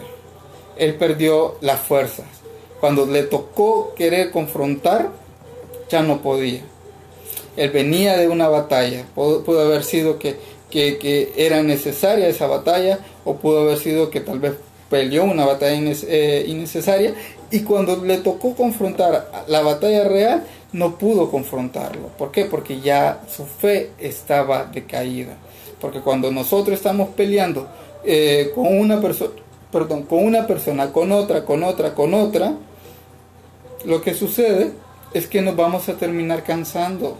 Él 0.77 0.95
perdió 0.95 1.55
las 1.61 1.79
fuerzas. 1.79 2.25
Cuando 2.79 3.05
le 3.05 3.23
tocó 3.23 3.93
querer 3.95 4.31
confrontar, 4.31 5.09
ya 5.89 6.01
no 6.01 6.21
podía. 6.21 6.61
Él 7.55 7.71
venía 7.71 8.17
de 8.17 8.27
una 8.27 8.47
batalla, 8.49 9.03
pudo, 9.15 9.59
haber 9.59 9.83
sido 9.83 10.19
que, 10.19 10.37
que, 10.69 11.33
era 11.35 11.63
necesaria 11.63 12.27
esa 12.27 12.45
batalla 12.45 12.99
o 13.25 13.37
pudo 13.37 13.61
haber 13.61 13.79
sido 13.79 14.11
que 14.11 14.19
tal 14.19 14.39
vez 14.39 14.53
peleó 14.91 15.23
una 15.23 15.45
batalla 15.45 15.91
eh, 16.07 16.45
innecesaria 16.47 17.15
y 17.49 17.61
cuando 17.61 18.03
le 18.03 18.19
tocó 18.19 18.55
confrontar 18.55 19.31
la 19.47 19.61
batalla 19.61 20.07
real, 20.07 20.43
no 20.71 20.97
pudo 20.97 21.31
confrontarlo. 21.31 22.09
¿Por 22.17 22.31
qué? 22.31 22.45
Porque 22.45 22.79
ya 22.79 23.21
su 23.35 23.45
fe 23.45 23.91
estaba 23.99 24.65
decaída. 24.65 25.37
Porque 25.79 26.01
cuando 26.01 26.31
nosotros 26.31 26.77
estamos 26.77 27.09
peleando 27.09 27.67
eh, 28.09 28.51
con 28.55 28.65
una 28.65 29.01
persona, 29.01 29.31
perdón, 29.69 30.03
con 30.03 30.23
una 30.25 30.47
persona, 30.47 30.93
con 30.93 31.11
otra, 31.11 31.43
con 31.43 31.61
otra, 31.63 31.93
con 31.93 32.13
otra, 32.13 32.53
lo 33.83 34.01
que 34.01 34.13
sucede 34.13 34.71
es 35.13 35.27
que 35.27 35.41
nos 35.41 35.57
vamos 35.57 35.89
a 35.89 35.95
terminar 35.95 36.43
cansando. 36.43 37.17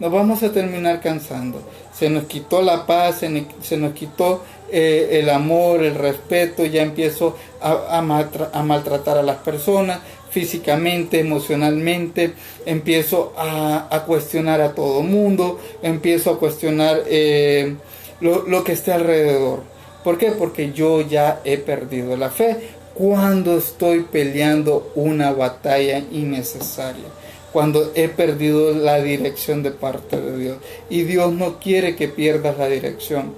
Nos 0.00 0.10
vamos 0.10 0.42
a 0.42 0.52
terminar 0.52 1.00
cansando. 1.00 1.62
Se 1.92 2.10
nos 2.10 2.24
quitó 2.24 2.62
la 2.62 2.84
paz, 2.84 3.20
se 3.20 3.76
nos 3.76 3.92
quitó 3.92 4.42
eh, 4.70 5.20
el 5.20 5.30
amor, 5.30 5.84
el 5.84 5.94
respeto, 5.94 6.66
ya 6.66 6.82
empiezo 6.82 7.36
a, 7.60 8.02
maltratar 8.02 9.18
a 9.18 9.22
las 9.22 9.36
personas 9.36 10.00
físicamente, 10.30 11.20
emocionalmente, 11.20 12.34
empiezo 12.66 13.32
a, 13.36 14.04
cuestionar 14.04 14.60
a 14.60 14.74
todo 14.74 15.02
mundo, 15.02 15.60
empiezo 15.80 16.30
a 16.30 16.38
cuestionar 16.40 17.02
eh, 17.06 17.76
lo 18.20 18.64
que 18.64 18.72
esté 18.72 18.92
alrededor. 18.92 19.77
¿Por 20.04 20.18
qué? 20.18 20.32
Porque 20.32 20.72
yo 20.72 21.00
ya 21.00 21.40
he 21.44 21.58
perdido 21.58 22.16
la 22.16 22.30
fe 22.30 22.56
cuando 22.94 23.56
estoy 23.56 24.00
peleando 24.00 24.92
una 24.94 25.32
batalla 25.32 25.98
innecesaria 26.10 27.06
cuando 27.52 27.92
he 27.94 28.08
perdido 28.08 28.72
la 28.74 29.02
dirección 29.02 29.62
de 29.62 29.70
parte 29.70 30.20
de 30.20 30.38
Dios. 30.38 30.58
Y 30.90 31.02
Dios 31.02 31.32
no 31.32 31.58
quiere 31.58 31.96
que 31.96 32.08
pierdas 32.08 32.58
la 32.58 32.68
dirección. 32.68 33.34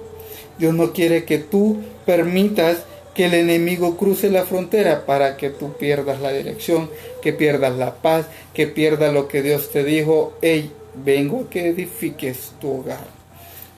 Dios 0.57 0.73
no 0.73 0.91
quiere 0.93 1.23
que 1.25 1.37
tú 1.37 1.77
permitas 2.05 2.83
que 3.15 3.25
el 3.25 3.33
enemigo 3.33 3.97
cruce 3.97 4.29
la 4.29 4.43
frontera 4.43 5.05
para 5.05 5.37
que 5.37 5.49
tú 5.49 5.73
pierdas 5.73 6.21
la 6.21 6.31
dirección, 6.31 6.89
que 7.21 7.33
pierdas 7.33 7.75
la 7.77 7.95
paz, 7.95 8.27
que 8.53 8.67
pierdas 8.67 9.13
lo 9.13 9.27
que 9.27 9.41
Dios 9.41 9.69
te 9.71 9.83
dijo, 9.83 10.33
hey, 10.41 10.71
vengo 11.03 11.45
a 11.45 11.49
que 11.49 11.67
edifiques 11.67 12.51
tu 12.59 12.79
hogar. 12.79 13.20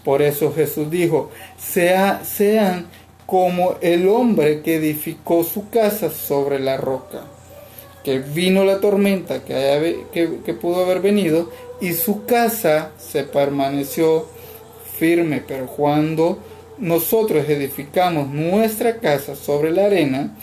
Por 0.03 0.21
eso 0.21 0.51
Jesús 0.53 0.91
dijo, 0.91 1.29
sea, 1.57 2.23
sean 2.25 2.87
como 3.25 3.75
el 3.81 4.07
hombre 4.07 4.61
que 4.61 4.75
edificó 4.75 5.43
su 5.43 5.69
casa 5.69 6.09
sobre 6.09 6.59
la 6.59 6.77
roca, 6.77 7.21
que 8.03 8.19
vino 8.19 8.65
la 8.65 8.79
tormenta 8.79 9.43
que, 9.43 10.55
pudo 10.59 10.83
haber 10.83 10.99
venido 10.99 11.49
y 11.79 11.93
su 11.93 12.25
casa 12.25 12.91
se 12.97 13.23
permaneció 13.23 14.27
firme, 14.97 15.41
pero 15.47 15.67
cuando 15.67 16.37
nosotros 16.77 17.47
edificamos 17.47 18.27
nuestra 18.27 18.97
casa 18.97 19.35
sobre 19.35 19.71
la 19.71 19.85
arena, 19.85 20.35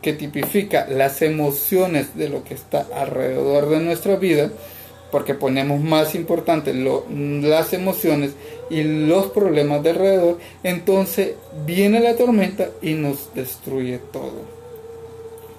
que 0.00 0.12
tipifica 0.12 0.86
las 0.88 1.22
emociones 1.22 2.16
de 2.16 2.28
lo 2.28 2.44
que 2.44 2.54
está 2.54 2.86
alrededor 2.94 3.68
de 3.68 3.80
nuestra 3.80 4.16
vida, 4.16 4.50
porque 5.10 5.34
ponemos 5.34 5.80
más 5.80 6.14
importante 6.14 6.72
las 6.74 7.72
emociones 7.74 8.32
y 8.70 8.82
los 8.82 9.26
problemas 9.26 9.82
de 9.82 9.90
alrededor, 9.90 10.38
entonces 10.62 11.32
viene 11.66 12.00
la 12.00 12.16
tormenta 12.16 12.70
y 12.80 12.94
nos 12.94 13.34
destruye 13.34 13.98
todo. 14.12 14.62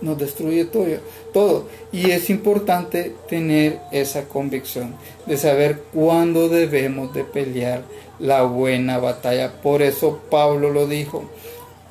Nos 0.02 0.18
destruye 0.18 0.66
todo, 0.66 0.86
todo. 1.32 1.68
Y 1.92 2.12
es 2.12 2.30
importante 2.30 3.16
tener 3.30 3.80
esa 3.92 4.28
convicción 4.28 4.96
de 5.26 5.38
saber 5.38 5.82
cuándo 5.94 6.50
debemos 6.50 7.14
de 7.14 7.24
pelear 7.24 7.84
la 8.20 8.44
buena 8.44 8.98
batalla. 8.98 9.54
Por 9.62 9.82
eso 9.82 10.20
Pablo 10.30 10.72
lo 10.72 10.88
dijo, 10.88 11.24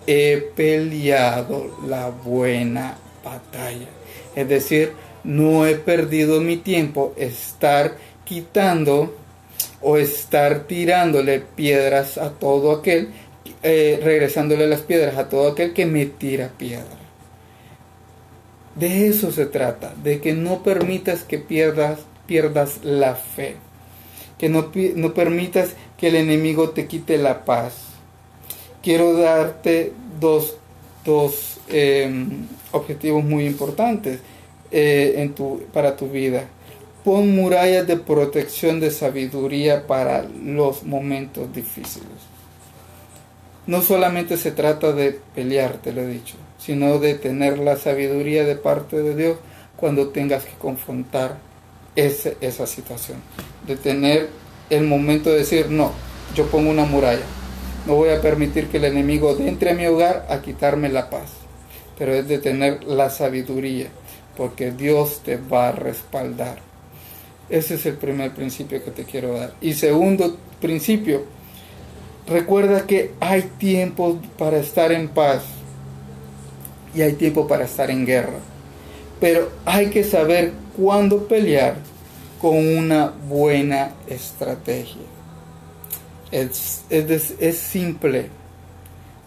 he 0.06 0.50
peleado 0.54 1.70
la 1.86 2.10
buena 2.10 2.98
batalla. 3.24 3.86
Es 4.34 4.48
decir, 4.48 4.92
no 5.24 5.66
he 5.66 5.76
perdido 5.76 6.40
mi 6.40 6.56
tiempo 6.56 7.12
estar 7.16 7.96
quitando 8.24 9.14
o 9.82 9.96
estar 9.96 10.60
tirándole 10.60 11.40
piedras 11.40 12.18
a 12.18 12.30
todo 12.30 12.72
aquel, 12.72 13.10
eh, 13.62 14.00
regresándole 14.02 14.66
las 14.66 14.80
piedras 14.80 15.16
a 15.18 15.28
todo 15.28 15.52
aquel 15.52 15.72
que 15.72 15.86
me 15.86 16.06
tira 16.06 16.52
piedra. 16.56 17.02
De 18.74 19.08
eso 19.08 19.32
se 19.32 19.46
trata, 19.46 19.94
de 20.02 20.20
que 20.20 20.32
no 20.32 20.62
permitas 20.62 21.24
que 21.24 21.38
pierdas, 21.38 22.00
pierdas 22.26 22.82
la 22.82 23.14
fe, 23.16 23.56
que 24.38 24.48
no, 24.48 24.70
no 24.94 25.14
permitas 25.14 25.70
que 25.98 26.08
el 26.08 26.16
enemigo 26.16 26.70
te 26.70 26.86
quite 26.86 27.18
la 27.18 27.44
paz. 27.44 27.74
Quiero 28.82 29.12
darte 29.14 29.92
dos, 30.18 30.56
em, 31.68 32.46
objetivos 32.72 33.22
muy 33.22 33.46
importantes 33.46 34.20
eh, 34.70 35.14
en 35.18 35.34
tu, 35.34 35.62
para 35.72 35.96
tu 35.96 36.08
vida. 36.08 36.46
Pon 37.04 37.34
murallas 37.34 37.86
de 37.86 37.96
protección 37.96 38.78
de 38.78 38.92
sabiduría 38.92 39.88
para 39.88 40.22
los 40.22 40.84
momentos 40.84 41.52
difíciles. 41.52 42.08
No 43.66 43.82
solamente 43.82 44.36
se 44.36 44.52
trata 44.52 44.92
de 44.92 45.18
pelear, 45.34 45.78
te 45.78 45.92
lo 45.92 46.02
he 46.02 46.06
dicho, 46.06 46.36
sino 46.58 46.98
de 46.98 47.14
tener 47.14 47.58
la 47.58 47.76
sabiduría 47.76 48.44
de 48.44 48.54
parte 48.54 49.02
de 49.02 49.16
Dios 49.16 49.38
cuando 49.76 50.10
tengas 50.10 50.44
que 50.44 50.54
confrontar 50.54 51.38
esa 51.96 52.66
situación. 52.66 53.18
De 53.66 53.76
tener 53.76 54.28
el 54.70 54.84
momento 54.84 55.30
de 55.30 55.38
decir, 55.38 55.70
no, 55.70 55.92
yo 56.36 56.46
pongo 56.46 56.70
una 56.70 56.84
muralla. 56.84 57.26
No 57.84 57.96
voy 57.96 58.10
a 58.10 58.20
permitir 58.20 58.68
que 58.68 58.76
el 58.76 58.84
enemigo 58.84 59.36
entre 59.40 59.70
a 59.70 59.74
mi 59.74 59.86
hogar 59.86 60.26
a 60.28 60.40
quitarme 60.40 60.88
la 60.88 61.10
paz. 61.10 61.32
Pero 61.98 62.14
es 62.14 62.28
de 62.28 62.38
tener 62.38 62.84
la 62.84 63.10
sabiduría, 63.10 63.88
porque 64.36 64.70
Dios 64.70 65.20
te 65.24 65.36
va 65.36 65.68
a 65.68 65.72
respaldar. 65.72 66.71
Ese 67.52 67.74
es 67.74 67.84
el 67.84 67.98
primer 67.98 68.32
principio 68.32 68.82
que 68.82 68.90
te 68.90 69.04
quiero 69.04 69.34
dar. 69.34 69.52
Y 69.60 69.74
segundo 69.74 70.38
principio, 70.58 71.26
recuerda 72.26 72.86
que 72.86 73.10
hay 73.20 73.42
tiempo 73.58 74.18
para 74.38 74.56
estar 74.56 74.90
en 74.90 75.08
paz 75.08 75.42
y 76.94 77.02
hay 77.02 77.12
tiempo 77.12 77.46
para 77.46 77.66
estar 77.66 77.90
en 77.90 78.06
guerra. 78.06 78.38
Pero 79.20 79.50
hay 79.66 79.90
que 79.90 80.02
saber 80.02 80.52
cuándo 80.78 81.28
pelear 81.28 81.76
con 82.40 82.56
una 82.56 83.12
buena 83.28 83.92
estrategia. 84.08 85.02
Es, 86.30 86.86
es, 86.88 87.58
simple. 87.58 88.30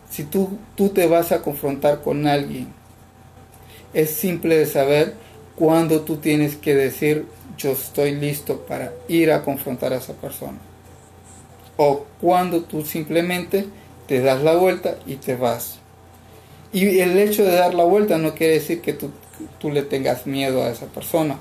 Si 0.09 0.23
tú, 0.23 0.57
tú 0.73 0.89
te 0.89 1.05
vas 1.05 1.31
a 1.31 1.43
confrontar 1.43 2.01
con 2.01 2.25
alguien, 2.25 2.69
es 3.93 4.09
simple 4.09 4.57
de 4.57 4.65
saber 4.65 5.13
cuándo 5.55 6.01
tú 6.01 6.17
tienes 6.17 6.55
que 6.55 6.73
decir 6.73 7.27
yo 7.57 7.71
estoy 7.71 8.15
listo 8.15 8.59
para 8.61 8.93
ir 9.07 9.31
a 9.31 9.43
confrontar 9.43 9.93
a 9.93 9.97
esa 9.97 10.13
persona. 10.13 10.57
O 11.77 12.05
cuando 12.21 12.61
tú 12.61 12.83
simplemente 12.83 13.65
te 14.07 14.21
das 14.21 14.41
la 14.41 14.55
vuelta 14.55 14.97
y 15.05 15.15
te 15.15 15.35
vas. 15.35 15.79
Y 16.71 16.99
el 16.99 17.17
hecho 17.17 17.43
de 17.43 17.55
dar 17.55 17.73
la 17.73 17.83
vuelta 17.83 18.17
no 18.17 18.33
quiere 18.33 18.55
decir 18.55 18.81
que 18.81 18.93
tú, 18.93 19.11
tú 19.59 19.71
le 19.71 19.81
tengas 19.81 20.25
miedo 20.27 20.63
a 20.63 20.69
esa 20.69 20.85
persona 20.87 21.37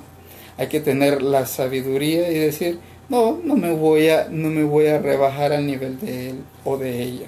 hay 0.56 0.68
que 0.68 0.80
tener 0.80 1.22
la 1.22 1.46
sabiduría 1.46 2.30
y 2.30 2.38
decir, 2.38 2.78
no, 3.08 3.38
no 3.42 3.56
me 3.56 3.72
voy 3.72 4.08
a, 4.08 4.28
no 4.30 4.48
me 4.48 4.64
voy 4.64 4.86
a 4.86 4.98
rebajar 4.98 5.52
al 5.52 5.66
nivel 5.66 5.98
de 6.00 6.30
él 6.30 6.44
o 6.64 6.76
de 6.76 7.02
ella, 7.02 7.26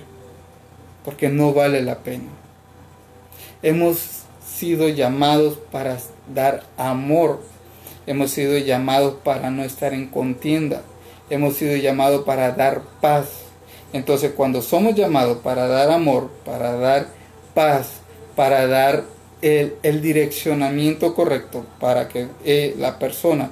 porque 1.05 1.29
no 1.29 1.53
vale 1.53 1.83
la 1.83 1.99
pena. 1.99 2.29
Hemos 3.63 4.23
sido 4.47 4.89
llamados 4.89 5.59
para 5.73 5.99
dar 6.33 6.65
amor, 6.77 7.43
hemos 8.07 8.31
sido 8.31 8.57
llamados 8.59 9.17
para 9.23 9.51
no 9.51 9.65
estar 9.65 9.93
en 9.93 10.09
contienda, 10.09 10.83
hemos 11.31 11.57
sido 11.57 11.77
llamados 11.77 12.25
para 12.25 12.53
dar 12.53 12.83
paz. 13.01 13.27
Entonces 13.93 14.33
cuando 14.37 14.63
somos 14.63 14.95
llamados 14.95 15.39
para 15.39 15.67
dar 15.67 15.91
amor, 15.91 16.31
para 16.45 16.73
dar 16.73 17.09
paz, 17.55 17.89
para 18.35 18.67
dar 18.67 19.05
el, 19.43 20.03
direccionamiento 20.03 21.15
correcto 21.15 21.65
para 21.79 22.09
que 22.09 22.29
eh, 22.45 22.75
la 22.79 22.99
persona 22.99 23.51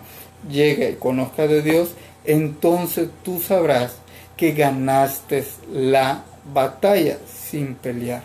llegue 0.49 0.91
y 0.91 0.97
conozca 0.97 1.47
de 1.47 1.63
Dios, 1.63 1.91
entonces 2.25 3.09
tú 3.23 3.41
sabrás 3.41 3.97
que 4.37 4.53
ganaste 4.53 5.45
la 5.73 6.25
batalla 6.53 7.19
sin 7.27 7.75
pelear. 7.75 8.23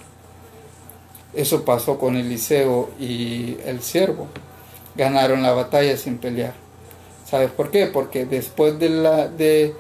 Eso 1.34 1.64
pasó 1.64 2.00
con 2.00 2.16
Eliseo 2.16 2.90
y 3.00 3.58
el 3.66 3.82
siervo. 3.82 4.28
Ganaron 5.00 5.42
la 5.42 5.54
batalla 5.54 5.96
sin 5.96 6.18
pelear. 6.18 6.54
¿Sabes 7.26 7.52
por 7.52 7.72
qué? 7.72 7.86
Porque 7.86 8.26
después 8.26 8.78
de, 8.80 8.90
la, 8.90 9.30
de, 9.30 9.74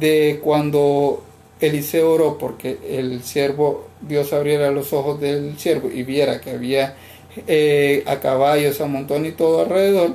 de 0.00 0.40
cuando 0.42 1.22
Eliseo 1.60 2.10
oró, 2.10 2.38
porque 2.38 2.78
el 2.88 3.22
siervo, 3.22 3.86
Dios 4.00 4.32
abriera 4.32 4.72
los 4.72 4.92
ojos 4.92 5.20
del 5.20 5.56
siervo 5.58 5.88
y 5.88 6.02
viera 6.02 6.40
que 6.40 6.50
había 6.50 6.96
eh, 7.46 8.02
a 8.08 8.18
caballos, 8.18 8.80
a 8.80 8.86
montón 8.86 9.26
y 9.26 9.30
todo 9.30 9.60
alrededor, 9.60 10.14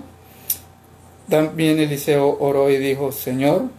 También 1.29 1.79
Eliseo 1.79 2.37
oró 2.41 2.69
y 2.69 2.75
dijo, 2.77 3.13
Señor, 3.13 3.69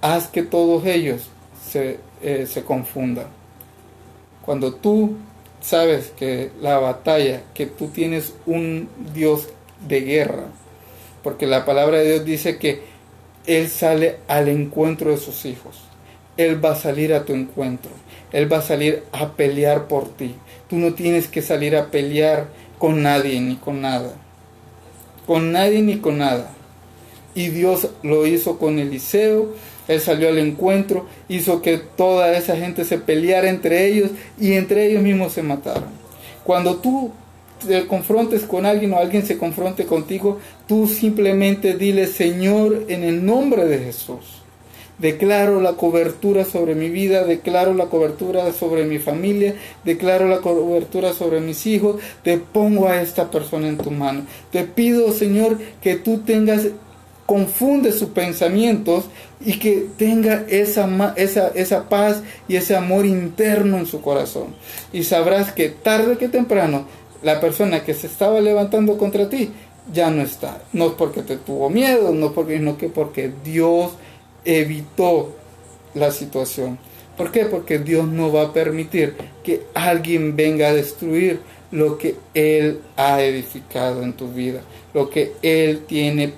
haz 0.00 0.28
que 0.28 0.44
todos 0.44 0.86
ellos 0.86 1.22
se, 1.68 1.98
eh, 2.22 2.46
se 2.46 2.62
confundan. 2.62 3.26
Cuando 4.44 4.74
tú 4.74 5.16
sabes 5.60 6.12
que 6.16 6.52
la 6.60 6.78
batalla, 6.78 7.42
que 7.52 7.66
tú 7.66 7.88
tienes 7.88 8.34
un 8.46 8.88
Dios 9.12 9.48
de 9.86 10.00
guerra, 10.00 10.44
porque 11.22 11.46
la 11.46 11.64
palabra 11.64 11.98
de 11.98 12.12
Dios 12.12 12.24
dice 12.24 12.58
que 12.58 12.82
Él 13.46 13.68
sale 13.68 14.16
al 14.28 14.48
encuentro 14.48 15.10
de 15.10 15.16
sus 15.16 15.44
hijos. 15.44 15.84
Él 16.36 16.64
va 16.64 16.72
a 16.72 16.76
salir 16.76 17.14
a 17.14 17.24
tu 17.24 17.32
encuentro. 17.32 17.90
Él 18.32 18.52
va 18.52 18.58
a 18.58 18.62
salir 18.62 19.04
a 19.12 19.32
pelear 19.32 19.86
por 19.86 20.08
ti. 20.08 20.34
Tú 20.68 20.76
no 20.76 20.94
tienes 20.94 21.28
que 21.28 21.42
salir 21.42 21.76
a 21.76 21.90
pelear 21.90 22.48
con 22.78 23.02
nadie 23.02 23.40
ni 23.40 23.56
con 23.56 23.80
nada. 23.80 24.14
Con 25.26 25.52
nadie 25.52 25.82
ni 25.82 25.98
con 25.98 26.18
nada. 26.18 26.50
Y 27.34 27.48
Dios 27.48 27.88
lo 28.02 28.26
hizo 28.26 28.58
con 28.58 28.78
Eliseo. 28.78 29.54
Él 29.86 30.00
salió 30.00 30.28
al 30.28 30.38
encuentro, 30.38 31.06
hizo 31.28 31.60
que 31.60 31.76
toda 31.76 32.36
esa 32.36 32.56
gente 32.56 32.84
se 32.84 32.98
peleara 32.98 33.50
entre 33.50 33.86
ellos 33.86 34.10
y 34.40 34.54
entre 34.54 34.86
ellos 34.86 35.02
mismos 35.02 35.32
se 35.32 35.42
mataron. 35.42 35.90
Cuando 36.42 36.76
tú 36.76 37.12
te 37.66 37.86
confrontes 37.86 38.42
con 38.42 38.66
alguien 38.66 38.92
o 38.92 38.98
alguien 38.98 39.24
se 39.26 39.38
confronte 39.38 39.84
contigo, 39.86 40.38
tú 40.66 40.86
simplemente 40.86 41.74
dile, 41.74 42.06
Señor, 42.06 42.84
en 42.88 43.04
el 43.04 43.24
nombre 43.24 43.66
de 43.66 43.78
Jesús 43.78 44.44
Declaro 44.98 45.60
la 45.60 45.72
cobertura 45.72 46.44
sobre 46.44 46.76
mi 46.76 46.88
vida, 46.88 47.24
declaro 47.24 47.74
la 47.74 47.86
cobertura 47.86 48.52
sobre 48.52 48.84
mi 48.84 49.00
familia, 49.00 49.56
declaro 49.84 50.28
la 50.28 50.38
cobertura 50.38 51.12
sobre 51.12 51.40
mis 51.40 51.66
hijos. 51.66 52.00
Te 52.22 52.38
pongo 52.38 52.86
a 52.86 53.02
esta 53.02 53.28
persona 53.28 53.66
en 53.68 53.76
tu 53.76 53.90
mano. 53.90 54.22
Te 54.52 54.62
pido, 54.62 55.10
Señor, 55.10 55.58
que 55.82 55.96
tú 55.96 56.18
tengas, 56.18 56.68
confunde 57.26 57.90
sus 57.90 58.10
pensamientos 58.10 59.06
y 59.44 59.58
que 59.58 59.88
tenga 59.98 60.44
esa, 60.48 61.12
esa, 61.16 61.48
esa 61.48 61.88
paz 61.88 62.22
y 62.46 62.54
ese 62.54 62.76
amor 62.76 63.04
interno 63.04 63.78
en 63.78 63.86
su 63.86 64.00
corazón. 64.00 64.54
Y 64.92 65.02
sabrás 65.02 65.50
que 65.50 65.70
tarde 65.70 66.18
que 66.18 66.28
temprano 66.28 66.86
la 67.24 67.40
persona 67.40 67.82
que 67.82 67.94
se 67.94 68.06
estaba 68.06 68.40
levantando 68.40 68.96
contra 68.98 69.28
ti 69.28 69.50
ya 69.92 70.10
no 70.10 70.22
está. 70.22 70.62
No 70.72 70.88
es 70.88 70.92
porque 70.92 71.22
te 71.22 71.36
tuvo 71.36 71.70
miedo, 71.70 72.12
no 72.12 72.32
porque, 72.32 72.58
no 72.58 72.78
que 72.78 72.88
porque 72.88 73.32
Dios 73.42 73.92
evitó 74.44 75.34
la 75.94 76.10
situación. 76.10 76.78
¿Por 77.16 77.32
qué? 77.32 77.46
Porque 77.46 77.78
Dios 77.78 78.06
no 78.06 78.32
va 78.32 78.42
a 78.42 78.52
permitir 78.52 79.14
que 79.42 79.62
alguien 79.74 80.36
venga 80.36 80.68
a 80.68 80.74
destruir 80.74 81.40
lo 81.70 81.96
que 81.96 82.16
Él 82.34 82.80
ha 82.96 83.22
edificado 83.22 84.02
en 84.02 84.12
tu 84.12 84.28
vida, 84.28 84.60
lo 84.92 85.08
que 85.10 85.32
Él 85.42 85.84
tiene 85.86 86.32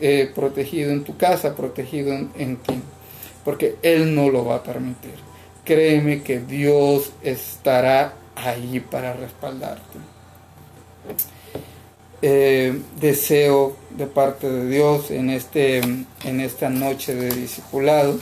eh, 0.00 0.30
protegido 0.34 0.90
en 0.90 1.04
tu 1.04 1.16
casa, 1.16 1.54
protegido 1.54 2.12
en, 2.12 2.30
en 2.36 2.56
ti, 2.56 2.74
porque 3.44 3.76
Él 3.82 4.14
no 4.14 4.30
lo 4.30 4.44
va 4.44 4.56
a 4.56 4.62
permitir. 4.62 5.14
Créeme 5.64 6.22
que 6.22 6.40
Dios 6.40 7.12
estará 7.22 8.14
ahí 8.34 8.80
para 8.80 9.14
respaldarte. 9.14 10.13
Eh, 12.26 12.80
deseo 12.98 13.76
de 13.90 14.06
parte 14.06 14.48
de 14.48 14.66
Dios 14.70 15.10
en, 15.10 15.28
este, 15.28 15.80
en 15.80 16.40
esta 16.40 16.70
noche 16.70 17.14
de 17.14 17.28
discipulado, 17.28 18.18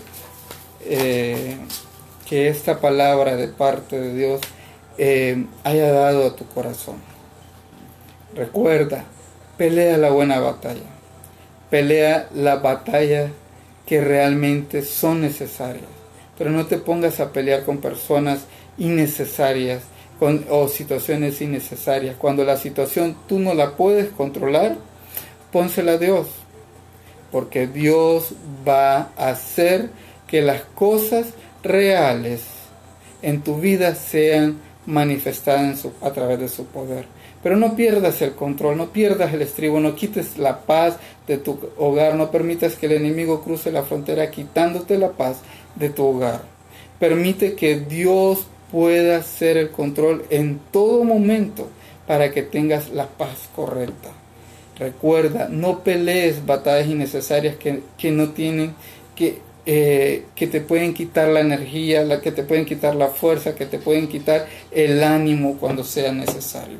eh, 0.85 1.57
que 2.29 2.49
esta 2.49 2.81
palabra 2.81 3.37
de 3.37 3.47
parte 3.47 4.01
de 4.01 4.15
Dios 4.15 4.41
eh, 4.99 5.47
haya 5.63 5.93
dado 5.93 6.27
a 6.27 6.35
tu 6.35 6.45
corazón. 6.47 6.97
Recuerda, 8.35 9.05
pelea 9.57 9.97
la 9.99 10.11
buena 10.11 10.41
batalla, 10.41 10.91
pelea 11.71 12.29
la 12.35 12.57
batalla 12.57 13.31
que 13.87 14.01
realmente 14.01 14.83
son 14.83 15.21
necesarias, 15.21 15.87
pero 16.37 16.51
no 16.51 16.67
te 16.67 16.79
pongas 16.79 17.21
a 17.21 17.31
pelear 17.31 17.65
con 17.65 17.79
personas 17.79 18.41
innecesarias 18.79 19.83
o 20.51 20.69
situaciones 20.69 21.41
innecesarias. 21.41 22.17
Cuando 22.17 22.45
la 22.45 22.57
situación 22.57 23.17
tú 23.29 23.39
no 23.39 23.55
la 23.55 23.77
puedes 23.77 24.11
controlar, 24.11 24.77
pónsela 25.51 25.93
a 25.93 25.99
Dios. 25.99 26.29
Porque 27.31 27.67
Dios 27.67 28.35
va 28.67 29.11
a 29.17 29.31
hacer 29.31 29.91
que 30.27 30.43
las 30.43 30.63
cosas 30.75 31.29
reales 31.63 32.43
en 33.23 33.43
tu 33.43 33.61
vida 33.61 33.95
sean 33.95 34.59
manifestadas 34.87 35.87
a 36.01 36.11
través 36.13 36.41
de 36.41 36.49
su 36.49 36.67
poder. 36.67 37.07
Pero 37.43 37.57
no 37.57 37.75
pierdas 37.75 38.23
el 38.23 38.35
control, 38.35 38.77
no 38.77 38.91
pierdas 38.91 39.35
el 39.35 39.43
estribo, 39.43 39.81
no 39.81 39.97
quites 39.97 40.39
la 40.39 40.61
paz 40.61 40.97
de 41.27 41.39
tu 41.39 41.59
hogar, 41.77 42.15
no 42.15 42.31
permitas 42.31 42.77
que 42.77 42.87
el 42.87 42.93
enemigo 42.93 43.43
cruce 43.43 43.73
la 43.73 43.83
frontera 43.83 44.31
quitándote 44.31 44.99
la 44.99 45.11
paz 45.11 45.39
de 45.75 45.91
tu 45.91 46.05
hogar. 46.05 46.43
Permite 47.01 47.55
que 47.55 47.81
Dios 47.81 48.47
pueda 48.73 49.23
ser 49.23 49.59
el 49.59 49.71
control 49.71 50.25
en 50.31 50.59
todo 50.73 51.05
momento 51.05 51.69
para 52.07 52.33
que 52.33 52.43
tengas 52.43 52.89
la 52.91 53.07
paz 53.07 53.51
correcta. 53.55 54.09
Recuerda, 54.79 55.49
no 55.49 55.81
pelees 55.81 56.45
batallas 56.45 56.89
innecesarias 56.89 57.57
que, 57.57 58.11
no 58.11 58.31
tienen, 58.31 58.75
que, 59.15 59.39
eh, 59.67 60.25
que 60.35 60.47
te 60.47 60.63
pueden 60.63 60.95
quitar 60.95 61.29
la 61.29 61.41
energía, 61.41 62.03
la, 62.03 62.21
que 62.23 62.33
te 62.33 62.43
pueden 62.43 62.65
quitar 62.65 62.97
la 62.97 63.09
fuerza, 63.09 63.55
que 63.55 63.67
te 63.67 63.79
pueden 63.79 64.09
quitar 64.09 64.49
el 64.73 65.05
ánimo 65.05 65.59
cuando 65.61 65.85
sea 65.85 66.11
necesario. 66.11 66.79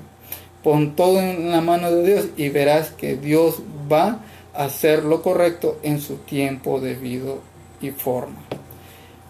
Pon 0.63 0.97
todo 0.97 1.21
en 1.21 1.51
la 1.51 1.61
mano 1.61 1.91
de 1.91 2.07
Dios 2.07 2.27
y 2.37 2.49
verás 2.49 2.91
que 2.91 3.17
Dios 3.17 3.63
va 3.93 4.21
a 4.55 4.65
hacer 4.65 5.05
lo 5.05 5.23
correcto 5.23 5.79
en 5.83 6.01
su 6.01 6.17
tiempo 6.17 6.81
debido 6.81 7.41
y 7.81 7.91
forma. 7.91 8.41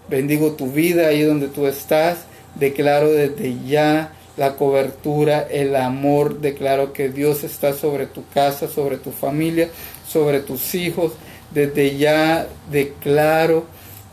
Bendigo 0.08 0.52
tu 0.52 0.70
vida 0.70 1.08
ahí 1.08 1.22
donde 1.22 1.48
tú 1.48 1.66
estás 1.66 2.26
Declaro 2.54 3.10
desde 3.10 3.56
ya 3.66 4.12
la 4.36 4.56
cobertura, 4.56 5.46
el 5.50 5.76
amor. 5.76 6.40
Declaro 6.40 6.92
que 6.92 7.08
Dios 7.08 7.44
está 7.44 7.72
sobre 7.72 8.06
tu 8.06 8.24
casa, 8.28 8.68
sobre 8.68 8.98
tu 8.98 9.10
familia, 9.10 9.68
sobre 10.06 10.40
tus 10.40 10.74
hijos. 10.74 11.12
Desde 11.50 11.96
ya 11.96 12.46
declaro, 12.70 13.66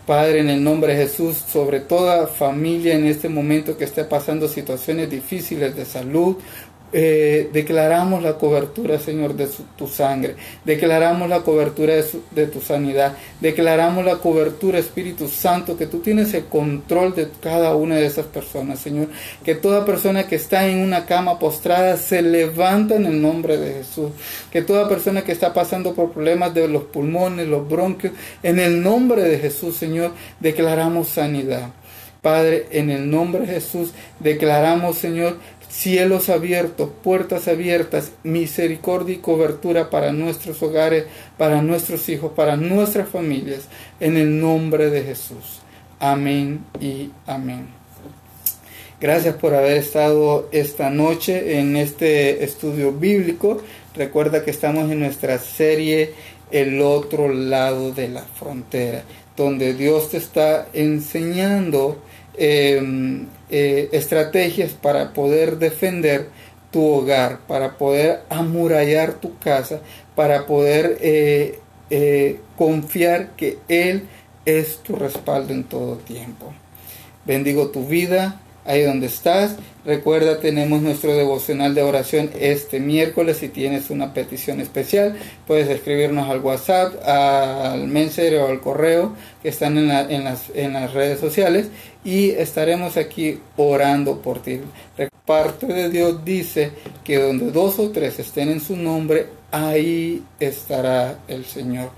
Padre, 0.05 0.39
en 0.39 0.49
el 0.49 0.63
nombre 0.63 0.95
de 0.95 1.07
Jesús, 1.07 1.37
sobre 1.37 1.79
toda 1.79 2.27
familia 2.27 2.95
en 2.95 3.05
este 3.05 3.29
momento 3.29 3.77
que 3.77 3.85
esté 3.85 4.03
pasando 4.03 4.47
situaciones 4.47 5.09
difíciles 5.09 5.75
de 5.75 5.85
salud, 5.85 6.37
eh, 6.91 7.49
declaramos 7.53 8.23
la 8.23 8.33
cobertura, 8.33 8.97
Señor, 8.97 9.35
de 9.35 9.47
tu 9.77 9.87
sangre, 9.87 10.35
declaramos 10.65 11.29
la 11.29 11.41
cobertura 11.41 11.93
de, 12.31 12.47
tu 12.47 12.61
sanidad, 12.61 13.15
declaramos 13.39 14.03
la 14.03 14.17
cobertura, 14.17 14.79
Espíritu 14.79 15.27
Santo, 15.27 15.77
que 15.77 15.85
tú 15.85 15.99
tienes 15.99 16.33
el 16.33 16.45
control 16.45 17.13
de 17.13 17.29
cada 17.41 17.75
una 17.75 17.95
de 17.95 18.07
esas 18.07 18.25
personas, 18.25 18.79
Señor, 18.79 19.07
que 19.43 19.55
toda 19.55 19.85
persona 19.85 20.25
que 20.25 20.35
está 20.35 20.67
en 20.67 20.79
una 20.79 21.05
cama 21.05 21.37
postrada 21.37 21.95
se 21.97 22.21
levanta 22.21 22.95
en 22.95 23.05
el 23.05 23.21
nombre 23.21 23.57
de 23.57 23.73
Jesús, 23.73 24.09
que 24.51 24.61
toda 24.63 24.89
persona 24.89 25.23
que 25.23 25.31
está 25.31 25.53
pasando 25.53 25.93
por 25.93 26.11
problemas 26.11 26.53
de 26.53 26.67
los 26.67 26.85
pulmones, 26.85 27.47
los 27.47 27.67
bronquios, 27.69 28.13
en 28.41 28.59
el 28.59 28.81
nombre 28.81 29.23
de 29.23 29.37
Jesús, 29.37 29.75
Señor, 29.75 30.11
declaramos 30.39 31.09
sanidad. 31.09 31.69
Padre, 32.21 32.67
en 32.71 32.89
el 32.89 33.09
nombre 33.09 33.41
de 33.41 33.53
Jesús, 33.53 33.91
declaramos, 34.19 34.97
Señor, 34.97 35.37
cielos 35.69 36.29
abiertos, 36.29 36.89
puertas 37.03 37.47
abiertas, 37.47 38.11
misericordia 38.23 39.15
y 39.15 39.19
cobertura 39.19 39.89
para 39.89 40.11
nuestros 40.11 40.61
hogares, 40.61 41.05
para 41.37 41.61
nuestros 41.61 42.09
hijos, 42.09 42.33
para 42.33 42.57
nuestras 42.57 43.07
familias, 43.07 43.67
en 43.99 44.17
el 44.17 44.39
nombre 44.39 44.89
de 44.89 45.03
Jesús. 45.03 45.61
Amén 45.99 46.65
y 46.81 47.11
amén. 47.25 47.67
Gracias 48.99 49.35
por 49.35 49.53
haber 49.53 49.77
estado 49.77 50.49
esta 50.51 50.89
noche 50.89 51.59
en 51.59 51.77
este 51.77 52.43
estudio 52.43 52.91
bíblico. 52.91 53.61
Recuerda 53.95 54.43
que 54.43 54.51
estamos 54.51 54.91
en 54.91 54.99
nuestra 54.99 55.39
serie 55.39 56.13
El 56.51 56.81
otro 56.81 57.29
lado 57.29 57.91
de 57.91 58.09
la 58.09 58.23
frontera, 58.23 59.03
donde 59.37 59.73
Dios 59.73 60.09
te 60.09 60.17
está 60.17 60.67
enseñando 60.73 62.01
Em, 62.41 63.27
eh, 63.49 63.89
estrategias 63.91 64.71
para 64.71 65.13
poder 65.13 65.57
defender 65.57 66.29
tu 66.71 66.85
hogar, 66.85 67.39
para 67.47 67.77
poder 67.77 68.21
amurallar 68.29 69.13
tu 69.13 69.37
casa, 69.39 69.81
para 70.15 70.45
poder 70.45 70.97
eh, 71.01 71.59
eh, 71.89 72.39
confiar 72.57 73.31
que 73.31 73.57
Él 73.67 74.07
es 74.45 74.77
tu 74.77 74.95
respaldo 74.95 75.53
en 75.53 75.63
todo 75.63 75.97
tiempo. 75.97 76.53
Bendigo 77.25 77.69
tu 77.69 77.85
vida, 77.85 78.39
ahí 78.69 78.83
donde 78.83 79.07
estás. 79.07 79.55
Recuerda, 79.83 80.39
tenemos 80.39 80.81
nuestro 80.81 81.15
devocional 81.15 81.73
de 81.73 81.81
oración 81.81 82.29
este 82.39 82.79
miércoles. 82.79 83.37
Si 83.37 83.49
tienes 83.49 83.89
una 83.89 84.13
petición 84.13 84.61
especial, 84.61 85.17
puedes 85.47 85.67
escribirnos 85.69 86.29
al 86.29 86.39
WhatsApp, 86.41 86.93
al 87.05 87.87
Messenger 87.87 88.41
o 88.41 88.47
al 88.47 88.59
correo 88.61 89.15
que 89.41 89.49
están 89.49 89.77
en, 89.77 89.89
en, 89.89 90.23
las, 90.23 90.51
en 90.53 90.73
las 90.73 90.93
redes 90.93 91.19
sociales 91.19 91.69
y 92.03 92.29
estaremos 92.29 92.97
aquí 92.97 93.39
orando 93.57 94.21
por 94.21 94.41
ti. 94.41 94.59
Parte 95.25 95.65
de 95.67 95.89
Dios 95.89 96.23
dice 96.23 96.71
que 97.03 97.17
donde 97.17 97.51
dos 97.51 97.79
o 97.79 97.89
tres 97.89 98.19
estén 98.19 98.49
en 98.49 98.61
su 98.61 98.75
nombre, 98.75 99.27
ahí 99.51 100.23
estará 100.39 101.19
el 101.27 101.45
Señor. 101.45 101.89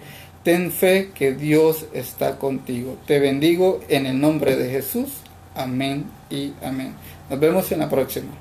Ten 0.43 0.71
fe 0.71 1.11
que 1.13 1.33
Dios 1.33 1.85
está 1.93 2.37
contigo. 2.39 2.97
Te 3.05 3.19
bendigo 3.19 3.81
en 3.89 4.05
el 4.05 4.19
nombre 4.19 4.55
de 4.55 4.69
Jesús. 4.69 5.20
Amén 5.55 6.05
y 6.29 6.53
amén. 6.63 6.93
Nos 7.29 7.39
vemos 7.39 7.71
en 7.71 7.79
la 7.79 7.89
próxima. 7.89 8.31